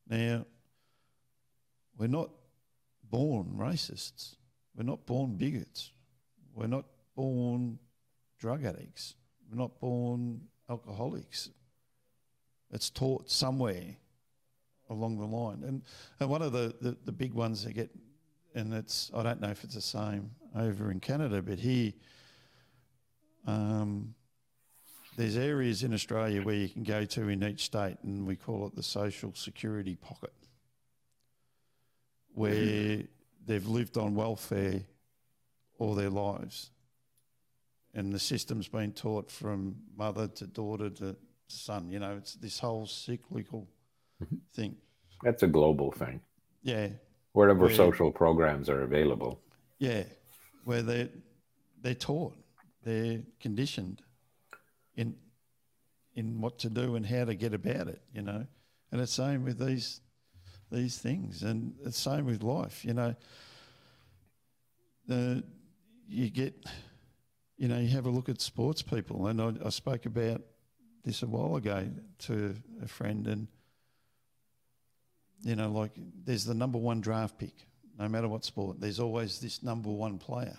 Now, 0.07 0.45
we're 1.97 2.07
not 2.07 2.29
born 3.09 3.53
racists. 3.57 4.35
We're 4.75 4.83
not 4.83 5.05
born 5.05 5.35
bigots. 5.35 5.91
We're 6.53 6.67
not 6.67 6.85
born 7.15 7.79
drug 8.39 8.65
addicts. 8.65 9.15
We're 9.49 9.57
not 9.57 9.79
born 9.79 10.41
alcoholics. 10.69 11.49
It's 12.71 12.89
taught 12.89 13.29
somewhere 13.29 13.95
along 14.89 15.17
the 15.17 15.25
line. 15.25 15.63
And, 15.65 15.81
and 16.19 16.29
one 16.29 16.41
of 16.41 16.51
the, 16.51 16.75
the, 16.81 16.97
the 17.05 17.11
big 17.11 17.33
ones 17.33 17.63
that 17.63 17.73
get, 17.73 17.89
and 18.53 18.73
it's, 18.73 19.11
I 19.13 19.23
don't 19.23 19.41
know 19.41 19.49
if 19.49 19.63
it's 19.63 19.75
the 19.75 19.81
same 19.81 20.31
over 20.55 20.91
in 20.91 20.99
Canada, 20.99 21.41
but 21.41 21.59
here, 21.59 21.93
um, 23.47 24.13
there's 25.15 25.37
areas 25.37 25.83
in 25.83 25.93
Australia 25.93 26.41
where 26.41 26.55
you 26.55 26.69
can 26.69 26.83
go 26.83 27.05
to 27.05 27.29
in 27.29 27.43
each 27.43 27.65
state, 27.65 27.97
and 28.03 28.27
we 28.27 28.35
call 28.35 28.67
it 28.67 28.75
the 28.75 28.83
social 28.83 29.33
security 29.33 29.95
pocket, 29.95 30.33
where 32.33 32.53
mm-hmm. 32.53 33.05
they've 33.45 33.67
lived 33.67 33.97
on 33.97 34.15
welfare 34.15 34.81
all 35.79 35.95
their 35.95 36.09
lives. 36.09 36.71
And 37.93 38.13
the 38.13 38.19
system's 38.19 38.67
been 38.67 38.91
taught 38.91 39.31
from 39.31 39.77
mother 39.95 40.27
to 40.27 40.47
daughter 40.47 40.89
to 40.89 41.15
son. 41.47 41.89
You 41.89 41.99
know, 41.99 42.17
it's 42.17 42.33
this 42.33 42.59
whole 42.59 42.85
cyclical 42.85 43.69
thing. 44.53 44.75
That's 45.23 45.43
a 45.43 45.47
global 45.47 45.91
thing. 45.91 46.19
Yeah. 46.61 46.89
Wherever 47.31 47.67
where, 47.67 47.73
social 47.73 48.11
programs 48.11 48.69
are 48.69 48.81
available. 48.81 49.39
Yeah. 49.79 50.03
Where 50.65 50.81
they're, 50.81 51.09
they're 51.81 51.93
taught, 51.93 52.35
they're 52.83 53.21
conditioned 53.39 54.01
in 54.95 55.15
in 56.15 56.39
what 56.39 56.59
to 56.59 56.69
do 56.69 56.95
and 56.95 57.05
how 57.05 57.25
to 57.25 57.35
get 57.35 57.53
about 57.53 57.87
it, 57.87 58.01
you 58.13 58.21
know. 58.21 58.45
And 58.91 59.01
it's 59.01 59.15
the 59.15 59.23
same 59.23 59.43
with 59.43 59.59
these 59.59 60.01
these 60.71 60.97
things, 60.97 61.43
and 61.43 61.73
it's 61.85 62.01
the 62.01 62.09
same 62.09 62.25
with 62.25 62.41
life, 62.43 62.83
you 62.85 62.93
know. 62.93 63.15
The 65.07 65.43
you 66.07 66.29
get, 66.29 66.65
you 67.57 67.67
know, 67.67 67.79
you 67.79 67.89
have 67.89 68.05
a 68.05 68.09
look 68.09 68.29
at 68.29 68.41
sports 68.41 68.81
people, 68.81 69.27
and 69.27 69.41
I, 69.41 69.53
I 69.65 69.69
spoke 69.69 70.05
about 70.05 70.41
this 71.03 71.21
a 71.23 71.27
while 71.27 71.55
ago 71.55 71.87
to 72.19 72.55
a 72.81 72.87
friend, 72.87 73.27
and 73.27 73.47
you 75.43 75.55
know, 75.55 75.71
like 75.71 75.91
there's 76.23 76.45
the 76.45 76.53
number 76.53 76.77
one 76.77 77.01
draft 77.01 77.37
pick, 77.37 77.55
no 77.99 78.07
matter 78.07 78.27
what 78.27 78.45
sport. 78.45 78.79
There's 78.79 78.99
always 78.99 79.39
this 79.39 79.61
number 79.61 79.89
one 79.89 80.17
player 80.17 80.57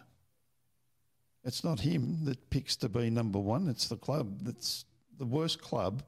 it's 1.47 1.63
not 1.63 1.79
him 1.79 2.25
that 2.25 2.51
picks 2.51 2.75
to 2.77 2.89
be 2.89 3.09
number 3.09 3.39
one. 3.39 3.69
It's 3.69 3.87
the 3.87 3.97
club 3.97 4.41
that's 4.43 4.85
the 5.17 5.25
worst 5.25 5.63
club 5.63 6.03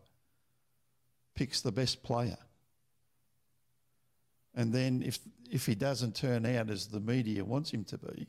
picks 1.36 1.60
the 1.60 1.70
best 1.70 2.02
player. 2.02 2.36
And 4.54 4.72
then 4.72 5.02
if 5.06 5.20
if 5.48 5.64
he 5.64 5.76
doesn't 5.76 6.16
turn 6.16 6.44
out 6.44 6.68
as 6.70 6.88
the 6.88 7.00
media 7.00 7.44
wants 7.44 7.70
him 7.70 7.84
to 7.84 7.98
be, 7.98 8.26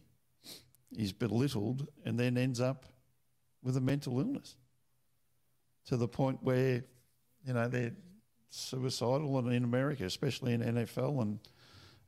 he's 0.96 1.12
belittled 1.12 1.88
and 2.06 2.20
then 2.20 2.38
ends 2.38 2.62
up 2.62 2.86
with 3.64 3.76
a 3.76 3.82
mental 3.82 4.20
illness 4.20 4.56
to 5.88 5.98
the 5.98 6.08
point 6.08 6.40
where, 6.44 6.84
you 7.44 7.54
know, 7.54 7.68
they're 7.68 7.96
suicidal 8.52 9.38
and 9.40 9.52
in 9.52 9.64
America, 9.64 10.06
especially 10.06 10.54
in 10.54 10.62
NFL 10.62 11.22
and, 11.22 11.40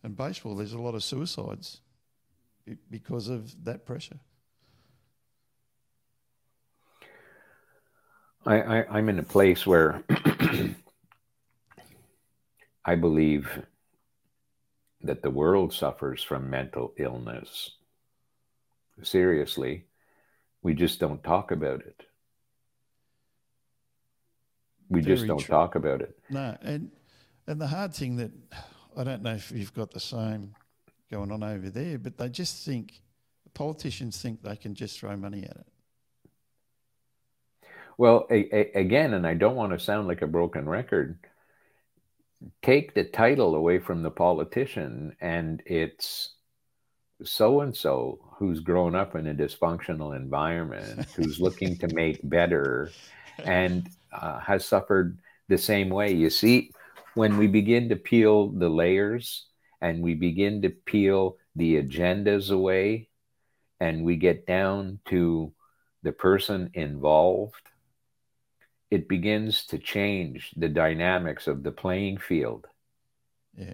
and 0.03 0.15
baseball, 0.15 0.55
there's 0.55 0.73
a 0.73 0.79
lot 0.79 0.95
of 0.95 1.03
suicides 1.03 1.81
because 2.89 3.27
of 3.27 3.65
that 3.65 3.85
pressure. 3.85 4.19
I, 8.45 8.83
I, 8.83 8.97
am 8.97 9.09
in 9.09 9.19
a 9.19 9.23
place 9.23 9.67
where 9.67 10.03
I 12.85 12.95
believe 12.95 13.61
that 15.03 15.21
the 15.21 15.29
world 15.29 15.73
suffers 15.73 16.23
from 16.23 16.49
mental 16.49 16.93
illness. 16.97 17.71
Seriously, 19.03 19.85
we 20.61 20.73
just 20.73 20.99
don't 20.99 21.23
talk 21.23 21.51
about 21.51 21.81
it. 21.81 22.03
We 24.89 25.01
Very 25.01 25.15
just 25.15 25.27
don't 25.27 25.39
true. 25.39 25.55
talk 25.55 25.75
about 25.75 26.01
it. 26.01 26.17
No, 26.29 26.57
and 26.61 26.91
and 27.47 27.59
the 27.59 27.67
hard 27.67 27.93
thing 27.93 28.17
that 28.17 28.31
I 28.95 29.03
don't 29.03 29.23
know 29.23 29.35
if 29.35 29.51
you've 29.51 29.73
got 29.73 29.91
the 29.91 29.99
same 29.99 30.53
going 31.09 31.31
on 31.31 31.43
over 31.43 31.69
there, 31.69 31.97
but 31.97 32.17
they 32.17 32.29
just 32.29 32.65
think 32.65 33.01
politicians 33.53 34.21
think 34.21 34.41
they 34.41 34.55
can 34.55 34.75
just 34.75 34.99
throw 34.99 35.15
money 35.15 35.43
at 35.43 35.55
it. 35.55 35.70
Well, 38.01 38.25
a, 38.31 38.49
a, 38.51 38.79
again, 38.79 39.13
and 39.13 39.27
I 39.27 39.35
don't 39.35 39.55
want 39.55 39.73
to 39.73 39.79
sound 39.79 40.07
like 40.07 40.23
a 40.23 40.27
broken 40.27 40.67
record, 40.67 41.19
take 42.63 42.95
the 42.95 43.03
title 43.03 43.53
away 43.53 43.77
from 43.77 44.01
the 44.01 44.09
politician 44.09 45.15
and 45.21 45.61
it's 45.67 46.33
so 47.23 47.61
and 47.61 47.77
so 47.77 48.17
who's 48.39 48.59
grown 48.59 48.95
up 48.95 49.15
in 49.15 49.27
a 49.27 49.35
dysfunctional 49.35 50.15
environment, 50.15 51.11
who's 51.15 51.39
looking 51.39 51.77
to 51.77 51.93
make 51.93 52.27
better, 52.27 52.89
and 53.43 53.87
uh, 54.11 54.39
has 54.39 54.65
suffered 54.65 55.19
the 55.47 55.59
same 55.59 55.91
way. 55.91 56.11
You 56.11 56.31
see, 56.31 56.71
when 57.13 57.37
we 57.37 57.45
begin 57.45 57.87
to 57.89 57.95
peel 57.95 58.47
the 58.47 58.69
layers 58.69 59.45
and 59.79 60.01
we 60.01 60.15
begin 60.15 60.63
to 60.63 60.71
peel 60.71 61.37
the 61.55 61.75
agendas 61.75 62.49
away 62.49 63.09
and 63.79 64.03
we 64.03 64.15
get 64.15 64.47
down 64.47 64.97
to 65.09 65.53
the 66.01 66.11
person 66.11 66.71
involved, 66.73 67.61
it 68.91 69.07
begins 69.07 69.65
to 69.67 69.79
change 69.79 70.51
the 70.57 70.67
dynamics 70.67 71.47
of 71.47 71.63
the 71.63 71.71
playing 71.71 72.17
field. 72.17 72.67
Yeah. 73.57 73.73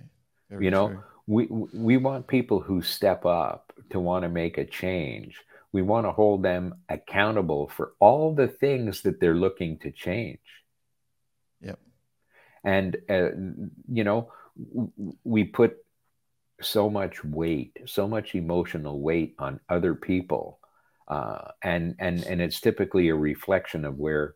You 0.49 0.71
know, 0.71 0.89
true. 0.89 1.03
we 1.25 1.47
we 1.73 1.97
want 1.97 2.27
people 2.27 2.61
who 2.61 2.81
step 2.81 3.25
up 3.25 3.73
to 3.89 3.99
want 3.99 4.23
to 4.23 4.29
make 4.29 4.57
a 4.57 4.65
change. 4.65 5.41
We 5.73 5.81
want 5.81 6.05
to 6.05 6.11
hold 6.11 6.43
them 6.43 6.75
accountable 6.87 7.67
for 7.67 7.93
all 7.99 8.33
the 8.33 8.47
things 8.47 9.01
that 9.01 9.19
they're 9.19 9.35
looking 9.35 9.79
to 9.79 9.91
change. 9.91 10.39
Yep. 11.61 11.79
And 12.63 12.97
uh, 13.09 13.29
you 13.91 14.03
know, 14.03 14.31
we 15.23 15.43
put 15.43 15.77
so 16.61 16.89
much 16.89 17.23
weight, 17.23 17.77
so 17.85 18.07
much 18.07 18.35
emotional 18.35 19.01
weight 19.01 19.35
on 19.37 19.59
other 19.67 19.95
people, 19.95 20.59
uh, 21.07 21.49
and 21.61 21.95
and 21.99 22.23
and 22.23 22.41
it's 22.41 22.61
typically 22.61 23.09
a 23.09 23.15
reflection 23.15 23.83
of 23.83 23.97
where 23.97 24.35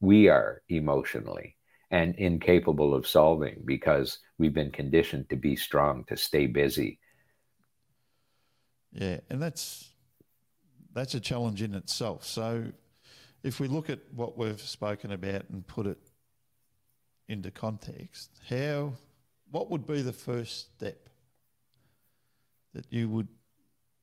we 0.00 0.28
are 0.28 0.62
emotionally 0.68 1.56
and 1.90 2.14
incapable 2.16 2.94
of 2.94 3.06
solving 3.06 3.62
because 3.64 4.18
we've 4.38 4.54
been 4.54 4.70
conditioned 4.70 5.28
to 5.30 5.36
be 5.36 5.56
strong, 5.56 6.04
to 6.08 6.16
stay 6.16 6.46
busy. 6.46 6.98
Yeah, 8.92 9.20
and 9.30 9.42
that's 9.42 9.90
that's 10.92 11.14
a 11.14 11.20
challenge 11.20 11.62
in 11.62 11.74
itself. 11.74 12.24
So 12.24 12.66
if 13.42 13.60
we 13.60 13.68
look 13.68 13.90
at 13.90 14.00
what 14.14 14.38
we've 14.38 14.60
spoken 14.60 15.12
about 15.12 15.48
and 15.50 15.66
put 15.66 15.86
it 15.86 15.98
into 17.28 17.50
context, 17.50 18.30
how 18.48 18.94
what 19.50 19.70
would 19.70 19.86
be 19.86 20.02
the 20.02 20.12
first 20.12 20.74
step 20.76 21.08
that 22.72 22.86
you 22.90 23.08
would 23.08 23.28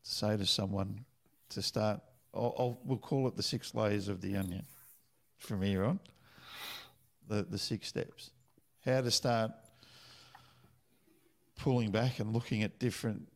say 0.03 0.37
to 0.37 0.45
someone 0.45 1.05
to 1.49 1.61
start? 1.61 2.01
I'll, 2.33 2.55
I'll, 2.57 2.79
we'll 2.85 2.97
call 2.97 3.27
it 3.27 3.35
the 3.35 3.43
six 3.43 3.75
layers 3.75 4.07
of 4.07 4.21
the 4.21 4.37
onion 4.37 4.65
from 5.41 5.61
here 5.61 5.83
on. 5.83 5.99
The 7.27 7.43
the 7.43 7.57
six 7.57 7.87
steps, 7.87 8.31
how 8.85 9.01
to 9.01 9.11
start 9.11 9.51
pulling 11.57 11.91
back 11.91 12.19
and 12.19 12.33
looking 12.33 12.63
at 12.63 12.79
different, 12.79 13.27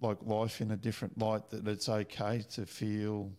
like 0.00 0.18
life 0.24 0.60
in 0.60 0.70
a 0.70 0.76
different 0.76 1.18
light. 1.18 1.50
That 1.50 1.66
it's 1.68 1.88
okay 1.88 2.44
to 2.52 2.66
feel 2.66 3.30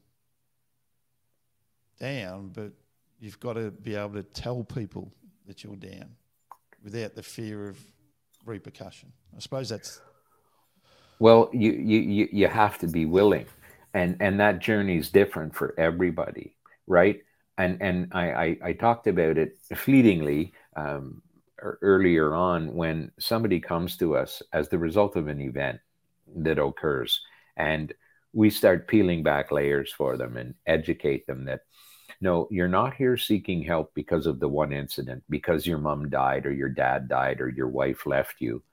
down, 1.99 2.49
but 2.53 2.71
you've 3.19 3.39
got 3.39 3.53
to 3.53 3.71
be 3.71 3.95
able 3.95 4.13
to 4.13 4.23
tell 4.23 4.63
people 4.63 5.11
that 5.47 5.63
you're 5.63 5.75
down 5.75 6.15
without 6.83 7.15
the 7.15 7.23
fear 7.23 7.67
of 7.67 7.79
repercussion. 8.45 9.11
I 9.35 9.39
suppose 9.39 9.69
that's. 9.69 10.01
Well, 11.19 11.49
you 11.51 11.71
you 11.71 12.29
you 12.31 12.47
have 12.47 12.77
to 12.79 12.87
be 12.87 13.05
willing, 13.05 13.47
and 13.93 14.17
and 14.19 14.39
that 14.39 14.59
journey 14.59 14.97
is 14.97 15.09
different 15.09 15.55
for 15.55 15.73
everybody, 15.79 16.55
right? 16.85 17.21
And 17.57 17.81
and 17.81 18.07
I, 18.11 18.31
I, 18.31 18.57
I 18.63 18.73
talked 18.73 19.07
about 19.07 19.37
it 19.37 19.57
fleetingly 19.75 20.53
um, 20.75 21.21
earlier 21.59 22.35
on 22.35 22.73
when 22.73 23.11
somebody 23.19 23.59
comes 23.59 23.97
to 23.97 24.15
us 24.15 24.41
as 24.53 24.69
the 24.69 24.77
result 24.77 25.15
of 25.15 25.27
an 25.27 25.41
event 25.41 25.79
that 26.35 26.59
occurs, 26.59 27.21
and 27.55 27.93
we 28.33 28.49
start 28.49 28.87
peeling 28.87 29.23
back 29.23 29.51
layers 29.51 29.91
for 29.91 30.17
them 30.17 30.37
and 30.37 30.53
educate 30.65 31.25
them 31.25 31.45
that 31.45 31.61
no, 32.19 32.47
you're 32.49 32.67
not 32.67 32.95
here 32.95 33.17
seeking 33.17 33.61
help 33.61 33.93
because 33.93 34.25
of 34.25 34.39
the 34.39 34.47
one 34.47 34.73
incident, 34.73 35.23
because 35.29 35.67
your 35.67 35.77
mom 35.77 36.09
died 36.09 36.45
or 36.45 36.53
your 36.53 36.69
dad 36.69 37.07
died 37.07 37.41
or 37.41 37.49
your 37.49 37.67
wife 37.67 38.05
left 38.05 38.35
you. 38.39 38.63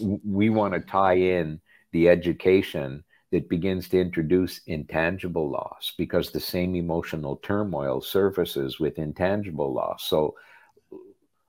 We 0.00 0.50
want 0.50 0.74
to 0.74 0.80
tie 0.80 1.14
in 1.14 1.60
the 1.92 2.08
education 2.08 3.04
that 3.32 3.48
begins 3.48 3.88
to 3.88 4.00
introduce 4.00 4.60
intangible 4.66 5.50
loss 5.50 5.92
because 5.96 6.30
the 6.30 6.40
same 6.40 6.74
emotional 6.74 7.36
turmoil 7.36 8.00
surfaces 8.00 8.80
with 8.80 8.98
intangible 8.98 9.72
loss. 9.72 10.04
So 10.04 10.34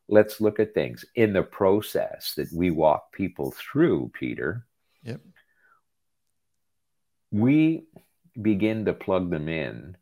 let's 0.07 0.39
look 0.39 0.59
at 0.59 0.73
things 0.73 1.05
in 1.15 1.33
the 1.33 1.43
process 1.43 2.33
that 2.35 2.51
we 2.53 2.69
walk 2.69 3.11
people 3.11 3.51
through, 3.51 4.11
Peter. 4.13 4.65
Yep. 5.03 5.21
We 7.31 7.85
begin 8.39 8.85
to 8.85 8.93
plug 8.93 9.31
them 9.31 9.49
in 9.49 9.97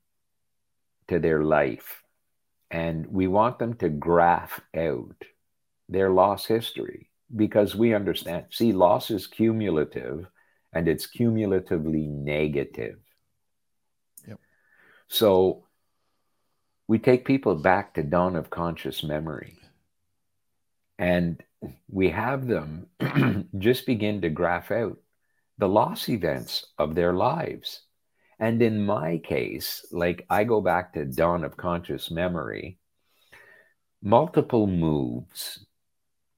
to 1.08 1.20
their 1.20 1.44
life 1.44 2.04
and 2.72 3.08
we 3.08 3.28
want 3.28 3.58
them 3.58 3.74
to 3.76 3.90
graph 3.90 4.60
out 4.76 5.16
their 5.88 6.12
loss 6.12 6.46
history 6.46 7.10
because 7.36 7.76
we 7.76 7.94
understand 7.94 8.46
see 8.52 8.74
loss 8.74 9.10
is 9.10 9.26
cumulative 9.26 10.28
and 10.74 10.88
it's 10.88 11.08
cumulatively 11.08 12.08
negative. 12.08 13.00
Yep. 14.28 14.40
So 15.08 15.66
we 16.88 17.00
take 17.00 17.26
people 17.26 17.56
back 17.56 17.94
to 17.94 18.04
dawn 18.04 18.36
of 18.36 18.50
conscious 18.50 19.04
memory 19.04 19.58
and 20.98 21.42
we 21.90 22.10
have 22.10 22.48
them 22.48 22.88
just 23.58 23.86
begin 23.86 24.22
to 24.22 24.30
graph 24.30 24.72
out 24.72 24.98
the 25.58 25.68
loss 25.68 26.10
events 26.10 26.66
of 26.78 26.96
their 26.96 27.14
lives. 27.14 27.82
And 28.40 28.62
in 28.62 28.86
my 28.86 29.18
case, 29.18 29.86
like 29.92 30.26
I 30.30 30.46
go 30.46 30.62
back 30.62 30.94
to 30.94 31.06
dawn 31.06 31.44
of 31.44 31.58
conscious 31.58 32.10
memory, 32.10 32.80
multiple 34.02 34.68
moves 34.68 35.66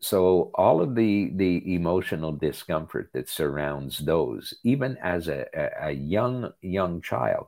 so 0.01 0.49
all 0.55 0.81
of 0.81 0.95
the 0.95 1.31
the 1.35 1.75
emotional 1.75 2.31
discomfort 2.31 3.11
that 3.13 3.29
surrounds 3.29 3.99
those 3.99 4.53
even 4.63 4.97
as 4.97 5.27
a, 5.27 5.45
a, 5.53 5.89
a, 5.89 5.91
young 5.91 6.51
young 6.61 7.01
child. 7.01 7.47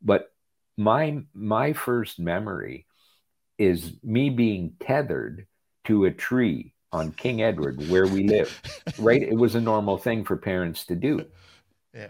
But 0.00 0.32
my 0.76 1.22
my 1.34 1.72
first 1.72 2.20
memory 2.20 2.86
is 3.58 3.94
me 4.04 4.30
being 4.30 4.74
tethered 4.80 5.48
to 5.84 6.04
a 6.04 6.12
tree 6.12 6.72
on 6.92 7.10
king 7.10 7.42
edward 7.42 7.86
where 7.88 8.06
we 8.06 8.28
live 8.28 8.62
right? 8.98 9.22
It 9.22 9.36
was 9.36 9.56
a 9.56 9.60
normal 9.60 9.98
thing 9.98 10.24
for 10.24 10.36
parents 10.36 10.86
to 10.86 10.94
do. 10.94 11.26
Yeah. 11.92 12.08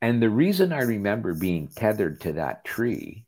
and 0.00 0.20
the 0.20 0.30
reason 0.30 0.72
i 0.72 0.80
remember 0.80 1.34
being 1.34 1.68
tethered 1.68 2.22
to 2.22 2.32
that 2.32 2.64
tree 2.64 3.26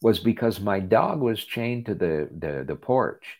was 0.00 0.18
because 0.18 0.58
my 0.58 0.80
dog 0.80 1.20
was 1.20 1.44
chained 1.44 1.86
to 1.86 1.94
the 1.94 2.28
the, 2.36 2.64
the 2.66 2.74
porch 2.74 3.39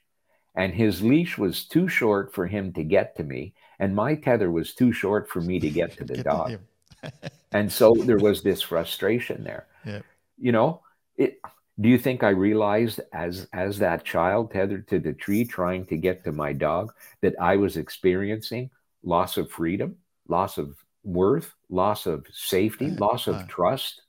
and 0.55 0.74
his 0.74 1.03
leash 1.03 1.38
was 1.38 1.64
too 1.64 1.88
short 1.88 2.34
for 2.34 2.46
him 2.46 2.72
to 2.72 2.82
get 2.82 3.16
to 3.16 3.24
me, 3.24 3.55
and 3.78 3.94
my 3.94 4.14
tether 4.14 4.51
was 4.51 4.74
too 4.74 4.92
short 4.92 5.28
for 5.28 5.40
me 5.40 5.61
to 5.61 5.70
get 5.80 5.96
to 5.98 6.05
the 6.05 6.16
get 6.16 6.24
dog. 6.24 6.59
To 7.03 7.12
and 7.53 7.70
so 7.70 7.94
there 7.94 8.18
was 8.18 8.42
this 8.42 8.62
frustration 8.62 9.44
there. 9.44 9.66
Yeah. 9.86 10.01
You 10.38 10.53
know, 10.53 10.82
it 11.16 11.40
do 11.80 11.88
you 11.88 11.98
think 11.98 12.22
I 12.22 12.30
realized 12.30 13.01
as 13.12 13.48
as 13.53 13.78
that 13.78 14.05
child 14.05 14.53
tethered 14.53 14.88
to 14.88 14.98
the 14.98 15.12
tree 15.12 15.44
trying 15.44 15.86
to 15.86 15.96
get 15.96 16.24
to 16.24 16.32
my 16.32 16.53
dog 16.53 16.92
that 17.22 17.34
I 17.40 17.57
was 17.57 17.76
experiencing 17.76 18.70
loss 19.03 19.36
of 19.36 19.51
freedom, 19.51 19.96
loss 20.28 20.59
of 20.59 20.76
worth, 21.05 21.55
loss 21.70 22.07
of 22.07 22.26
safety, 22.32 22.90
loss 22.90 23.28
of 23.28 23.48
trust? 23.48 24.03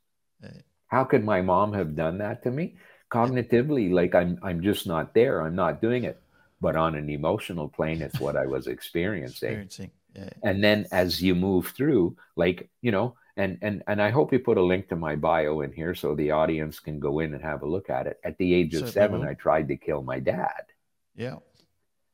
How 0.88 1.06
could 1.06 1.24
my 1.24 1.42
mom 1.42 1.72
have 1.72 1.96
done 1.96 2.18
that 2.18 2.44
to 2.44 2.52
me? 2.52 2.76
Cognitively, 3.10 3.92
like 3.94 4.16
I'm 4.16 4.40
I'm 4.42 4.62
just 4.62 4.88
not 4.88 5.14
there. 5.14 5.42
I'm 5.42 5.56
not 5.56 5.82
doing 5.82 6.04
it 6.04 6.22
but 6.62 6.76
on 6.76 6.96
an 6.96 7.10
emotional 7.10 7.68
plane, 7.68 8.02
it's 8.02 8.20
what 8.20 8.38
I 8.38 8.46
was 8.46 8.68
experiencing. 8.68 9.50
experiencing. 9.50 9.92
Yeah. 10.16 10.30
And 10.44 10.64
then 10.64 10.86
as 10.92 11.22
you 11.22 11.36
move 11.36 11.70
through, 11.70 12.16
like, 12.36 12.70
you 12.82 12.92
know, 12.92 13.16
and 13.38 13.58
and 13.62 13.82
and 13.88 14.02
I 14.02 14.12
hope 14.12 14.34
you 14.34 14.40
put 14.40 14.58
a 14.58 14.62
link 14.62 14.90
to 14.90 14.96
my 14.96 15.16
bio 15.16 15.62
in 15.62 15.72
here 15.72 15.96
so 15.96 16.16
the 16.16 16.32
audience 16.32 16.80
can 16.80 17.00
go 17.00 17.20
in 17.20 17.34
and 17.34 17.42
have 17.44 17.64
a 17.64 17.68
look 17.68 17.90
at 17.90 18.06
it. 18.08 18.20
At 18.24 18.38
the 18.38 18.54
age 18.54 18.76
of 18.76 18.90
seven, 18.90 19.24
I 19.24 19.34
tried 19.34 19.70
to 19.70 19.78
kill 19.78 20.04
my 20.04 20.20
dad. 20.20 20.64
Yeah. 21.16 21.38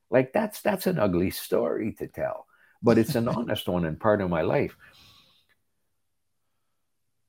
Like 0.10 0.32
that's 0.32 0.62
that's 0.62 0.88
an 0.88 1.00
ugly 1.00 1.32
story 1.32 1.94
to 1.94 2.08
tell, 2.08 2.46
but 2.82 2.98
it's 2.98 3.16
an 3.16 3.28
honest 3.28 3.68
one 3.68 3.86
and 3.86 4.00
part 4.00 4.22
of 4.22 4.30
my 4.30 4.42
life. 4.42 4.78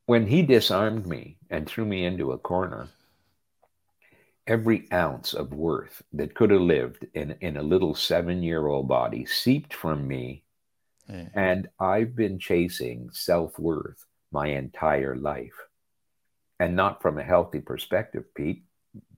When 0.06 0.26
he 0.26 0.42
disarmed 0.42 1.06
me 1.06 1.38
and 1.50 1.66
threw 1.66 1.84
me 1.84 2.04
into 2.04 2.32
a 2.32 2.38
corner, 2.38 2.88
every 4.48 4.90
ounce 4.92 5.34
of 5.34 5.52
worth 5.52 6.02
that 6.14 6.34
could 6.34 6.50
have 6.50 6.62
lived 6.62 7.06
in, 7.14 7.36
in 7.42 7.58
a 7.58 7.62
little 7.62 7.94
seven 7.94 8.42
year 8.42 8.66
old 8.66 8.88
body 8.88 9.24
seeped 9.26 9.74
from 9.74 10.08
me. 10.08 10.42
And 11.34 11.68
I've 11.80 12.16
been 12.16 12.38
chasing 12.38 13.10
self 13.12 13.58
worth 13.58 14.04
my 14.32 14.48
entire 14.48 15.16
life. 15.16 15.54
And 16.60 16.74
not 16.74 17.00
from 17.00 17.18
a 17.18 17.22
healthy 17.22 17.60
perspective, 17.60 18.24
Pete, 18.34 18.64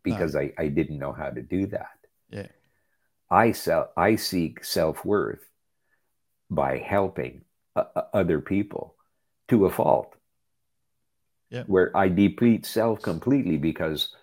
because 0.02 0.34
no. 0.34 0.40
I, 0.42 0.52
I 0.58 0.68
didn't 0.68 0.98
know 0.98 1.12
how 1.12 1.30
to 1.30 1.42
do 1.42 1.66
that. 1.68 1.98
Yeah. 2.30 2.46
I 3.30 3.52
sell 3.52 3.92
I 3.96 4.16
seek 4.16 4.64
self-worth 4.64 5.44
by 6.50 6.78
helping 6.78 7.42
uh, 7.76 7.84
other 8.12 8.40
people 8.40 8.96
to 9.48 9.66
a 9.66 9.70
fault. 9.70 10.14
Yeah. 11.48 11.64
Where 11.66 11.96
I 11.96 12.08
deplete 12.08 12.66
self 12.66 13.02
completely 13.02 13.56
because 13.56 14.14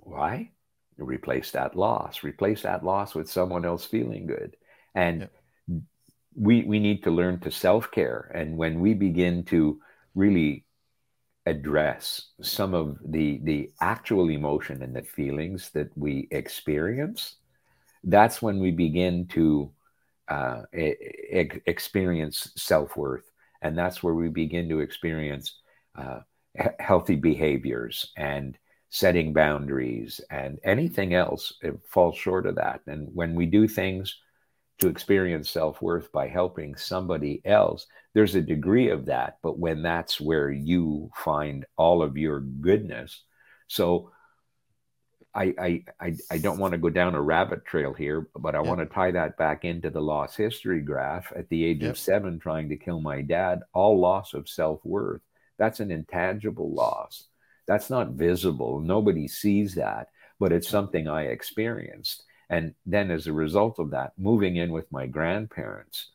why? 0.00 0.50
Replace 0.96 1.52
that 1.52 1.76
loss. 1.76 2.24
Replace 2.24 2.62
that 2.62 2.84
loss 2.84 3.14
with 3.14 3.30
someone 3.30 3.64
else 3.64 3.84
feeling 3.84 4.26
good. 4.26 4.56
And 4.94 5.28
yeah. 5.68 5.78
we 6.34 6.64
we 6.64 6.80
need 6.80 7.04
to 7.04 7.10
learn 7.10 7.40
to 7.40 7.50
self-care. 7.50 8.30
And 8.34 8.56
when 8.56 8.80
we 8.80 8.94
begin 8.94 9.44
to 9.44 9.80
really 10.14 10.64
address 11.46 12.32
some 12.42 12.74
of 12.74 12.98
the 13.04 13.40
the 13.44 13.70
actual 13.80 14.28
emotion 14.28 14.82
and 14.82 14.94
the 14.94 15.02
feelings 15.02 15.70
that 15.70 15.96
we 15.96 16.28
experience, 16.30 17.36
that's 18.04 18.42
when 18.42 18.58
we 18.58 18.72
begin 18.72 19.26
to 19.28 19.70
uh, 20.28 20.62
e- 20.76 21.62
experience 21.66 22.52
self-worth 22.56 23.24
and 23.62 23.76
that's 23.76 24.02
where 24.02 24.14
we 24.14 24.28
begin 24.28 24.68
to 24.68 24.80
experience 24.80 25.60
uh, 25.96 26.20
healthy 26.78 27.16
behaviors 27.16 28.12
and 28.16 28.58
setting 28.90 29.32
boundaries 29.32 30.20
and 30.30 30.58
anything 30.64 31.14
else 31.14 31.52
it 31.62 31.78
falls 31.88 32.16
short 32.16 32.46
of 32.46 32.56
that. 32.56 32.80
And 32.86 33.08
when 33.14 33.34
we 33.34 33.46
do 33.46 33.68
things 33.68 34.16
to 34.78 34.88
experience 34.88 35.50
self 35.50 35.82
worth 35.82 36.10
by 36.12 36.28
helping 36.28 36.76
somebody 36.76 37.42
else, 37.44 37.86
there's 38.14 38.34
a 38.34 38.40
degree 38.40 38.90
of 38.90 39.06
that. 39.06 39.38
But 39.42 39.58
when 39.58 39.82
that's 39.82 40.20
where 40.20 40.50
you 40.50 41.10
find 41.14 41.66
all 41.76 42.02
of 42.02 42.16
your 42.16 42.40
goodness, 42.40 43.22
so 43.66 44.12
I, 45.34 45.54
I, 45.58 45.84
I, 46.00 46.16
I 46.30 46.38
don't 46.38 46.58
want 46.58 46.72
to 46.72 46.78
go 46.78 46.88
down 46.88 47.14
a 47.14 47.20
rabbit 47.20 47.66
trail 47.66 47.92
here, 47.92 48.28
but 48.34 48.54
I 48.54 48.58
yep. 48.58 48.66
want 48.66 48.80
to 48.80 48.86
tie 48.86 49.10
that 49.10 49.36
back 49.36 49.64
into 49.64 49.90
the 49.90 50.00
loss 50.00 50.34
history 50.34 50.80
graph. 50.80 51.32
At 51.36 51.48
the 51.50 51.64
age 51.64 51.82
yep. 51.82 51.90
of 51.90 51.98
seven, 51.98 52.38
trying 52.38 52.70
to 52.70 52.76
kill 52.76 53.00
my 53.00 53.20
dad, 53.20 53.60
all 53.74 54.00
loss 54.00 54.32
of 54.32 54.48
self 54.48 54.80
worth 54.84 55.20
that's 55.58 55.80
an 55.80 55.90
intangible 55.90 56.72
loss. 56.72 57.26
That's 57.68 57.90
not 57.90 58.12
visible. 58.12 58.80
Nobody 58.80 59.28
sees 59.28 59.74
that, 59.74 60.08
but 60.40 60.52
it's 60.52 60.68
something 60.68 61.06
I 61.06 61.24
experienced. 61.24 62.24
And 62.48 62.74
then, 62.86 63.10
as 63.10 63.26
a 63.26 63.32
result 63.32 63.78
of 63.78 63.90
that, 63.90 64.14
moving 64.16 64.56
in 64.56 64.72
with 64.72 64.90
my 64.90 65.06
grandparents, 65.06 66.06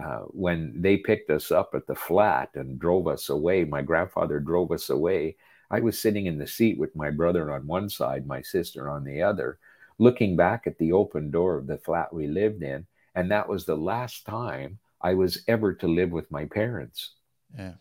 uh, 0.00 0.20
when 0.28 0.72
they 0.80 0.96
picked 0.96 1.28
us 1.28 1.50
up 1.50 1.74
at 1.74 1.88
the 1.88 1.96
flat 1.96 2.50
and 2.54 2.78
drove 2.78 3.08
us 3.08 3.28
away, 3.28 3.64
my 3.64 3.82
grandfather 3.82 4.38
drove 4.38 4.70
us 4.70 4.88
away. 4.88 5.36
I 5.68 5.80
was 5.80 5.98
sitting 5.98 6.26
in 6.26 6.38
the 6.38 6.46
seat 6.46 6.78
with 6.78 6.94
my 6.94 7.10
brother 7.10 7.52
on 7.52 7.66
one 7.66 7.88
side, 7.88 8.24
my 8.24 8.40
sister 8.40 8.88
on 8.88 9.04
the 9.04 9.20
other, 9.20 9.58
looking 9.98 10.36
back 10.36 10.68
at 10.68 10.78
the 10.78 10.92
open 10.92 11.32
door 11.32 11.58
of 11.58 11.66
the 11.66 11.78
flat 11.78 12.12
we 12.12 12.28
lived 12.28 12.62
in. 12.62 12.86
And 13.16 13.32
that 13.32 13.48
was 13.48 13.64
the 13.64 13.76
last 13.76 14.24
time 14.26 14.78
I 15.00 15.14
was 15.14 15.42
ever 15.48 15.74
to 15.74 15.88
live 15.88 16.10
with 16.10 16.30
my 16.30 16.44
parents. 16.44 17.14
Yeah. 17.58 17.74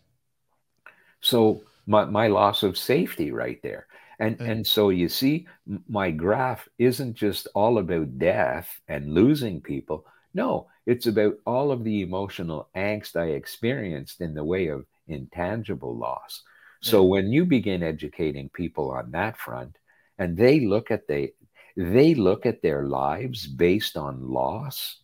So 1.21 1.61
my, 1.89 2.05
my 2.05 2.27
loss 2.27 2.61
of 2.61 2.77
safety 2.77 3.31
right 3.31 3.59
there. 3.63 3.87
And, 4.19 4.37
mm. 4.37 4.47
and 4.47 4.67
so 4.67 4.89
you 4.89 5.09
see, 5.09 5.47
my 5.89 6.11
graph 6.11 6.69
isn't 6.77 7.15
just 7.15 7.47
all 7.55 7.79
about 7.79 8.19
death 8.19 8.69
and 8.87 9.13
losing 9.13 9.59
people. 9.59 10.05
No, 10.33 10.67
it's 10.85 11.07
about 11.07 11.33
all 11.47 11.71
of 11.71 11.83
the 11.83 12.01
emotional 12.01 12.69
angst 12.75 13.15
I 13.15 13.29
experienced 13.31 14.21
in 14.21 14.35
the 14.35 14.43
way 14.43 14.67
of 14.67 14.85
intangible 15.07 15.97
loss. 15.97 16.43
So 16.81 17.03
mm. 17.03 17.09
when 17.09 17.31
you 17.31 17.45
begin 17.45 17.81
educating 17.81 18.49
people 18.49 18.91
on 18.91 19.11
that 19.11 19.37
front, 19.37 19.75
and 20.19 20.37
they 20.37 20.59
look 20.59 20.91
at 20.91 21.07
the 21.07 21.33
they 21.77 22.13
look 22.13 22.45
at 22.45 22.61
their 22.61 22.83
lives 22.83 23.47
based 23.47 23.95
on 23.95 24.29
loss, 24.29 24.97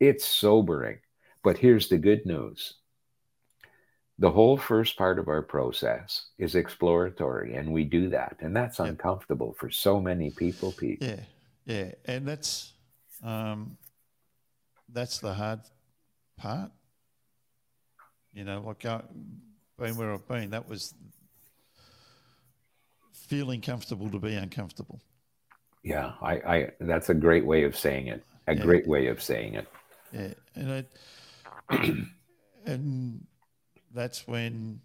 it's 0.00 0.24
sobering. 0.24 0.98
But 1.44 1.58
here's 1.58 1.88
the 1.88 1.98
good 1.98 2.24
news 2.24 2.74
the 4.18 4.30
whole 4.30 4.56
first 4.56 4.96
part 4.96 5.18
of 5.18 5.28
our 5.28 5.42
process 5.42 6.26
is 6.38 6.54
exploratory 6.54 7.54
and 7.54 7.72
we 7.72 7.84
do 7.84 8.08
that 8.08 8.36
and 8.40 8.54
that's 8.54 8.78
yep. 8.78 8.88
uncomfortable 8.88 9.54
for 9.58 9.70
so 9.70 10.00
many 10.00 10.30
people 10.30 10.72
pete 10.72 10.98
yeah 11.00 11.20
yeah 11.64 11.90
and 12.06 12.26
that's 12.26 12.72
um 13.22 13.76
that's 14.92 15.18
the 15.18 15.32
hard 15.32 15.60
part 16.36 16.70
you 18.32 18.44
know 18.44 18.60
like 18.66 18.84
uh, 18.84 19.02
being 19.78 19.96
where 19.96 20.12
i've 20.12 20.26
been 20.26 20.50
that 20.50 20.68
was 20.68 20.94
feeling 23.12 23.60
comfortable 23.60 24.10
to 24.10 24.18
be 24.18 24.34
uncomfortable 24.34 25.00
yeah 25.82 26.12
i 26.22 26.32
i 26.34 26.70
that's 26.80 27.08
a 27.10 27.14
great 27.14 27.44
way 27.46 27.64
of 27.64 27.76
saying 27.76 28.08
it 28.08 28.24
a 28.48 28.54
yeah. 28.54 28.62
great 28.62 28.86
way 28.86 29.06
of 29.06 29.22
saying 29.22 29.54
it 29.54 29.68
yeah 30.12 30.34
and 30.56 30.72
i 30.72 30.84
and 32.66 33.26
that's 33.94 34.26
when, 34.26 34.80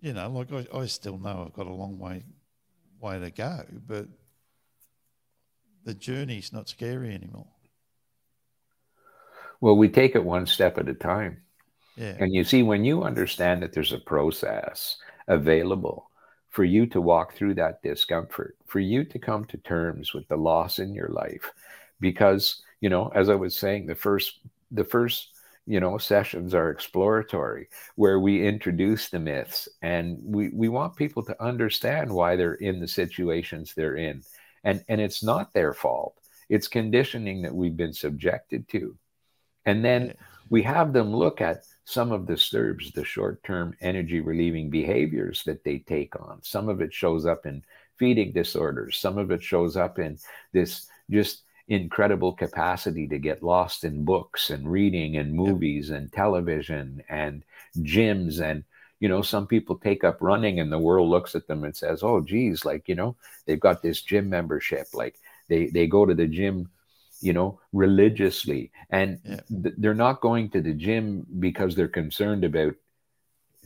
you 0.00 0.12
know, 0.12 0.28
like 0.30 0.52
I, 0.52 0.66
I 0.76 0.86
still 0.86 1.18
know 1.18 1.44
I've 1.46 1.54
got 1.54 1.66
a 1.66 1.72
long 1.72 1.98
way 1.98 2.24
way 3.00 3.18
to 3.20 3.30
go, 3.30 3.64
but 3.86 4.06
the 5.84 5.94
journey's 5.94 6.52
not 6.52 6.68
scary 6.68 7.14
anymore. 7.14 7.46
Well, 9.60 9.76
we 9.76 9.88
take 9.88 10.14
it 10.14 10.24
one 10.24 10.46
step 10.46 10.78
at 10.78 10.88
a 10.88 10.94
time. 10.94 11.42
Yeah. 11.96 12.14
And 12.18 12.32
you 12.32 12.44
see, 12.44 12.62
when 12.62 12.84
you 12.84 13.02
understand 13.02 13.62
that 13.62 13.72
there's 13.72 13.92
a 13.92 13.98
process 13.98 14.96
available 15.26 16.10
for 16.50 16.64
you 16.64 16.86
to 16.86 17.00
walk 17.00 17.34
through 17.34 17.54
that 17.54 17.82
discomfort, 17.82 18.56
for 18.66 18.80
you 18.80 19.04
to 19.04 19.18
come 19.18 19.44
to 19.46 19.56
terms 19.58 20.14
with 20.14 20.26
the 20.28 20.36
loss 20.36 20.78
in 20.78 20.94
your 20.94 21.08
life, 21.08 21.52
because, 22.00 22.62
you 22.80 22.88
know, 22.88 23.08
as 23.14 23.28
I 23.28 23.34
was 23.34 23.56
saying, 23.56 23.86
the 23.86 23.94
first, 23.94 24.38
the 24.70 24.84
first 24.84 25.34
you 25.68 25.80
know 25.80 25.98
sessions 25.98 26.54
are 26.54 26.70
exploratory 26.70 27.68
where 27.94 28.18
we 28.18 28.46
introduce 28.46 29.10
the 29.10 29.18
myths 29.18 29.68
and 29.82 30.16
we 30.22 30.48
we 30.48 30.68
want 30.70 30.96
people 30.96 31.22
to 31.22 31.42
understand 31.42 32.10
why 32.10 32.36
they're 32.36 32.54
in 32.54 32.80
the 32.80 32.88
situations 32.88 33.74
they're 33.74 33.96
in. 33.96 34.22
And 34.64 34.82
and 34.88 34.98
it's 34.98 35.22
not 35.22 35.52
their 35.52 35.74
fault. 35.74 36.14
It's 36.48 36.68
conditioning 36.68 37.42
that 37.42 37.54
we've 37.54 37.76
been 37.76 37.92
subjected 37.92 38.66
to. 38.70 38.96
And 39.66 39.84
then 39.84 40.14
we 40.48 40.62
have 40.62 40.94
them 40.94 41.14
look 41.14 41.42
at 41.42 41.64
some 41.84 42.12
of 42.12 42.26
the 42.26 42.34
STERBs, 42.34 42.94
the 42.94 43.04
short-term 43.04 43.74
energy 43.82 44.20
relieving 44.20 44.70
behaviors 44.70 45.42
that 45.44 45.64
they 45.64 45.80
take 45.80 46.18
on. 46.18 46.42
Some 46.42 46.70
of 46.70 46.80
it 46.80 46.94
shows 46.94 47.26
up 47.26 47.44
in 47.44 47.62
feeding 47.98 48.32
disorders. 48.32 48.98
Some 48.98 49.18
of 49.18 49.30
it 49.30 49.42
shows 49.42 49.76
up 49.76 49.98
in 49.98 50.18
this 50.54 50.86
just 51.10 51.42
incredible 51.68 52.32
capacity 52.32 53.06
to 53.06 53.18
get 53.18 53.42
lost 53.42 53.84
in 53.84 54.04
books 54.04 54.50
and 54.50 54.70
reading 54.70 55.16
and 55.16 55.32
movies 55.32 55.90
and 55.90 56.12
television 56.12 57.02
and 57.08 57.44
gyms 57.78 58.40
and 58.40 58.64
you 59.00 59.08
know 59.08 59.20
some 59.20 59.46
people 59.46 59.76
take 59.76 60.02
up 60.02 60.16
running 60.20 60.60
and 60.60 60.72
the 60.72 60.78
world 60.78 61.08
looks 61.08 61.34
at 61.34 61.46
them 61.46 61.64
and 61.64 61.76
says 61.76 62.02
oh 62.02 62.20
geez 62.20 62.64
like 62.64 62.88
you 62.88 62.94
know 62.94 63.14
they've 63.44 63.60
got 63.60 63.82
this 63.82 64.00
gym 64.00 64.30
membership 64.30 64.86
like 64.94 65.16
they 65.48 65.66
they 65.66 65.86
go 65.86 66.06
to 66.06 66.14
the 66.14 66.26
gym 66.26 66.70
you 67.20 67.32
know 67.32 67.60
religiously. 67.72 68.70
And 68.90 69.20
yeah. 69.24 69.40
th- 69.62 69.74
they're 69.78 69.94
not 69.94 70.20
going 70.20 70.50
to 70.50 70.60
the 70.60 70.72
gym 70.72 71.26
because 71.38 71.74
they're 71.74 71.88
concerned 71.88 72.44
about 72.44 72.74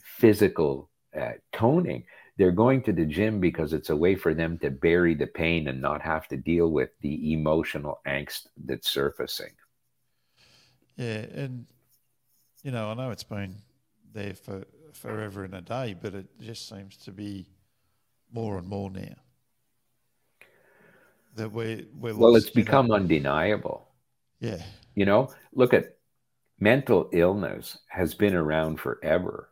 physical 0.02 0.88
uh, 1.18 1.32
toning 1.52 2.04
they're 2.38 2.52
going 2.52 2.82
to 2.82 2.92
the 2.92 3.04
gym 3.04 3.40
because 3.40 3.72
it's 3.72 3.90
a 3.90 3.96
way 3.96 4.14
for 4.14 4.34
them 4.34 4.58
to 4.58 4.70
bury 4.70 5.14
the 5.14 5.26
pain 5.26 5.68
and 5.68 5.80
not 5.80 6.00
have 6.02 6.28
to 6.28 6.36
deal 6.36 6.70
with 6.70 6.90
the 7.00 7.32
emotional 7.32 8.00
angst 8.06 8.46
that's 8.64 8.88
surfacing. 8.88 9.52
Yeah, 10.96 11.26
and 11.34 11.66
you 12.62 12.70
know, 12.70 12.90
I 12.90 12.94
know 12.94 13.10
it's 13.10 13.24
been 13.24 13.56
there 14.12 14.34
for 14.34 14.64
forever 14.92 15.44
and 15.44 15.54
a 15.54 15.60
day, 15.60 15.94
but 16.00 16.14
it 16.14 16.26
just 16.40 16.68
seems 16.68 16.96
to 16.98 17.12
be 17.12 17.46
more 18.32 18.58
and 18.58 18.66
more 18.66 18.90
now. 18.90 19.14
That 21.34 21.50
we're, 21.50 21.84
we're 21.98 22.14
well, 22.14 22.36
it's 22.36 22.50
become 22.50 22.88
know. 22.88 22.94
undeniable. 22.94 23.88
Yeah. 24.38 24.62
You 24.94 25.06
know, 25.06 25.32
look 25.54 25.72
at 25.72 25.96
mental 26.60 27.08
illness 27.12 27.78
has 27.88 28.14
been 28.14 28.34
around 28.34 28.80
forever 28.80 29.51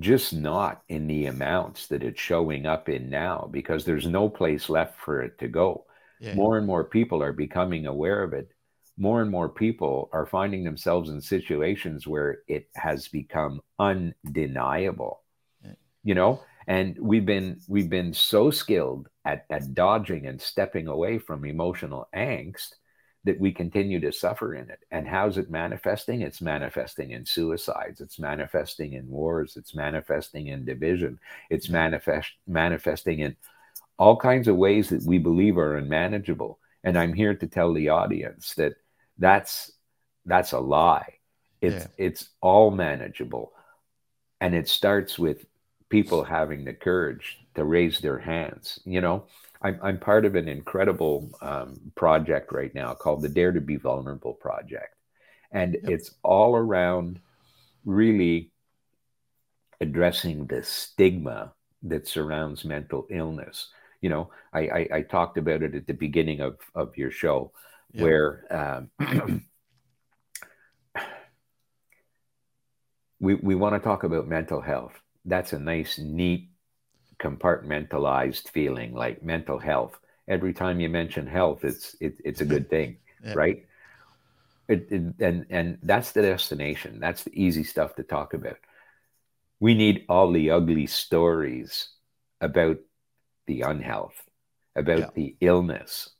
just 0.00 0.32
not 0.32 0.82
in 0.88 1.06
the 1.06 1.26
amounts 1.26 1.86
that 1.88 2.02
it's 2.02 2.20
showing 2.20 2.66
up 2.66 2.88
in 2.88 3.10
now 3.10 3.48
because 3.50 3.84
there's 3.84 4.06
no 4.06 4.28
place 4.28 4.68
left 4.68 5.00
for 5.00 5.22
it 5.22 5.38
to 5.38 5.48
go. 5.48 5.84
Yeah. 6.20 6.34
More 6.34 6.58
and 6.58 6.66
more 6.66 6.84
people 6.84 7.22
are 7.22 7.32
becoming 7.32 7.86
aware 7.86 8.22
of 8.22 8.32
it. 8.32 8.50
More 8.98 9.22
and 9.22 9.30
more 9.30 9.48
people 9.48 10.10
are 10.12 10.26
finding 10.26 10.64
themselves 10.64 11.08
in 11.08 11.20
situations 11.20 12.06
where 12.06 12.38
it 12.48 12.68
has 12.74 13.08
become 13.08 13.60
undeniable. 13.78 15.22
Yeah. 15.64 15.72
You 16.04 16.14
know, 16.14 16.42
and 16.66 16.96
we've 17.00 17.26
been 17.26 17.60
we've 17.68 17.88
been 17.88 18.12
so 18.12 18.50
skilled 18.50 19.08
at, 19.24 19.46
at 19.50 19.74
dodging 19.74 20.26
and 20.26 20.40
stepping 20.40 20.88
away 20.88 21.18
from 21.18 21.44
emotional 21.44 22.08
angst 22.14 22.74
that 23.24 23.38
we 23.38 23.52
continue 23.52 24.00
to 24.00 24.12
suffer 24.12 24.54
in 24.54 24.70
it. 24.70 24.80
And 24.90 25.06
how's 25.06 25.36
it 25.36 25.50
manifesting? 25.50 26.22
It's 26.22 26.40
manifesting 26.40 27.10
in 27.10 27.26
suicides. 27.26 28.00
It's 28.00 28.18
manifesting 28.18 28.94
in 28.94 29.08
wars. 29.08 29.56
It's 29.56 29.74
manifesting 29.74 30.46
in 30.46 30.64
division. 30.64 31.18
It's 31.50 31.68
manifest 31.68 32.30
manifesting 32.46 33.20
in 33.20 33.36
all 33.98 34.16
kinds 34.16 34.48
of 34.48 34.56
ways 34.56 34.88
that 34.88 35.04
we 35.04 35.18
believe 35.18 35.58
are 35.58 35.76
unmanageable. 35.76 36.58
And 36.82 36.96
I'm 36.96 37.12
here 37.12 37.34
to 37.34 37.46
tell 37.46 37.74
the 37.74 37.90
audience 37.90 38.54
that 38.54 38.72
that's 39.18 39.70
that's 40.24 40.52
a 40.52 40.60
lie. 40.60 41.18
It's 41.60 41.84
yeah. 41.84 42.06
it's 42.06 42.30
all 42.40 42.70
manageable. 42.70 43.52
And 44.40 44.54
it 44.54 44.66
starts 44.66 45.18
with 45.18 45.44
people 45.90 46.24
having 46.24 46.64
the 46.64 46.72
courage 46.72 47.38
to 47.54 47.64
raise 47.64 48.00
their 48.00 48.18
hands. 48.18 48.80
You 48.86 49.02
know, 49.02 49.26
I'm, 49.62 49.78
I'm 49.82 49.98
part 49.98 50.24
of 50.24 50.34
an 50.36 50.48
incredible 50.48 51.30
um, 51.42 51.78
project 51.94 52.52
right 52.52 52.74
now 52.74 52.94
called 52.94 53.22
the 53.22 53.28
Dare 53.28 53.52
to 53.52 53.60
Be 53.60 53.76
Vulnerable 53.76 54.34
Project. 54.34 54.94
And 55.52 55.74
yep. 55.74 55.90
it's 55.90 56.14
all 56.22 56.56
around 56.56 57.20
really 57.84 58.52
addressing 59.80 60.46
the 60.46 60.62
stigma 60.62 61.52
that 61.82 62.08
surrounds 62.08 62.64
mental 62.64 63.06
illness. 63.10 63.68
You 64.00 64.10
know, 64.10 64.30
I, 64.52 64.60
I, 64.60 64.88
I 64.94 65.02
talked 65.02 65.36
about 65.36 65.62
it 65.62 65.74
at 65.74 65.86
the 65.86 65.94
beginning 65.94 66.40
of, 66.40 66.58
of 66.74 66.96
your 66.96 67.10
show, 67.10 67.52
yep. 67.92 68.02
where 68.02 68.88
um, 68.98 69.44
we, 73.20 73.34
we 73.34 73.54
want 73.54 73.74
to 73.74 73.80
talk 73.80 74.04
about 74.04 74.26
mental 74.26 74.62
health. 74.62 74.94
That's 75.26 75.52
a 75.52 75.58
nice, 75.58 75.98
neat 75.98 76.48
compartmentalized 77.20 78.48
feeling 78.48 78.94
like 78.94 79.22
mental 79.22 79.58
health. 79.58 79.98
Every 80.28 80.52
time 80.52 80.80
you 80.80 80.88
mention 80.88 81.26
health 81.26 81.64
it's 81.64 81.96
it, 82.00 82.16
it's 82.24 82.40
a 82.40 82.44
good 82.46 82.70
thing 82.74 82.98
yeah. 83.24 83.34
right? 83.34 83.66
It, 84.68 84.86
it, 84.90 85.14
and 85.20 85.46
and 85.50 85.78
that's 85.82 86.12
the 86.12 86.22
destination. 86.22 87.00
That's 87.00 87.24
the 87.24 87.40
easy 87.40 87.64
stuff 87.64 87.96
to 87.96 88.02
talk 88.02 88.34
about. 88.34 88.58
We 89.58 89.74
need 89.74 90.04
all 90.08 90.32
the 90.32 90.50
ugly 90.50 90.86
stories 90.86 91.88
about 92.40 92.78
the 93.46 93.62
unhealth 93.62 94.14
about 94.76 94.98
yeah. 94.98 95.10
the 95.14 95.36
illness 95.40 96.10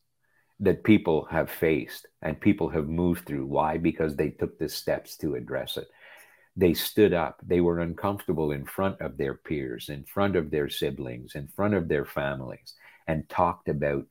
that 0.59 0.85
people 0.85 1.27
have 1.31 1.49
faced 1.49 2.07
and 2.21 2.39
people 2.41 2.69
have 2.69 2.89
moved 2.89 3.25
through. 3.25 3.47
Why? 3.47 3.79
Because 3.79 4.17
they 4.17 4.31
took 4.31 4.59
the 4.59 4.69
steps 4.69 5.17
to 5.19 5.37
address 5.37 5.77
it 5.77 5.89
they 6.57 6.75
stood 6.75 7.15
up. 7.15 7.41
They 7.43 7.61
were 7.61 7.81
uncomfortable 7.81 8.53
in 8.53 8.65
front 8.65 9.01
of 9.01 9.17
their 9.17 9.35
peers, 9.35 9.89
in 9.89 10.05
front 10.05 10.37
of 10.37 10.51
their 10.51 10.69
siblings, 10.69 11.35
in 11.35 11.49
front 11.49 11.75
of 11.75 11.89
their 11.89 12.05
families, 12.05 12.75
and 13.07 13.29
talked 13.29 13.69
about 13.69 14.07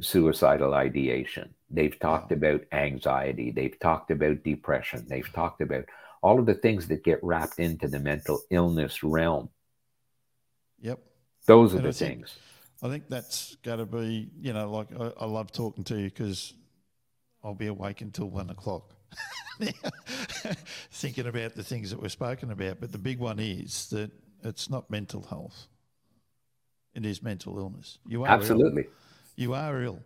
suicidal 0.00 0.74
ideation. 0.74 1.54
They've 1.70 1.98
talked 1.98 2.32
about 2.32 2.62
anxiety. 2.72 3.50
They've 3.50 3.78
talked 3.78 4.10
about 4.10 4.42
depression. 4.42 5.06
They've 5.08 5.32
talked 5.32 5.60
about 5.60 5.84
all 6.22 6.38
of 6.38 6.46
the 6.46 6.54
things 6.54 6.88
that 6.88 7.04
get 7.04 7.22
wrapped 7.22 7.58
into 7.58 7.86
the 7.86 8.00
mental 8.00 8.40
illness 8.50 9.02
realm. 9.02 9.50
Yep. 10.80 11.00
Those 11.46 11.74
are 11.74 11.78
and 11.78 11.86
the 11.86 11.90
I 11.90 11.92
things. 11.92 12.32
Think, 12.32 12.82
I 12.82 12.88
think 12.88 13.08
that's 13.08 13.56
got 13.56 13.76
to 13.76 13.86
be, 13.86 14.30
you 14.40 14.52
know, 14.52 14.70
like 14.70 14.88
I, 14.98 15.12
I 15.20 15.26
love 15.26 15.52
talking 15.52 15.84
to 15.84 15.96
you 15.96 16.10
because 16.10 16.54
I'll 17.42 17.54
be 17.54 17.66
awake 17.66 18.00
until 18.00 18.30
one 18.30 18.50
o'clock. 18.50 18.93
thinking 20.90 21.26
about 21.26 21.54
the 21.54 21.62
things 21.64 21.90
that 21.90 22.00
we're 22.00 22.08
spoken 22.08 22.50
about. 22.50 22.80
But 22.80 22.92
the 22.92 22.98
big 22.98 23.18
one 23.18 23.38
is 23.38 23.88
that 23.90 24.10
it's 24.42 24.68
not 24.68 24.90
mental 24.90 25.22
health. 25.22 25.68
It 26.94 27.04
is 27.04 27.22
mental 27.22 27.58
illness. 27.58 27.98
You 28.06 28.24
are 28.24 28.28
absolutely. 28.28 28.82
Ill. 28.82 28.90
You 29.36 29.54
are 29.54 29.82
ill. 29.82 30.00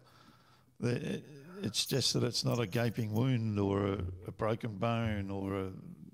It's 0.80 1.86
just 1.86 2.14
that 2.14 2.22
it's 2.22 2.44
not 2.44 2.58
a 2.58 2.66
gaping 2.66 3.12
wound 3.12 3.58
or 3.58 3.86
a, 3.86 3.98
a 4.28 4.32
broken 4.32 4.76
bone 4.76 5.30
or 5.30 5.54
a 5.54 5.64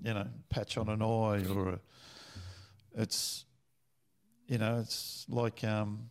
you 0.03 0.13
know 0.13 0.27
patch 0.49 0.77
on 0.77 0.89
an 0.89 1.01
eye 1.01 1.45
or 1.53 1.69
a. 1.69 1.79
It's, 2.97 3.43
you 4.47 4.57
know, 4.57 4.79
it's 4.79 5.25
like 5.29 5.63
um, 5.65 6.09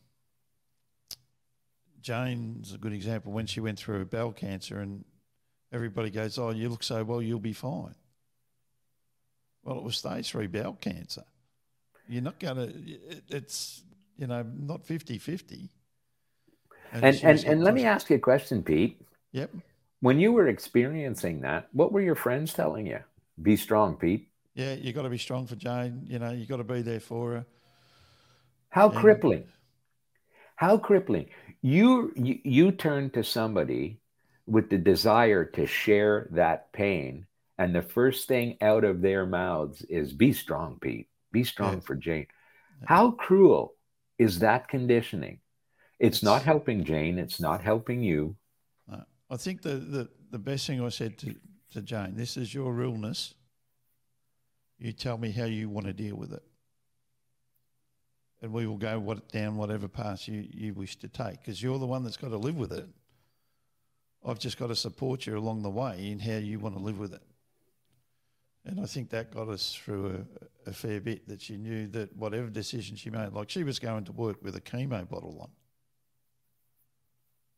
Jane's 2.02 2.74
a 2.74 2.78
good 2.78 2.92
example 2.92 3.32
when 3.32 3.46
she 3.46 3.60
went 3.60 3.78
through 3.78 4.04
bowel 4.04 4.32
cancer 4.32 4.78
and 4.80 5.04
everybody 5.74 6.10
goes, 6.10 6.38
"Oh, 6.38 6.50
you 6.50 6.68
look 6.68 6.82
so 6.82 7.02
well, 7.04 7.20
you'll 7.20 7.40
be 7.40 7.52
fine." 7.52 7.94
Well, 9.64 9.78
it 9.78 9.84
was 9.84 9.96
stage 9.96 10.30
three 10.30 10.46
bowel 10.46 10.74
cancer. 10.74 11.24
You're 12.08 12.22
not 12.22 12.38
going 12.38 12.56
to. 12.56 12.98
It's 13.28 13.82
you 14.16 14.26
know 14.26 14.44
not 14.56 14.86
50-50. 14.86 15.68
And 16.92 17.04
and 17.04 17.24
and, 17.24 17.44
and 17.44 17.64
let 17.64 17.74
me 17.74 17.84
ask 17.84 18.08
you 18.10 18.16
a 18.16 18.20
question, 18.20 18.62
Pete. 18.62 19.00
Yep. 19.32 19.50
When 20.00 20.20
you 20.20 20.32
were 20.32 20.48
experiencing 20.48 21.40
that, 21.40 21.68
what 21.72 21.92
were 21.92 22.02
your 22.02 22.14
friends 22.14 22.52
telling 22.52 22.86
you? 22.86 23.00
Be 23.40 23.56
strong, 23.56 23.96
Pete. 23.96 24.28
Yeah, 24.54 24.74
you 24.74 24.92
got 24.92 25.02
to 25.02 25.08
be 25.08 25.18
strong 25.18 25.46
for 25.46 25.56
Jane. 25.56 26.06
You 26.08 26.20
know, 26.20 26.30
you 26.30 26.46
got 26.46 26.58
to 26.58 26.64
be 26.64 26.82
there 26.82 27.00
for 27.00 27.32
her. 27.32 27.46
How 28.68 28.90
and 28.90 28.98
crippling! 28.98 29.44
How 30.56 30.76
crippling! 30.76 31.26
You 31.62 32.12
you, 32.14 32.38
you 32.44 32.72
turn 32.72 33.10
to 33.10 33.24
somebody 33.24 34.00
with 34.46 34.70
the 34.70 34.78
desire 34.78 35.44
to 35.44 35.66
share 35.66 36.28
that 36.32 36.72
pain. 36.72 37.26
And 37.58 37.74
the 37.74 37.82
first 37.82 38.28
thing 38.28 38.56
out 38.60 38.84
of 38.84 39.00
their 39.00 39.26
mouths 39.26 39.82
is, 39.82 40.12
Be 40.12 40.32
strong, 40.32 40.78
Pete. 40.80 41.08
Be 41.32 41.44
strong 41.44 41.80
for 41.80 41.94
Jane. 41.94 42.26
How 42.84 43.10
cruel 43.12 43.74
is 44.18 44.40
that 44.40 44.68
conditioning? 44.68 45.40
It's, 45.98 46.18
it's, 46.18 46.22
not 46.22 46.42
helping 46.42 46.84
Jane. 46.84 47.18
It's 47.18 47.40
not 47.40 47.62
helping 47.62 48.02
you. 48.02 48.36
I 49.30 49.36
think 49.36 49.62
the, 49.62 49.76
the, 49.76 50.08
the 50.30 50.38
best 50.38 50.66
thing 50.66 50.84
I 50.84 50.90
said 50.90 51.18
to, 51.18 51.34
to 51.72 51.82
Jane 51.82 52.14
this 52.14 52.36
is 52.36 52.54
your 52.54 52.82
illness. 52.82 53.34
You 54.78 54.92
tell 54.92 55.16
me 55.18 55.30
how 55.30 55.44
you 55.44 55.68
want 55.68 55.86
to 55.86 55.92
deal 55.92 56.16
with 56.16 56.32
it. 56.32 56.42
And 58.42 58.52
we 58.52 58.66
will 58.66 58.76
go 58.76 58.98
what, 58.98 59.28
down 59.30 59.56
whatever 59.56 59.88
path 59.88 60.28
you, 60.28 60.46
you 60.50 60.74
wish 60.74 60.96
to 60.96 61.08
take 61.08 61.40
because 61.40 61.62
you're 61.62 61.78
the 61.78 61.86
one 61.86 62.04
that's 62.04 62.16
got 62.16 62.28
to 62.28 62.36
live 62.36 62.56
with 62.56 62.72
it. 62.72 62.86
I've 64.24 64.38
just 64.38 64.58
got 64.58 64.68
to 64.68 64.76
support 64.76 65.26
you 65.26 65.36
along 65.36 65.62
the 65.62 65.70
way 65.70 66.10
in 66.10 66.18
how 66.18 66.36
you 66.36 66.58
want 66.58 66.76
to 66.76 66.82
live 66.82 66.98
with 66.98 67.12
it. 67.12 67.22
And 68.66 68.80
I 68.80 68.86
think 68.86 69.10
that 69.10 69.30
got 69.30 69.48
us 69.48 69.74
through 69.74 70.26
a, 70.66 70.70
a, 70.70 70.72
fair 70.72 70.98
bit 70.98 71.28
that 71.28 71.42
she 71.42 71.58
knew 71.58 71.86
that 71.88 72.16
whatever 72.16 72.48
decision 72.48 72.96
she 72.96 73.10
made, 73.10 73.32
like 73.32 73.50
she 73.50 73.62
was 73.62 73.78
going 73.78 74.04
to 74.04 74.12
work 74.12 74.42
with 74.42 74.56
a 74.56 74.60
chemo 74.60 75.06
bottle 75.06 75.38
on 75.42 75.50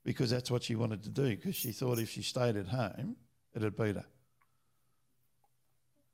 because 0.05 0.31
that's 0.31 0.51
what 0.51 0.65
she 0.65 0.75
wanted 0.75 1.05
to 1.05 1.09
do 1.09 1.37
because 1.37 1.55
she 1.55 1.71
thought 1.71 2.01
if 2.01 2.11
she 2.11 2.23
stayed 2.23 2.57
at 2.57 2.67
home, 2.67 3.15
it'd 3.55 3.77
beat 3.77 3.95
her. 3.95 4.05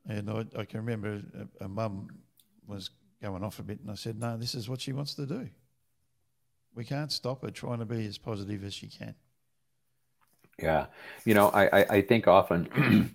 And 0.06 0.28
I, 0.28 0.44
I 0.58 0.64
can 0.66 0.80
remember 0.80 1.22
a, 1.60 1.64
a 1.64 1.68
mum 1.68 2.08
was 2.66 2.90
going 3.22 3.42
off 3.42 3.60
a 3.60 3.62
bit 3.62 3.80
and 3.80 3.90
I 3.90 3.94
said, 3.94 4.18
no, 4.18 4.36
this 4.36 4.54
is 4.54 4.68
what 4.68 4.82
she 4.82 4.92
wants 4.92 5.14
to 5.14 5.24
do. 5.24 5.48
We 6.74 6.84
can't 6.84 7.12
stop 7.12 7.42
her 7.42 7.50
trying 7.50 7.78
to 7.78 7.86
be 7.86 8.06
as 8.06 8.18
positive 8.18 8.62
as 8.64 8.74
she 8.74 8.88
can. 8.88 9.14
Yeah, 10.60 10.86
you 11.24 11.34
know, 11.34 11.48
I 11.48 11.66
I, 11.66 11.86
I 11.96 12.02
think 12.02 12.28
often 12.28 13.12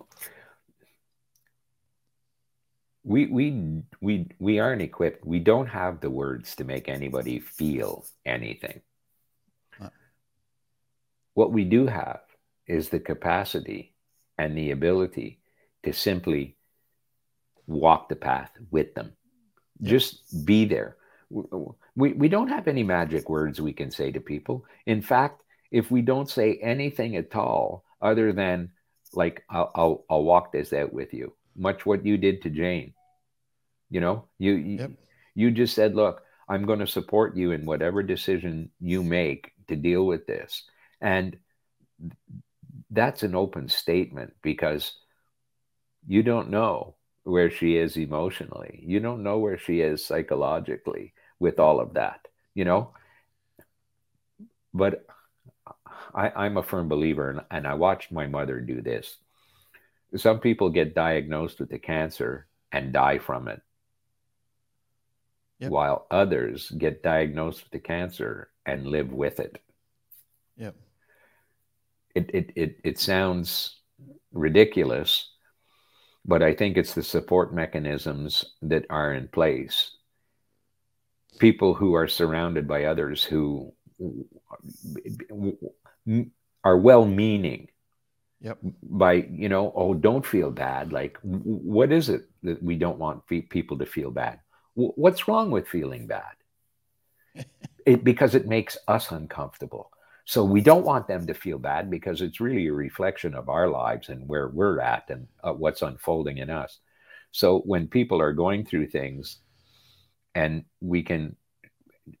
we 3.04 3.26
we 3.26 3.82
we 4.00 4.28
we 4.38 4.58
aren't 4.58 4.82
equipped. 4.82 5.24
We 5.24 5.38
don't 5.38 5.66
have 5.66 6.00
the 6.00 6.10
words 6.10 6.54
to 6.56 6.64
make 6.64 6.88
anybody 6.88 7.40
feel 7.40 8.04
anything. 8.26 8.82
What 11.34 11.52
we 11.52 11.64
do 11.64 11.86
have 11.86 12.22
is 12.66 12.88
the 12.88 12.98
capacity 12.98 13.94
and 14.38 14.58
the 14.58 14.72
ability 14.72 15.38
to 15.84 15.92
simply 15.92 16.56
walk 17.68 18.08
the 18.08 18.16
path 18.16 18.50
with 18.72 18.94
them. 18.94 19.12
Just 19.80 20.44
be 20.44 20.64
there. 20.64 20.96
We, 21.30 22.12
we 22.14 22.28
don't 22.28 22.48
have 22.48 22.66
any 22.66 22.82
magic 22.82 23.28
words 23.30 23.60
we 23.60 23.72
can 23.72 23.92
say 23.92 24.10
to 24.10 24.20
people. 24.20 24.64
In 24.86 25.00
fact, 25.00 25.42
if 25.70 25.90
we 25.90 26.02
don't 26.02 26.30
say 26.30 26.58
anything 26.62 27.16
at 27.16 27.34
all 27.34 27.84
other 28.00 28.32
than 28.32 28.70
like 29.12 29.42
I'll, 29.48 29.70
I'll, 29.74 30.04
I'll 30.10 30.22
walk 30.22 30.52
this 30.52 30.72
out 30.72 30.92
with 30.92 31.14
you 31.14 31.34
much 31.56 31.84
what 31.84 32.06
you 32.06 32.16
did 32.16 32.42
to 32.42 32.50
jane. 32.50 32.94
You 33.90 34.00
know 34.00 34.24
you 34.38 34.54
yep. 34.54 34.90
you 35.34 35.50
just 35.50 35.74
said 35.74 35.94
look 35.94 36.22
i'm 36.48 36.66
going 36.66 36.78
to 36.80 36.86
support 36.86 37.36
you 37.36 37.52
in 37.52 37.64
whatever 37.64 38.02
decision 38.02 38.70
you 38.80 39.02
make 39.02 39.52
to 39.68 39.76
deal 39.76 40.06
with 40.06 40.26
this. 40.26 40.64
And 41.00 41.36
that's 42.90 43.22
an 43.22 43.34
open 43.34 43.68
statement 43.68 44.34
because 44.42 44.92
you 46.06 46.22
don't 46.22 46.50
know 46.50 46.94
where 47.24 47.50
she 47.50 47.76
is 47.76 47.98
emotionally. 47.98 48.82
You 48.82 49.00
don't 49.00 49.22
know 49.22 49.38
where 49.38 49.58
she 49.58 49.80
is 49.80 50.04
psychologically 50.04 51.12
with 51.38 51.60
all 51.60 51.80
of 51.80 51.94
that 51.94 52.28
you 52.58 52.64
know? 52.64 52.90
But 54.74 55.06
I, 56.18 56.46
am 56.46 56.56
a 56.56 56.62
firm 56.62 56.88
believer, 56.88 57.30
and, 57.30 57.40
and 57.50 57.66
I 57.66 57.74
watched 57.74 58.10
my 58.10 58.26
mother 58.26 58.60
do 58.60 58.82
this. 58.82 59.16
Some 60.16 60.40
people 60.40 60.70
get 60.70 60.94
diagnosed 60.94 61.60
with 61.60 61.70
the 61.70 61.78
cancer 61.78 62.46
and 62.72 62.92
die 62.92 63.18
from 63.18 63.46
it, 63.46 63.62
yep. 65.60 65.70
while 65.70 66.06
others 66.10 66.70
get 66.70 67.02
diagnosed 67.02 67.62
with 67.62 67.72
the 67.72 67.78
cancer 67.78 68.50
and 68.66 68.86
live 68.86 69.12
with 69.12 69.38
it. 69.38 69.62
Yep. 70.56 70.74
It, 72.14 72.30
it, 72.34 72.52
it, 72.56 72.80
it 72.82 72.98
sounds 72.98 73.76
ridiculous, 74.32 75.30
but 76.24 76.42
I 76.42 76.52
think 76.52 76.76
it's 76.76 76.94
the 76.94 77.02
support 77.02 77.54
mechanisms 77.54 78.44
that 78.62 78.86
are 78.90 79.14
in 79.14 79.28
place. 79.28 79.92
People 81.38 81.74
who 81.74 81.94
are 81.94 82.08
surrounded 82.08 82.66
by 82.66 82.84
others 82.84 83.22
who 83.22 83.72
are 86.64 86.78
well 86.78 87.04
meaning 87.04 87.68
yep. 88.40 88.58
by 88.82 89.14
you 89.30 89.48
know 89.48 89.72
oh 89.74 89.94
don't 89.94 90.26
feel 90.26 90.50
bad. 90.50 90.92
Like 90.92 91.18
what 91.22 91.92
is 91.92 92.08
it 92.08 92.22
that 92.42 92.62
we 92.62 92.76
don't 92.76 92.98
want 92.98 93.26
people 93.26 93.78
to 93.78 93.86
feel 93.86 94.10
bad? 94.10 94.40
What's 94.74 95.26
wrong 95.26 95.50
with 95.50 95.68
feeling 95.68 96.06
bad? 96.06 96.34
It, 97.86 98.04
because 98.04 98.34
it 98.34 98.46
makes 98.46 98.76
us 98.86 99.12
uncomfortable. 99.12 99.90
So 100.26 100.44
we 100.44 100.60
don't 100.60 100.84
want 100.84 101.08
them 101.08 101.26
to 101.26 101.32
feel 101.32 101.58
bad 101.58 101.88
because 101.88 102.20
it's 102.20 102.38
really 102.38 102.66
a 102.66 102.72
reflection 102.74 103.34
of 103.34 103.48
our 103.48 103.66
lives 103.66 104.10
and 104.10 104.28
where 104.28 104.48
we're 104.48 104.78
at 104.78 105.08
and 105.08 105.26
uh, 105.42 105.54
what's 105.54 105.80
unfolding 105.80 106.36
in 106.36 106.50
us. 106.50 106.80
So 107.32 107.60
when 107.60 107.88
people 107.88 108.20
are 108.20 108.34
going 108.34 108.66
through 108.66 108.88
things 108.88 109.38
and 110.34 110.64
we 110.82 111.02
can 111.02 111.34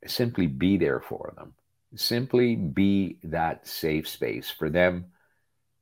simply 0.06 0.46
be 0.46 0.78
there 0.78 1.02
for 1.02 1.34
them 1.36 1.52
simply 1.94 2.56
be 2.56 3.18
that 3.24 3.66
safe 3.66 4.08
space 4.08 4.50
for 4.50 4.70
them 4.70 5.06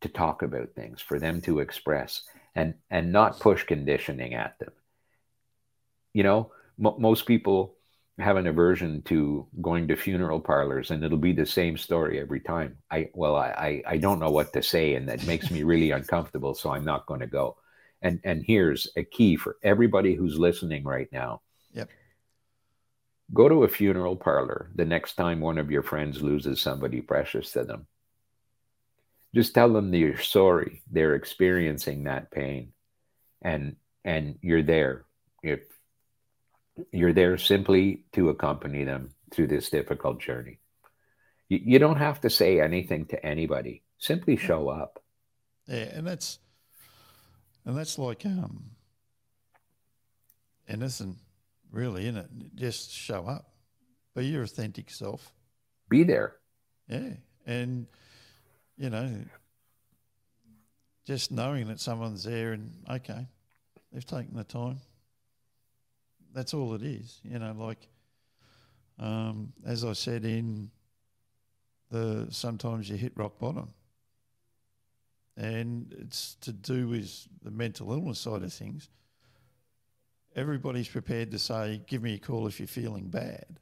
to 0.01 0.09
talk 0.09 0.43
about 0.43 0.75
things, 0.75 1.01
for 1.01 1.19
them 1.19 1.41
to 1.43 1.61
express, 1.61 2.23
and 2.55 2.75
and 2.91 3.13
not 3.13 3.41
push 3.41 3.65
conditioning 3.65 4.35
at 4.35 4.59
them. 4.59 4.73
You 6.13 6.23
know, 6.23 6.53
m- 6.85 6.95
most 6.99 7.27
people 7.27 7.77
have 8.19 8.37
an 8.37 8.47
aversion 8.47 9.03
to 9.03 9.47
going 9.61 9.89
to 9.89 9.97
funeral 9.97 10.41
parlors, 10.41 10.91
and 10.91 11.05
it'll 11.05 11.19
be 11.19 11.33
the 11.33 11.47
same 11.47 11.77
story 11.77 12.21
every 12.21 12.41
time. 12.41 12.79
I 12.91 13.11
well, 13.15 13.37
I 13.37 13.83
I 13.87 13.97
don't 13.99 14.21
know 14.21 14.31
what 14.31 14.53
to 14.53 14.63
say, 14.63 14.95
and 14.95 15.09
that 15.09 15.27
makes 15.27 15.51
me 15.51 15.63
really 15.63 15.91
uncomfortable, 15.91 16.55
so 16.55 16.71
I'm 16.71 16.85
not 16.85 17.07
going 17.07 17.21
to 17.21 17.27
go. 17.27 17.57
And 18.03 18.21
and 18.25 18.43
here's 18.45 18.89
a 18.97 19.05
key 19.05 19.37
for 19.37 19.57
everybody 19.63 20.15
who's 20.15 20.39
listening 20.39 20.85
right 20.85 21.09
now. 21.13 21.43
Go 23.35 23.49
to 23.49 23.65
a 23.65 23.69
funeral 23.69 24.17
parlor 24.17 24.71
the 24.75 24.85
next 24.85 25.15
time 25.15 25.41
one 25.41 25.59
of 25.59 25.71
your 25.71 25.83
friends 25.83 26.23
loses 26.23 26.61
somebody 26.61 27.01
precious 27.01 27.51
to 27.53 27.65
them. 27.65 27.87
Just 29.35 29.55
tell 29.55 29.73
them 29.73 29.91
that 29.91 29.99
you're 29.99 30.19
sorry 30.19 30.83
they're 30.91 31.15
experiencing 31.15 32.05
that 32.05 32.31
pain 32.31 32.73
and 33.43 33.77
and 34.05 34.39
you're 34.41 34.63
there. 34.63 35.05
If 35.43 35.61
you're 36.93 37.13
there 37.13 37.37
simply 37.39 38.05
to 38.13 38.29
accompany 38.29 38.85
them 38.85 39.11
through 39.33 39.49
this 39.49 39.71
difficult 39.71 40.21
journey. 40.21 40.59
You, 41.49 41.61
you 41.63 41.79
don't 41.79 41.97
have 41.97 42.21
to 42.23 42.31
say 42.31 42.61
anything 42.61 43.07
to 43.07 43.25
anybody. 43.25 43.83
Simply 43.99 44.37
show 44.37 44.69
up. 44.69 45.03
Yeah, 45.67 45.89
and 45.95 46.07
that's 46.07 46.39
and 47.65 47.77
that's 47.77 47.99
like 47.99 48.25
um 48.25 48.71
and 50.69 50.83
innocent 50.83 51.17
really, 51.77 52.09
isn't 52.09 52.17
it? 52.17 52.31
Just 52.55 52.91
show 52.91 53.27
up, 53.27 53.51
be 54.15 54.27
your 54.27 54.43
authentic 54.43 54.91
self, 54.91 55.33
be 55.89 56.03
there. 56.03 56.37
Yeah, 56.89 57.11
and 57.47 57.87
you 58.77 58.91
know, 58.91 59.13
just 61.07 61.31
knowing 61.31 61.69
that 61.69 61.79
someone's 61.79 62.25
there 62.25 62.53
and 62.53 62.73
okay, 62.91 63.27
they've 63.93 64.07
taken 64.07 64.35
the 64.35 64.45
time. 64.45 64.81
That's 66.35 66.55
all 66.55 66.75
it 66.75 66.83
is, 66.83 67.21
you 67.23 67.39
know. 67.39 67.55
Like, 67.57 67.89
um, 68.99 69.53
as 69.65 69.85
I 69.85 69.93
said 69.93 70.25
in 70.25 70.71
the 71.91 72.27
sometimes 72.31 72.89
you 72.89 72.97
hit 72.97 73.13
rock 73.17 73.39
bottom, 73.39 73.69
and 75.37 75.95
it's 76.01 76.37
to 76.41 76.53
do 76.53 76.89
with 76.89 77.29
the 77.43 77.51
mental 77.51 77.93
illness 77.93 78.19
side 78.19 78.43
of 78.43 78.53
things 78.53 78.89
everybody's 80.37 80.89
prepared 80.89 81.31
to 81.33 81.39
say, 81.39 81.83
give 81.87 82.03
me 82.03 82.15
a 82.15 82.19
call 82.19 82.47
if 82.47 82.61
you're 82.61 82.69
feeling 82.69 83.09
bad. 83.09 83.59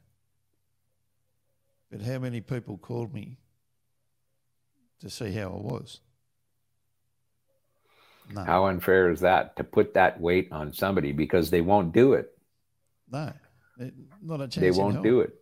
But 1.89 2.01
how 2.01 2.19
many 2.19 2.41
people 2.41 2.77
called 2.77 3.13
me 3.13 3.37
to 4.99 5.09
see 5.09 5.31
how 5.31 5.47
I 5.47 5.61
was? 5.61 6.01
No. 8.33 8.43
How 8.43 8.65
unfair 8.65 9.11
is 9.11 9.21
that 9.21 9.55
to 9.55 9.63
put 9.63 9.93
that 9.93 10.19
weight 10.19 10.49
on 10.51 10.73
somebody 10.73 11.11
because 11.11 11.49
they 11.49 11.61
won't 11.61 11.93
do 11.93 12.13
it? 12.13 12.35
No, 13.11 13.31
not 14.21 14.41
a 14.41 14.47
chance. 14.47 14.55
They 14.55 14.71
won't 14.71 15.03
do 15.03 15.21
it. 15.21 15.33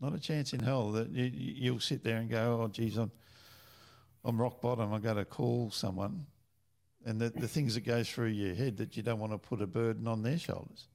Not 0.00 0.14
a 0.14 0.20
chance 0.20 0.52
in 0.52 0.60
hell 0.60 0.92
that 0.92 1.08
you, 1.08 1.30
you'll 1.32 1.80
sit 1.80 2.04
there 2.04 2.18
and 2.18 2.28
go, 2.28 2.60
"Oh, 2.62 2.68
geez, 2.68 2.98
I'm, 2.98 3.10
I'm 4.22 4.38
rock 4.38 4.60
bottom. 4.60 4.92
I 4.92 4.98
got 4.98 5.14
to 5.14 5.24
call 5.24 5.70
someone." 5.70 6.26
And 7.04 7.20
the, 7.20 7.30
the 7.30 7.48
things 7.48 7.74
that 7.74 7.84
go 7.84 8.02
through 8.02 8.28
your 8.28 8.54
head 8.54 8.76
that 8.78 8.96
you 8.96 9.02
don't 9.02 9.18
want 9.18 9.32
to 9.32 9.38
put 9.38 9.62
a 9.62 9.66
burden 9.66 10.08
on 10.08 10.22
their 10.22 10.38
shoulders. 10.38 10.88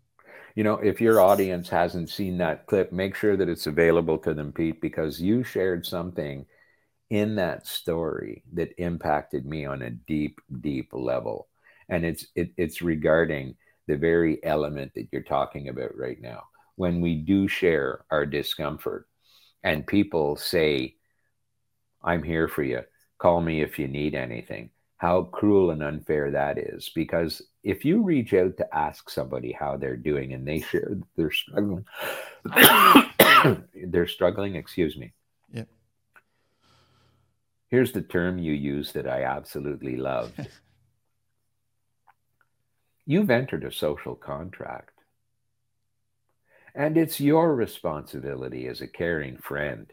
You 0.56 0.64
know, 0.64 0.76
if 0.76 1.00
your 1.00 1.22
audience 1.22 1.70
hasn't 1.70 2.10
seen 2.10 2.38
that 2.40 2.66
clip, 2.66 2.92
make 2.92 3.16
sure 3.16 3.38
that 3.38 3.50
it's 3.50 3.68
available 3.68 4.18
to 4.20 4.34
them, 4.34 4.52
Pete, 4.52 4.82
because 4.82 5.22
you 5.22 5.44
shared 5.44 5.86
something 5.86 6.46
in 7.10 7.36
that 7.36 7.66
story 7.66 8.44
that 8.54 8.74
impacted 8.78 9.46
me 9.46 9.66
on 9.66 9.82
a 9.82 9.92
deep, 9.92 10.40
deep 10.62 10.90
level. 10.92 11.48
And 11.88 12.06
it's 12.06 12.26
it, 12.36 12.52
it's 12.58 12.82
regarding 12.82 13.56
the 13.88 13.98
very 13.98 14.44
element 14.44 14.94
that 14.96 15.08
you're 15.12 15.24
talking 15.24 15.70
about 15.70 15.98
right 15.98 16.22
now. 16.22 16.44
When 16.76 17.02
we 17.02 17.16
do 17.16 17.48
share 17.48 18.06
our 18.12 18.26
discomfort 18.26 19.08
and 19.64 19.86
people 19.86 20.36
say, 20.36 20.96
I'm 22.04 22.24
here 22.24 22.48
for 22.48 22.64
you, 22.64 22.82
call 23.18 23.42
me 23.42 23.62
if 23.62 23.80
you 23.80 23.88
need 23.88 24.16
anything 24.16 24.70
how 25.00 25.24
cruel 25.24 25.72
and 25.72 25.82
unfair 25.82 26.32
that 26.32 26.58
is. 26.58 26.92
Because 26.94 27.42
if 27.64 27.86
you 27.86 28.04
reach 28.04 28.34
out 28.34 28.58
to 28.58 28.76
ask 28.76 29.10
somebody 29.10 29.54
how 29.54 29.78
they're 29.78 29.98
doing 29.98 30.34
and 30.34 30.46
they 30.46 30.60
share 30.60 30.98
they're 31.16 31.32
struggling, 31.32 31.86
they're 33.88 34.08
struggling, 34.08 34.56
excuse 34.56 34.98
me. 34.98 35.14
Yep. 35.54 35.70
Here's 37.70 37.94
the 37.94 38.02
term 38.02 38.40
you 38.40 38.52
use 38.52 38.92
that 38.92 39.08
I 39.08 39.24
absolutely 39.24 39.96
love. 39.96 40.34
You've 43.06 43.30
entered 43.30 43.64
a 43.64 43.72
social 43.72 44.16
contract. 44.16 45.00
And 46.76 46.98
it's 46.98 47.22
your 47.22 47.56
responsibility 47.56 48.68
as 48.68 48.82
a 48.82 48.88
caring 48.88 49.38
friend 49.38 49.92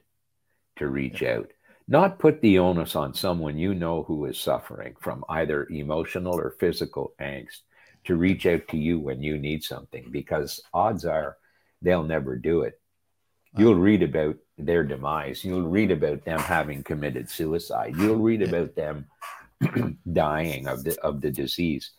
to 0.78 0.88
reach 0.88 1.22
yep. 1.22 1.38
out 1.38 1.52
not 1.88 2.18
put 2.18 2.40
the 2.40 2.58
onus 2.58 2.96
on 2.96 3.14
someone 3.14 3.56
you 3.56 3.74
know 3.74 4.02
who 4.02 4.24
is 4.24 4.38
suffering 4.38 4.94
from 5.00 5.24
either 5.28 5.66
emotional 5.70 6.34
or 6.34 6.56
physical 6.58 7.14
angst 7.20 7.60
to 8.04 8.16
reach 8.16 8.46
out 8.46 8.66
to 8.68 8.76
you 8.76 8.98
when 8.98 9.22
you 9.22 9.38
need 9.38 9.62
something 9.62 10.06
because 10.10 10.60
odds 10.72 11.04
are 11.04 11.36
they'll 11.82 12.02
never 12.02 12.36
do 12.36 12.62
it. 12.62 12.80
You'll 13.56 13.76
read 13.76 14.02
about 14.02 14.36
their 14.58 14.84
demise. 14.84 15.44
You'll 15.44 15.68
read 15.68 15.90
about 15.90 16.24
them 16.24 16.38
having 16.38 16.82
committed 16.82 17.30
suicide. 17.30 17.94
You'll 17.96 18.16
read 18.16 18.42
about 18.42 18.74
them 18.74 19.06
dying 20.12 20.66
of 20.66 20.84
the 20.84 21.00
of 21.00 21.20
the 21.20 21.30
disease 21.30 21.92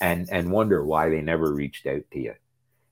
and 0.00 0.28
and 0.30 0.50
wonder 0.50 0.84
why 0.84 1.08
they 1.08 1.20
never 1.20 1.52
reached 1.52 1.86
out 1.86 2.02
to 2.12 2.20
you. 2.20 2.34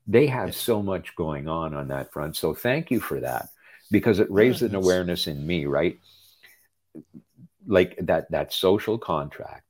They 0.07 0.27
have 0.27 0.55
so 0.55 0.83
much 0.83 1.15
going 1.17 1.49
on 1.49 1.75
on 1.75 1.89
that 1.89 2.13
front. 2.13 2.37
So 2.37 2.55
thank 2.55 2.91
you 2.91 3.01
for 3.01 3.21
that 3.21 3.49
because 3.93 4.19
it 4.19 4.31
raised 4.31 4.63
an 4.63 4.75
awareness 4.75 5.27
in 5.27 5.47
me, 5.47 5.67
right? 5.67 6.01
Like 7.67 7.97
that 8.01 8.31
that 8.33 8.53
social 8.53 8.99
contract. 8.99 9.65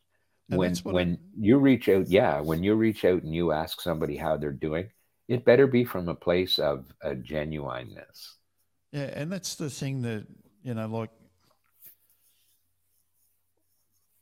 And 0.48 0.58
when 0.58 0.76
when 0.84 1.18
you 1.38 1.58
reach 1.58 1.88
out, 1.88 2.08
yeah, 2.08 2.40
when 2.40 2.62
you 2.62 2.74
reach 2.74 3.04
out 3.04 3.22
and 3.22 3.34
you 3.34 3.52
ask 3.52 3.80
somebody 3.80 4.16
how 4.16 4.36
they're 4.36 4.52
doing, 4.52 4.90
it 5.28 5.44
better 5.44 5.66
be 5.66 5.84
from 5.84 6.08
a 6.08 6.14
place 6.14 6.58
of 6.58 6.86
a 7.02 7.14
genuineness. 7.14 8.36
Yeah, 8.92 9.10
and 9.12 9.30
that's 9.30 9.56
the 9.56 9.68
thing 9.68 10.02
that 10.02 10.26
you 10.62 10.74
know, 10.74 10.86
like 10.86 11.10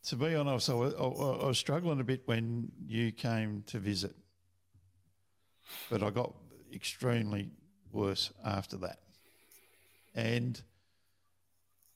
to 0.05 0.16
be 0.16 0.34
honest, 0.34 0.70
I 0.70 0.74
was, 0.74 0.94
I 0.94 1.46
was 1.46 1.59
struggling 1.59 2.01
a 2.01 2.05
bit 2.05 2.22
when 2.24 2.72
you 2.86 3.12
came 3.12 3.62
to 3.66 3.78
visit, 3.78 4.14
but 5.90 6.03
I 6.03 6.11
got 6.11 6.34
extremely 6.72 7.51
worse 7.92 8.32
after 8.44 8.78
that. 8.78 9.01
And 10.15 10.61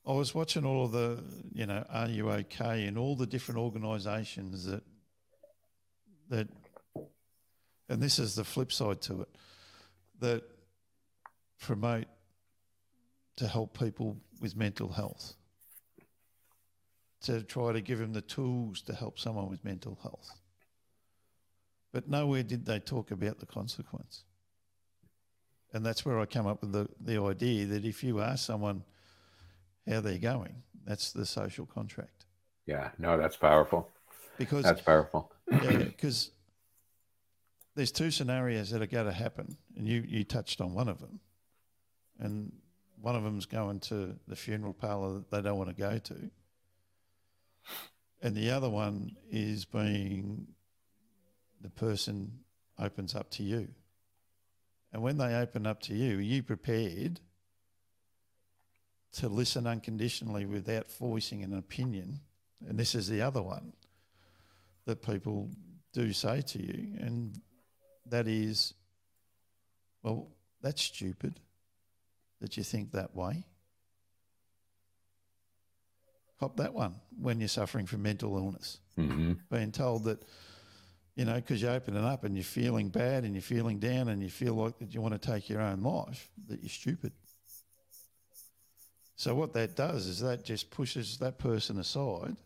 I 0.06 0.12
was 0.12 0.34
watching 0.34 0.64
all 0.64 0.84
of 0.84 0.92
the, 0.92 1.22
you 1.52 1.66
know, 1.66 1.84
Are 1.88 2.08
You 2.08 2.30
OK 2.30 2.84
and 2.86 2.98
all 2.98 3.16
the 3.16 3.26
different 3.26 3.60
organisations 3.60 4.66
that, 4.66 4.82
that, 6.28 6.48
and 7.88 8.02
this 8.02 8.18
is 8.18 8.34
the 8.34 8.44
flip 8.44 8.70
side 8.70 9.00
to 9.02 9.22
it, 9.22 9.28
that 10.20 10.42
promote 11.60 12.06
to 13.36 13.48
help 13.48 13.78
people 13.78 14.16
with 14.40 14.56
mental 14.56 14.88
health. 14.88 15.34
to 17.24 17.42
try 17.42 17.72
to 17.72 17.80
give 17.80 17.98
them 17.98 18.12
the 18.12 18.20
tools 18.20 18.82
to 18.82 18.94
help 18.94 19.18
someone 19.18 19.48
with 19.48 19.64
mental 19.64 19.98
health. 20.02 20.30
But 21.92 22.08
nowhere 22.08 22.42
did 22.42 22.66
they 22.66 22.78
talk 22.78 23.10
about 23.10 23.38
the 23.38 23.46
consequence. 23.46 24.24
And 25.74 25.84
that's 25.84 26.06
where 26.06 26.20
I 26.20 26.24
come 26.24 26.46
up 26.46 26.60
with 26.60 26.70
the, 26.70 26.88
the 27.00 27.20
idea 27.20 27.66
that 27.66 27.84
if 27.84 28.04
you 28.04 28.20
ask 28.20 28.46
someone 28.46 28.84
how 29.88 30.00
they're 30.00 30.18
going, 30.18 30.62
that's 30.86 31.12
the 31.12 31.26
social 31.26 31.66
contract. 31.66 32.26
Yeah, 32.64 32.90
no, 32.96 33.18
that's 33.18 33.36
powerful. 33.36 33.90
Because 34.38 34.62
that's 34.62 34.80
powerful. 34.80 35.32
yeah, 35.50 35.78
because 35.78 36.30
there's 37.74 37.90
two 37.90 38.12
scenarios 38.12 38.70
that 38.70 38.82
are 38.82 38.86
going 38.86 39.06
to 39.06 39.12
happen, 39.12 39.56
and 39.76 39.88
you 39.88 40.04
you 40.06 40.22
touched 40.22 40.60
on 40.60 40.74
one 40.74 40.88
of 40.88 41.00
them, 41.00 41.20
and 42.20 42.52
one 43.00 43.16
of 43.16 43.24
them's 43.24 43.46
going 43.46 43.80
to 43.80 44.16
the 44.28 44.36
funeral 44.36 44.72
parlour 44.72 45.14
that 45.14 45.30
they 45.30 45.42
don't 45.42 45.58
want 45.58 45.70
to 45.70 45.76
go 45.76 45.98
to, 45.98 46.30
and 48.22 48.34
the 48.34 48.50
other 48.50 48.70
one 48.70 49.16
is 49.30 49.64
being 49.64 50.46
the 51.60 51.70
person 51.70 52.38
opens 52.78 53.14
up 53.14 53.30
to 53.30 53.42
you. 53.42 53.68
And 54.94 55.02
when 55.02 55.18
they 55.18 55.34
open 55.34 55.66
up 55.66 55.80
to 55.82 55.94
you, 55.94 56.18
are 56.18 56.22
you 56.22 56.44
prepared 56.44 57.18
to 59.14 59.28
listen 59.28 59.66
unconditionally 59.66 60.46
without 60.46 60.88
voicing 60.92 61.42
an 61.42 61.52
opinion? 61.52 62.20
And 62.68 62.78
this 62.78 62.94
is 62.94 63.08
the 63.08 63.20
other 63.20 63.42
one 63.42 63.72
that 64.86 65.02
people 65.02 65.50
do 65.92 66.12
say 66.12 66.42
to 66.42 66.62
you, 66.62 66.96
and 67.00 67.40
that 68.06 68.28
is, 68.28 68.72
well, 70.04 70.28
that's 70.62 70.82
stupid 70.82 71.40
that 72.40 72.56
you 72.56 72.62
think 72.62 72.92
that 72.92 73.16
way. 73.16 73.46
Cop 76.38 76.56
that 76.58 76.72
one 76.72 76.94
when 77.20 77.40
you're 77.40 77.48
suffering 77.48 77.86
from 77.86 78.02
mental 78.02 78.36
illness. 78.36 78.78
Mm-hmm. 78.96 79.32
Being 79.50 79.72
told 79.72 80.04
that, 80.04 80.22
you 81.16 81.24
know, 81.24 81.34
because 81.34 81.62
you're 81.62 81.72
opening 81.72 82.04
up 82.04 82.24
and 82.24 82.36
you're 82.36 82.44
feeling 82.44 82.88
bad 82.88 83.24
and 83.24 83.34
you're 83.34 83.42
feeling 83.42 83.78
down 83.78 84.08
and 84.08 84.22
you 84.22 84.28
feel 84.28 84.54
like 84.54 84.78
that 84.78 84.92
you 84.92 85.00
want 85.00 85.20
to 85.20 85.32
take 85.32 85.48
your 85.48 85.60
own 85.60 85.82
life, 85.82 86.28
that 86.48 86.60
you're 86.60 86.68
stupid. 86.68 87.12
So 89.16 89.34
what 89.34 89.52
that 89.52 89.76
does 89.76 90.06
is 90.06 90.20
that 90.20 90.44
just 90.44 90.70
pushes 90.70 91.18
that 91.18 91.38
person 91.38 91.78
aside. 91.78 92.36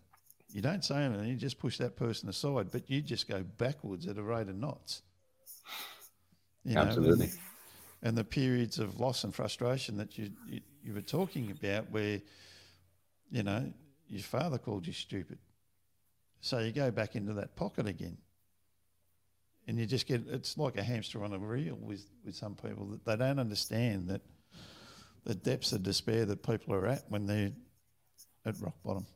You 0.53 0.61
don't 0.61 0.85
say 0.85 0.97
anything, 0.97 1.29
you 1.29 1.37
just 1.37 1.59
push 1.59 1.79
that 1.79 1.97
person 1.97 2.29
aside, 2.29 2.71
but 2.71 2.89
you 2.91 3.01
just 3.01 3.29
go 3.29 3.43
backwards 3.43 4.07
at 4.07 4.19
a 4.19 4.23
rate 4.23 4.49
of 4.49 4.57
knots. 4.57 5.03
You 6.65 6.75
know, 6.75 6.83
Absolutely. 6.83 7.27
And, 7.27 7.39
and, 8.03 8.19
the 8.19 8.25
periods 8.25 8.79
of 8.79 9.01
loss 9.01 9.25
and 9.25 9.35
frustration 9.35 9.97
that 9.97 10.19
you, 10.19 10.31
you, 10.49 10.61
you 10.83 10.95
were 10.95 11.03
talking 11.03 11.51
about, 11.51 11.91
where 11.91 12.21
you 13.31 13.43
know 13.43 13.73
your 14.09 14.23
father 14.23 14.59
called 14.59 14.87
you 14.87 14.93
stupid, 14.93 15.39
so 16.41 16.59
you 16.59 16.73
go 16.73 16.91
back 16.91 17.17
into 17.17 17.33
that 17.35 17.57
pocket 17.57 17.87
again, 17.87 18.19
and 19.69 19.79
you 19.79 19.87
just 19.87 20.07
get 20.07 20.23
it's 20.29 20.59
like 20.59 20.77
a 20.77 20.83
hamster 20.83 21.23
on 21.23 21.33
a 21.33 21.39
reel 21.39 21.77
with 21.81 22.05
with 22.25 22.35
some 22.35 22.57
people 22.57 22.89
that 22.89 23.05
they 23.05 23.17
don't 23.17 23.39
understand 23.39 24.09
that 24.09 24.23
the 25.25 25.35
depths 25.35 25.73
of 25.73 25.83
despair 25.85 26.25
that 26.25 26.43
people 26.43 26.75
are 26.75 26.87
at 26.87 27.05
when 27.09 27.27
they're 27.27 27.53
at 28.45 28.59
rock 28.61 28.75
bottom. 28.85 29.07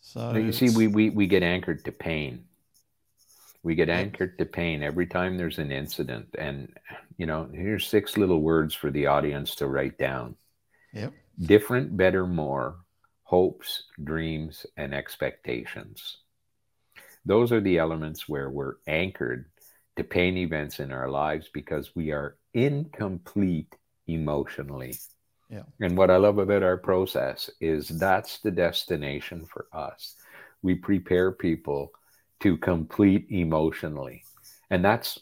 So 0.00 0.36
you 0.36 0.52
see, 0.52 0.70
we, 0.70 0.86
we, 0.86 1.10
we 1.10 1.26
get 1.26 1.42
anchored 1.42 1.84
to 1.84 1.92
pain. 1.92 2.44
We 3.62 3.74
get 3.74 3.90
anchored 3.90 4.38
to 4.38 4.46
pain 4.46 4.82
every 4.82 5.06
time 5.06 5.36
there's 5.36 5.58
an 5.58 5.70
incident. 5.70 6.28
And, 6.38 6.72
you 7.18 7.26
know, 7.26 7.46
here's 7.52 7.86
six 7.86 8.16
little 8.16 8.40
words 8.40 8.74
for 8.74 8.90
the 8.90 9.06
audience 9.06 9.54
to 9.56 9.66
write 9.66 9.98
down. 9.98 10.36
Yep. 10.94 11.12
Different, 11.38 11.94
better, 11.94 12.26
more, 12.26 12.76
hopes, 13.28 13.82
dreams, 14.02 14.64
and 14.78 14.94
expectations. 14.94 16.16
Those 17.26 17.52
are 17.52 17.60
the 17.60 17.76
elements 17.76 18.26
where 18.26 18.48
we're 18.48 18.76
anchored 18.86 19.44
to 19.96 20.02
pain 20.02 20.38
events 20.38 20.80
in 20.80 20.92
our 20.92 21.10
lives 21.10 21.50
because 21.52 21.94
we 21.94 22.10
are 22.10 22.38
incomplete 22.54 23.76
emotionally. 24.06 24.94
Yeah. 25.50 25.64
And 25.78 25.94
what 25.94 26.10
I 26.10 26.16
love 26.16 26.38
about 26.38 26.62
our 26.62 26.78
process 26.78 27.50
is 27.60 27.88
that's 27.88 28.38
the 28.38 28.50
destination 28.50 29.44
for 29.44 29.66
us. 29.74 30.14
We 30.62 30.76
prepare 30.76 31.30
people 31.30 31.92
to 32.40 32.56
complete 32.56 33.26
emotionally. 33.28 34.24
And 34.70 34.82
that's 34.82 35.18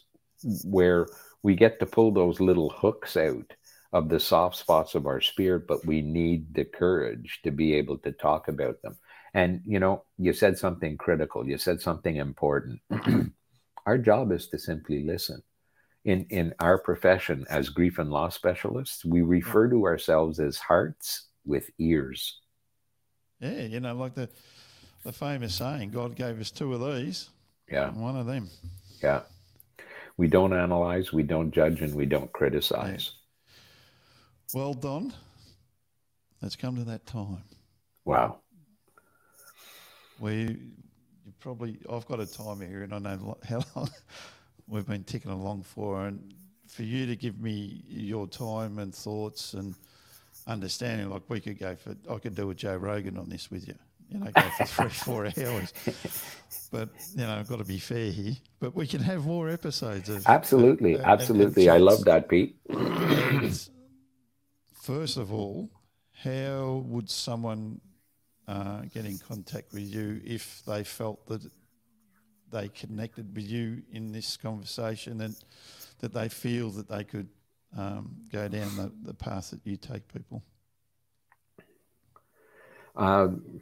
where 0.63 1.07
we 1.43 1.55
get 1.55 1.81
to 1.81 1.85
pull 1.85 2.13
those 2.13 2.39
little 2.39 2.69
hooks 2.69 3.17
out 3.17 3.51
of 3.97 4.09
the 4.09 4.19
soft 4.19 4.55
spots 4.55 4.95
of 4.95 5.07
our 5.07 5.21
spirit, 5.21 5.67
but 5.67 5.85
we 5.85 6.01
need 6.01 6.53
the 6.53 6.65
courage 6.65 7.39
to 7.43 7.51
be 7.51 7.73
able 7.73 7.97
to 7.99 8.11
talk 8.11 8.47
about 8.47 8.81
them. 8.81 8.97
And, 9.33 9.61
you 9.65 9.79
know, 9.79 10.03
you 10.17 10.33
said 10.33 10.57
something 10.57 10.97
critical, 10.97 11.47
you 11.47 11.57
said 11.57 11.81
something 11.81 12.15
important. 12.15 12.79
our 13.85 13.97
job 13.97 14.31
is 14.31 14.47
to 14.49 14.59
simply 14.59 15.03
listen. 15.03 15.41
In, 16.05 16.25
in 16.29 16.53
our 16.59 16.77
profession 16.77 17.45
as 17.49 17.69
grief 17.69 17.99
and 17.99 18.11
loss 18.11 18.35
specialists, 18.35 19.03
we 19.03 19.21
refer 19.21 19.69
to 19.69 19.83
ourselves 19.85 20.39
as 20.39 20.57
hearts 20.57 21.25
with 21.45 21.69
ears. 21.79 22.39
Yeah, 23.41 23.63
you 23.63 23.79
know, 23.81 23.93
like 23.93 24.15
the 24.15 24.29
the 25.03 25.13
famous 25.13 25.55
saying, 25.55 25.91
God 25.91 26.15
gave 26.15 26.39
us 26.39 26.51
two 26.51 26.73
of 26.73 26.95
these. 26.95 27.29
Yeah. 27.71 27.91
One 27.91 28.17
of 28.17 28.25
them. 28.25 28.49
Yeah. 29.01 29.21
We 30.17 30.27
don't 30.27 30.53
analyze, 30.53 31.13
we 31.13 31.23
don't 31.23 31.51
judge, 31.51 31.81
and 31.81 31.93
we 31.93 32.05
don't 32.05 32.31
criticize. 32.33 33.11
Yeah. 33.13 33.26
Well, 34.53 34.73
Don, 34.73 35.13
let's 36.41 36.55
come 36.55 36.75
to 36.77 36.83
that 36.85 37.05
time. 37.05 37.43
Wow. 38.05 38.39
We 40.19 40.57
you 41.27 41.33
probably, 41.39 41.77
I've 41.91 42.07
got 42.07 42.21
a 42.21 42.25
timer 42.25 42.65
here 42.65 42.83
and 42.83 42.93
I 42.93 42.99
know 42.99 43.37
how 43.47 43.61
long 43.75 43.89
we've 44.67 44.87
been 44.87 45.03
ticking 45.03 45.31
along 45.31 45.63
for. 45.63 46.05
And 46.07 46.33
for 46.67 46.83
you 46.83 47.05
to 47.05 47.15
give 47.15 47.41
me 47.41 47.83
your 47.87 48.27
time 48.27 48.79
and 48.79 48.95
thoughts 48.95 49.53
and 49.53 49.75
understanding, 50.47 51.09
like 51.09 51.23
we 51.27 51.41
could 51.41 51.59
go 51.59 51.75
for, 51.75 51.95
I 52.09 52.17
could 52.19 52.35
do 52.35 52.49
a 52.49 52.55
Joe 52.55 52.77
Rogan 52.77 53.17
on 53.17 53.29
this 53.29 53.51
with 53.51 53.67
you 53.67 53.75
you 54.09 54.19
know, 54.19 54.31
go 54.31 54.41
for 54.41 54.65
three, 54.65 54.89
four 54.89 55.25
hours. 55.25 55.73
But 56.71 56.89
you 57.15 57.23
know, 57.23 57.35
I've 57.35 57.47
got 57.47 57.57
to 57.57 57.65
be 57.65 57.77
fair 57.77 58.09
here. 58.09 58.33
But 58.59 58.75
we 58.75 58.87
can 58.87 59.01
have 59.01 59.25
more 59.25 59.49
episodes 59.49 60.07
of 60.07 60.25
absolutely, 60.27 60.97
absolutely. 60.97 61.69
I 61.69 61.77
love 61.77 62.05
that, 62.05 62.29
Pete. 62.29 62.55
First 64.87 65.17
of 65.17 65.33
all, 65.33 65.69
how 66.23 66.81
would 66.87 67.09
someone 67.09 67.81
uh, 68.47 68.81
get 68.93 69.05
in 69.05 69.17
contact 69.17 69.73
with 69.73 69.83
you 69.83 70.21
if 70.23 70.63
they 70.65 70.81
felt 70.81 71.25
that 71.27 71.41
they 72.49 72.69
connected 72.69 73.35
with 73.35 73.45
you 73.45 73.81
in 73.91 74.13
this 74.13 74.37
conversation 74.37 75.19
and 75.19 75.35
that 75.99 76.13
they 76.13 76.29
feel 76.29 76.69
that 76.69 76.87
they 76.87 77.03
could 77.03 77.27
um, 77.77 78.15
go 78.31 78.47
down 78.47 78.77
the, 78.77 78.89
the 79.03 79.13
path 79.13 79.49
that 79.49 79.59
you 79.65 79.75
take 79.75 80.07
people? 80.07 80.41
Um, 82.95 83.61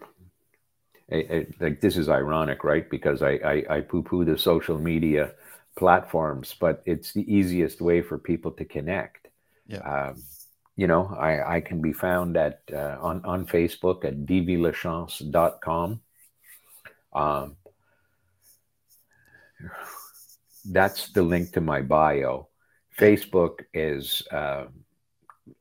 I, 1.11 1.15
I, 1.15 1.47
like 1.59 1.81
this 1.81 1.97
is 1.97 2.07
ironic, 2.07 2.63
right? 2.63 2.87
Because 2.87 3.23
I, 3.23 3.31
I, 3.31 3.63
I 3.77 3.81
poo-poo 3.81 4.25
the 4.25 4.37
social 4.37 4.77
media 4.77 5.33
platforms, 5.75 6.55
but 6.59 6.83
it's 6.85 7.13
the 7.13 7.25
easiest 7.33 7.81
way 7.81 8.03
for 8.03 8.19
people 8.19 8.51
to 8.51 8.63
connect. 8.63 9.29
Yeah. 9.67 9.79
Um, 9.79 10.21
you 10.75 10.87
know, 10.87 11.15
I, 11.17 11.57
I 11.57 11.61
can 11.61 11.81
be 11.81 11.93
found 11.93 12.35
at 12.35 12.61
uh, 12.71 12.97
on 12.99 13.23
on 13.25 13.45
Facebook 13.45 14.03
at 14.03 14.25
dvlachance.com. 14.25 16.01
Um, 17.13 17.55
that's 20.65 21.09
the 21.09 21.23
link 21.23 21.53
to 21.53 21.61
my 21.61 21.81
bio. 21.81 22.49
Facebook 22.99 23.63
is 23.73 24.21
uh, 24.31 24.65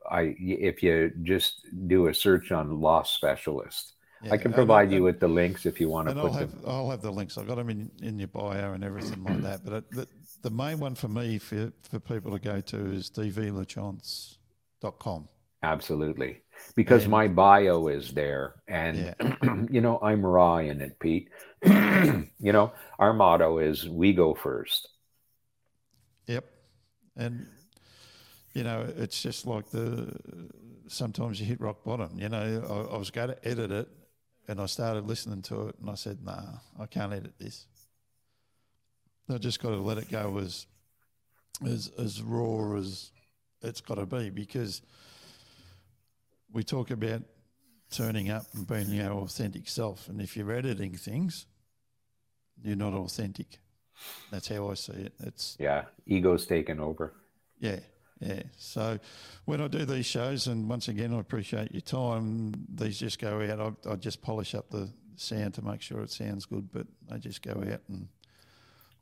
I 0.09 0.35
if 0.37 0.83
you 0.83 1.11
just 1.23 1.61
do 1.87 2.07
a 2.07 2.13
search 2.13 2.51
on 2.51 2.81
loss 2.81 3.11
specialist, 3.11 3.93
yeah, 4.21 4.33
I 4.33 4.37
can 4.37 4.51
provide 4.51 4.91
you 4.91 5.01
with 5.03 5.21
the 5.21 5.29
links 5.29 5.65
if 5.65 5.79
you 5.79 5.87
want 5.87 6.09
to 6.09 6.15
put 6.15 6.25
I'll 6.25 6.31
them. 6.31 6.49
Have, 6.49 6.67
I'll 6.67 6.89
have 6.89 7.01
the 7.01 7.11
links. 7.11 7.37
I've 7.37 7.47
got 7.47 7.55
them 7.55 7.69
in, 7.69 7.89
in 8.01 8.19
your 8.19 8.27
bio 8.27 8.73
and 8.73 8.83
everything 8.83 9.23
like 9.23 9.41
that. 9.43 9.63
But 9.63 9.89
the, 9.91 10.07
the 10.41 10.49
main 10.49 10.79
one 10.79 10.95
for 10.95 11.07
me 11.07 11.37
for, 11.37 11.71
for 11.89 11.99
people 11.99 12.31
to 12.31 12.39
go 12.39 12.59
to 12.59 12.77
is 12.91 13.09
dvlachance.com. 13.09 13.99
Absolutely. 15.63 16.41
Because 16.75 17.03
and, 17.03 17.11
my 17.11 17.27
bio 17.27 17.87
is 17.87 18.11
there. 18.11 18.55
And, 18.67 19.13
yeah. 19.19 19.65
you 19.69 19.81
know, 19.81 19.99
I'm 20.01 20.25
raw 20.25 20.57
in 20.57 20.81
it, 20.81 20.99
Pete. 20.99 21.29
you 21.65 22.29
know, 22.39 22.71
our 22.99 23.13
motto 23.13 23.57
is 23.57 23.87
we 23.89 24.13
go 24.13 24.33
first. 24.33 24.87
Yep. 26.27 26.45
And, 27.17 27.47
you 28.53 28.63
know, 28.63 28.87
it's 28.97 29.21
just 29.21 29.45
like 29.45 29.69
the 29.69 30.13
sometimes 30.87 31.39
you 31.39 31.45
hit 31.45 31.61
rock 31.61 31.83
bottom. 31.83 32.11
You 32.17 32.29
know, 32.29 32.87
I, 32.89 32.95
I 32.95 32.97
was 32.97 33.11
going 33.11 33.29
to 33.29 33.47
edit 33.47 33.71
it 33.71 33.89
and 34.47 34.61
I 34.61 34.65
started 34.67 35.07
listening 35.07 35.41
to 35.43 35.69
it 35.69 35.75
and 35.79 35.89
I 35.89 35.95
said, 35.95 36.19
nah, 36.23 36.59
I 36.79 36.85
can't 36.85 37.13
edit 37.13 37.33
this. 37.39 37.65
I 39.29 39.37
just 39.37 39.61
got 39.61 39.71
to 39.71 39.77
let 39.77 39.97
it 39.97 40.11
go 40.11 40.37
as, 40.37 40.67
as, 41.65 41.91
as 41.97 42.21
raw 42.21 42.77
as 42.77 43.11
it's 43.61 43.81
got 43.81 43.95
to 43.95 44.05
be 44.05 44.29
because 44.29 44.81
we 46.51 46.63
talk 46.63 46.91
about 46.91 47.21
turning 47.91 48.29
up 48.29 48.45
and 48.53 48.67
being 48.67 48.89
your 48.89 49.11
authentic 49.11 49.67
self. 49.67 50.07
And 50.09 50.21
if 50.21 50.35
you're 50.35 50.51
editing 50.51 50.95
things, 50.95 51.45
you're 52.63 52.75
not 52.75 52.93
authentic. 52.93 53.59
That's 54.31 54.47
how 54.47 54.69
I 54.69 54.73
see 54.73 54.93
it. 54.93 55.13
It's 55.19 55.55
yeah, 55.59 55.85
ego's 56.05 56.45
taken 56.45 56.79
over. 56.79 57.13
Yeah, 57.59 57.79
yeah. 58.19 58.43
So 58.57 58.99
when 59.45 59.61
I 59.61 59.67
do 59.67 59.85
these 59.85 60.05
shows, 60.05 60.47
and 60.47 60.69
once 60.69 60.87
again, 60.87 61.13
I 61.13 61.19
appreciate 61.19 61.71
your 61.71 61.81
time. 61.81 62.53
These 62.73 62.99
just 62.99 63.19
go 63.19 63.41
out. 63.41 63.77
I, 63.85 63.91
I 63.91 63.95
just 63.95 64.21
polish 64.21 64.53
up 64.53 64.69
the 64.69 64.89
sound 65.15 65.53
to 65.55 65.61
make 65.61 65.81
sure 65.81 66.01
it 66.01 66.11
sounds 66.11 66.45
good, 66.45 66.69
but 66.71 66.87
they 67.09 67.19
just 67.19 67.41
go 67.41 67.51
out 67.51 67.81
and 67.87 68.07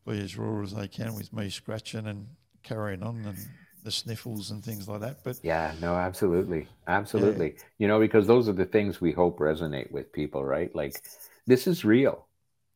be 0.06 0.20
as 0.20 0.38
raw 0.38 0.62
as 0.62 0.74
they 0.74 0.88
can 0.88 1.16
with 1.16 1.34
me 1.34 1.50
scratching 1.50 2.08
and 2.08 2.28
carrying 2.62 3.04
on 3.04 3.26
and 3.26 3.38
the 3.84 3.92
sniffles 3.92 4.52
and 4.52 4.64
things 4.64 4.88
like 4.88 5.02
that. 5.02 5.24
But 5.24 5.40
yeah, 5.44 5.74
no, 5.82 5.96
absolutely, 5.96 6.68
absolutely. 6.88 7.54
Yeah. 7.56 7.64
You 7.80 7.88
know, 7.88 8.00
because 8.00 8.26
those 8.26 8.48
are 8.48 8.54
the 8.54 8.66
things 8.66 9.02
we 9.02 9.12
hope 9.12 9.40
resonate 9.40 9.92
with 9.92 10.12
people, 10.12 10.44
right? 10.44 10.74
Like, 10.74 11.04
this 11.46 11.68
is 11.68 11.84
real. 11.84 12.26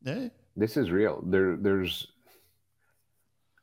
Yeah, 0.04 0.28
this 0.56 0.78
is 0.78 0.92
real. 0.92 1.24
There, 1.26 1.56
there's, 1.56 2.08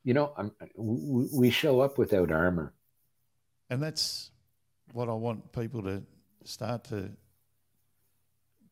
you 0.03 0.13
know, 0.13 0.33
I'm, 0.37 0.51
we 0.75 1.49
show 1.49 1.81
up 1.81 1.97
without 1.97 2.31
armor, 2.31 2.73
and 3.69 3.81
that's 3.81 4.31
what 4.93 5.07
I 5.09 5.13
want 5.13 5.51
people 5.53 5.83
to 5.83 6.03
start 6.43 6.85
to 6.85 7.11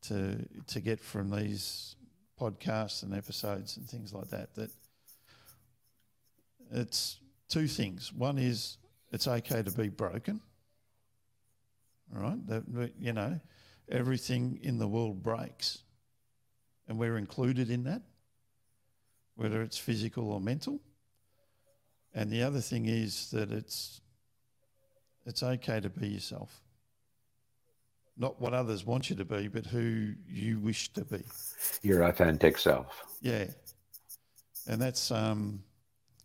to 0.02 0.46
to 0.66 0.80
get 0.80 1.00
from 1.00 1.30
these 1.30 1.96
podcasts 2.40 3.02
and 3.04 3.14
episodes 3.14 3.76
and 3.76 3.88
things 3.88 4.12
like 4.12 4.28
that. 4.30 4.54
That 4.56 4.70
it's 6.70 7.18
two 7.54 7.68
things. 7.68 8.12
One 8.12 8.36
is 8.36 8.78
it's 9.12 9.28
okay 9.28 9.62
to 9.62 9.70
be 9.70 9.88
broken. 9.88 10.40
All 12.14 12.22
right, 12.22 12.46
that 12.48 12.92
you 12.98 13.12
know, 13.12 13.40
everything 13.88 14.58
in 14.62 14.78
the 14.78 14.88
world 14.88 15.22
breaks, 15.22 15.78
and 16.88 16.98
we're 16.98 17.16
included 17.16 17.70
in 17.70 17.84
that, 17.84 18.02
whether 19.36 19.62
it's 19.62 19.78
physical 19.78 20.32
or 20.32 20.40
mental. 20.40 20.80
And 22.12 22.28
the 22.28 22.42
other 22.42 22.60
thing 22.60 22.86
is 22.86 23.30
that 23.30 23.52
it's 23.52 24.00
it's 25.24 25.42
okay 25.42 25.80
to 25.80 25.88
be 25.88 26.08
yourself. 26.08 26.60
Not 28.16 28.40
what 28.40 28.52
others 28.52 28.84
want 28.84 29.10
you 29.10 29.16
to 29.16 29.24
be, 29.24 29.48
but 29.48 29.66
who 29.66 30.14
you 30.28 30.58
wish 30.58 30.92
to 30.92 31.04
be. 31.04 31.22
Your 31.82 32.02
authentic 32.02 32.58
self. 32.58 33.02
Yeah. 33.20 33.46
And 34.68 34.80
that's 34.80 35.10
um, 35.10 35.62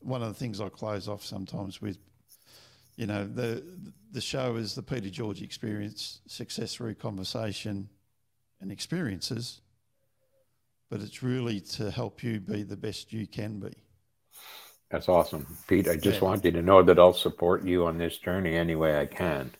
one 0.01 0.21
of 0.21 0.29
the 0.29 0.33
things 0.33 0.61
I 0.61 0.69
close 0.69 1.07
off 1.07 1.23
sometimes 1.23 1.81
with. 1.81 1.97
You 2.95 3.07
know, 3.07 3.25
the 3.25 3.63
the 4.11 4.19
show 4.21 4.57
is 4.57 4.75
the 4.75 4.83
Peter 4.83 5.09
George 5.09 5.41
experience, 5.41 6.21
success 6.27 6.75
through 6.75 6.95
conversation 6.95 7.87
and 8.59 8.71
experiences, 8.71 9.61
but 10.89 10.99
it's 11.01 11.23
really 11.23 11.61
to 11.61 11.91
help 11.91 12.23
you 12.23 12.41
be 12.41 12.63
the 12.63 12.75
best 12.75 13.13
you 13.13 13.25
can 13.25 13.59
be. 13.59 13.73
That's 14.91 15.07
awesome, 15.07 15.45
Pete. 15.67 15.87
I 15.87 15.95
just 15.95 16.19
yeah. 16.19 16.27
want 16.27 16.43
you 16.43 16.51
to 16.51 16.61
know 16.61 16.81
that 16.81 16.97
I'll 16.97 17.13
support 17.13 17.63
you 17.63 17.85
on 17.85 17.97
this 17.97 18.17
journey 18.17 18.55
any 18.55 18.75
way 18.75 18.99
I 18.99 19.05
can. 19.05 19.51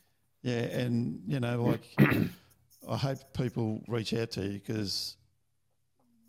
Yeah, 0.41 0.61
and 0.61 1.21
you 1.27 1.39
know, 1.39 1.63
like 1.99 2.29
I 2.89 2.97
hope 2.97 3.19
people 3.33 3.81
reach 3.87 4.13
out 4.13 4.31
to 4.31 4.41
you 4.41 4.53
because 4.59 5.17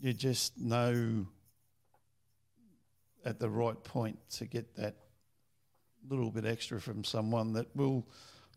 you 0.01 0.12
just 0.12 0.59
know 0.59 1.27
at 3.24 3.38
the 3.38 3.48
right 3.48 3.82
point 3.84 4.18
to 4.30 4.47
get 4.47 4.74
that 4.76 4.97
little 6.09 6.30
bit 6.30 6.44
extra 6.47 6.80
from 6.80 7.05
someone 7.05 7.52
that 7.52 7.74
will 7.76 8.06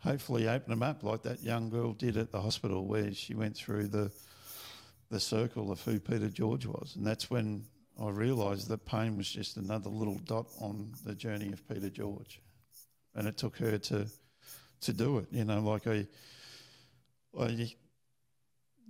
hopefully 0.01 0.47
open 0.47 0.69
them 0.69 0.83
up, 0.83 1.03
like 1.03 1.23
that 1.23 1.41
young 1.41 1.69
girl 1.69 1.93
did 1.93 2.17
at 2.17 2.31
the 2.31 2.41
hospital 2.41 2.85
where 2.85 3.13
she 3.13 3.33
went 3.35 3.55
through 3.55 3.87
the 3.87 4.11
the 5.09 5.19
circle 5.19 5.71
of 5.71 5.79
who 5.81 5.99
Peter 5.99 6.29
George 6.29 6.65
was, 6.65 6.95
and 6.95 7.05
that's 7.05 7.29
when 7.29 7.63
I 8.01 8.09
realised 8.09 8.67
that 8.69 8.83
pain 8.85 9.15
was 9.15 9.29
just 9.29 9.57
another 9.57 9.89
little 9.89 10.17
dot 10.25 10.47
on 10.59 10.91
the 11.05 11.13
journey 11.13 11.53
of 11.53 11.67
Peter 11.67 11.89
George, 11.89 12.41
and 13.13 13.27
it 13.27 13.37
took 13.37 13.57
her 13.57 13.77
to 13.77 14.07
to 14.81 14.93
do 14.93 15.19
it. 15.19 15.27
You 15.31 15.45
know, 15.45 15.59
like 15.59 15.85
I 15.85 16.07
I 17.39 17.71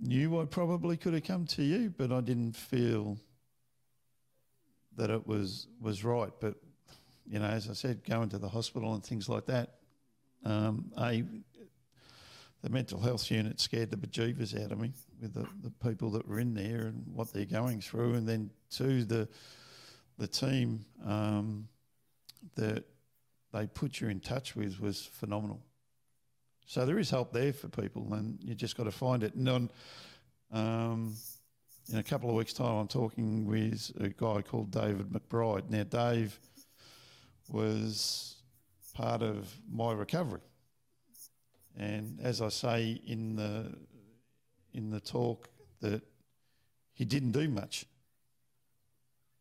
knew 0.00 0.40
I 0.40 0.46
probably 0.46 0.96
could 0.96 1.14
have 1.14 1.24
come 1.24 1.46
to 1.46 1.62
you, 1.62 1.92
but 1.96 2.10
I 2.10 2.20
didn't 2.20 2.56
feel 2.56 3.18
that 4.96 5.10
it 5.10 5.26
was 5.26 5.68
was 5.80 6.04
right. 6.04 6.32
But 6.40 6.54
you 7.26 7.38
know, 7.38 7.46
as 7.46 7.68
I 7.70 7.72
said, 7.72 8.04
going 8.04 8.28
to 8.30 8.38
the 8.38 8.48
hospital 8.48 8.94
and 8.94 9.04
things 9.04 9.28
like 9.28 9.46
that, 9.46 9.74
um, 10.44 10.92
a 10.98 11.24
the 12.62 12.70
mental 12.70 12.98
health 12.98 13.30
unit 13.30 13.60
scared 13.60 13.90
the 13.90 13.96
bejeebers 13.96 14.58
out 14.62 14.72
of 14.72 14.80
me 14.80 14.92
with 15.20 15.34
the, 15.34 15.46
the 15.62 15.70
people 15.86 16.10
that 16.12 16.26
were 16.26 16.40
in 16.40 16.54
there 16.54 16.86
and 16.86 17.04
what 17.12 17.32
they're 17.32 17.44
going 17.44 17.80
through, 17.80 18.14
and 18.14 18.26
then 18.26 18.50
two 18.70 19.04
the 19.04 19.28
the 20.18 20.26
team 20.26 20.84
um, 21.04 21.68
that 22.56 22.84
they 23.52 23.66
put 23.66 24.00
you 24.00 24.08
in 24.08 24.20
touch 24.20 24.56
with 24.56 24.80
was 24.80 25.04
phenomenal. 25.04 25.60
So 26.66 26.86
there 26.86 26.98
is 26.98 27.10
help 27.10 27.32
there 27.32 27.52
for 27.52 27.68
people, 27.68 28.14
and 28.14 28.38
you 28.42 28.54
just 28.54 28.76
got 28.76 28.84
to 28.84 28.90
find 28.90 29.22
it. 29.22 29.34
And 29.34 29.48
on, 29.48 29.70
um, 30.50 31.16
in 31.92 31.98
a 31.98 32.02
couple 32.02 32.30
of 32.30 32.36
weeks' 32.36 32.52
time, 32.52 32.76
I'm 32.76 32.88
talking 32.88 33.46
with 33.46 33.92
a 34.00 34.08
guy 34.08 34.42
called 34.42 34.70
David 34.70 35.10
McBride. 35.10 35.68
Now, 35.68 35.82
Dave 35.84 36.38
was 37.48 38.36
part 38.94 39.22
of 39.22 39.54
my 39.70 39.92
recovery, 39.92 40.40
and 41.76 42.18
as 42.22 42.40
I 42.40 42.48
say 42.48 43.00
in 43.06 43.36
the 43.36 43.74
in 44.72 44.90
the 44.90 45.00
talk, 45.00 45.48
that 45.80 46.02
he 46.94 47.04
didn't 47.04 47.32
do 47.32 47.48
much, 47.48 47.84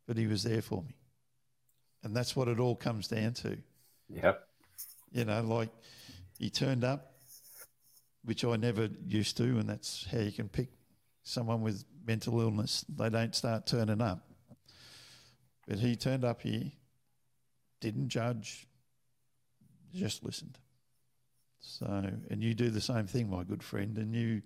but 0.05 0.17
he 0.17 0.27
was 0.27 0.43
there 0.43 0.61
for 0.61 0.81
me, 0.83 0.95
and 2.03 2.15
that's 2.15 2.35
what 2.35 2.47
it 2.47 2.59
all 2.59 2.75
comes 2.75 3.07
down 3.07 3.33
to. 3.35 3.57
Yep. 4.09 4.47
You 5.11 5.25
know, 5.25 5.41
like 5.41 5.69
he 6.37 6.49
turned 6.49 6.83
up, 6.83 7.13
which 8.25 8.43
I 8.43 8.57
never 8.57 8.89
used 9.07 9.37
to, 9.37 9.43
and 9.43 9.69
that's 9.69 10.05
how 10.11 10.19
you 10.19 10.31
can 10.31 10.49
pick 10.49 10.69
someone 11.23 11.61
with 11.61 11.83
mental 12.05 12.39
illness. 12.39 12.85
They 12.89 13.09
don't 13.09 13.33
start 13.33 13.65
turning 13.65 14.01
up. 14.01 14.27
But 15.67 15.79
he 15.79 15.95
turned 15.95 16.25
up 16.25 16.41
here, 16.41 16.71
didn't 17.79 18.09
judge, 18.09 18.67
just 19.93 20.23
listened. 20.23 20.57
So, 21.61 21.85
and 22.29 22.43
you 22.43 22.53
do 22.53 22.69
the 22.69 22.81
same 22.81 23.07
thing, 23.07 23.29
my 23.29 23.43
good 23.43 23.63
friend, 23.63 23.97
and 23.97 24.13
you, 24.13 24.41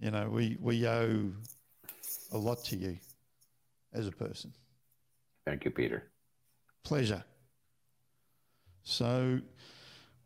you 0.00 0.12
know, 0.12 0.28
we, 0.28 0.56
we 0.60 0.86
owe 0.86 1.32
a 2.30 2.38
lot 2.38 2.62
to 2.66 2.76
you 2.76 2.98
as 3.92 4.06
a 4.06 4.12
person. 4.12 4.52
Thank 5.44 5.64
you, 5.64 5.72
Peter. 5.72 6.04
Pleasure. 6.84 7.24
So, 8.84 9.40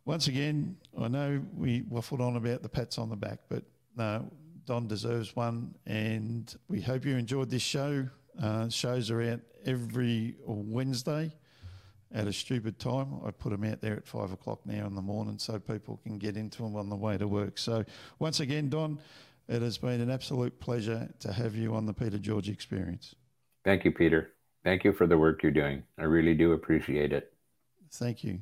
once 0.05 0.27
again, 0.27 0.77
I 0.99 1.07
know 1.07 1.41
we 1.55 1.81
waffled 1.81 2.19
on 2.19 2.35
about 2.35 2.61
the 2.61 2.69
pats 2.69 2.99
on 2.99 3.09
the 3.09 3.15
back, 3.15 3.39
but 3.49 3.63
no, 3.97 4.31
Don 4.65 4.87
deserves 4.87 5.35
one, 5.35 5.75
and 5.85 6.53
we 6.67 6.81
hope 6.81 7.05
you 7.05 7.17
enjoyed 7.17 7.49
this 7.49 7.61
show. 7.61 8.07
Uh, 8.41 8.69
shows 8.69 9.11
are 9.11 9.21
out 9.21 9.39
every 9.65 10.35
Wednesday 10.45 11.33
at 12.13 12.27
a 12.27 12.33
stupid 12.33 12.79
time. 12.79 13.19
I 13.25 13.31
put 13.31 13.51
them 13.51 13.63
out 13.63 13.81
there 13.81 13.95
at 13.95 14.07
five 14.07 14.31
o'clock 14.31 14.59
now 14.65 14.85
in 14.85 14.95
the 14.95 15.01
morning 15.01 15.37
so 15.37 15.59
people 15.59 15.99
can 16.03 16.17
get 16.17 16.37
into 16.37 16.61
them 16.61 16.75
on 16.75 16.89
the 16.89 16.95
way 16.95 17.17
to 17.17 17.27
work. 17.27 17.57
So, 17.57 17.83
once 18.19 18.39
again, 18.39 18.69
Don, 18.69 18.99
it 19.47 19.61
has 19.61 19.77
been 19.77 20.01
an 20.01 20.09
absolute 20.09 20.59
pleasure 20.59 21.09
to 21.19 21.33
have 21.33 21.55
you 21.55 21.75
on 21.75 21.85
the 21.85 21.93
Peter 21.93 22.17
George 22.17 22.49
experience. 22.49 23.15
Thank 23.63 23.85
you, 23.85 23.91
Peter. 23.91 24.31
Thank 24.63 24.83
you 24.83 24.93
for 24.93 25.07
the 25.07 25.17
work 25.17 25.43
you're 25.43 25.51
doing. 25.51 25.83
I 25.97 26.03
really 26.03 26.35
do 26.35 26.53
appreciate 26.53 27.11
it. 27.13 27.33
Thank 27.91 28.23
you. 28.23 28.39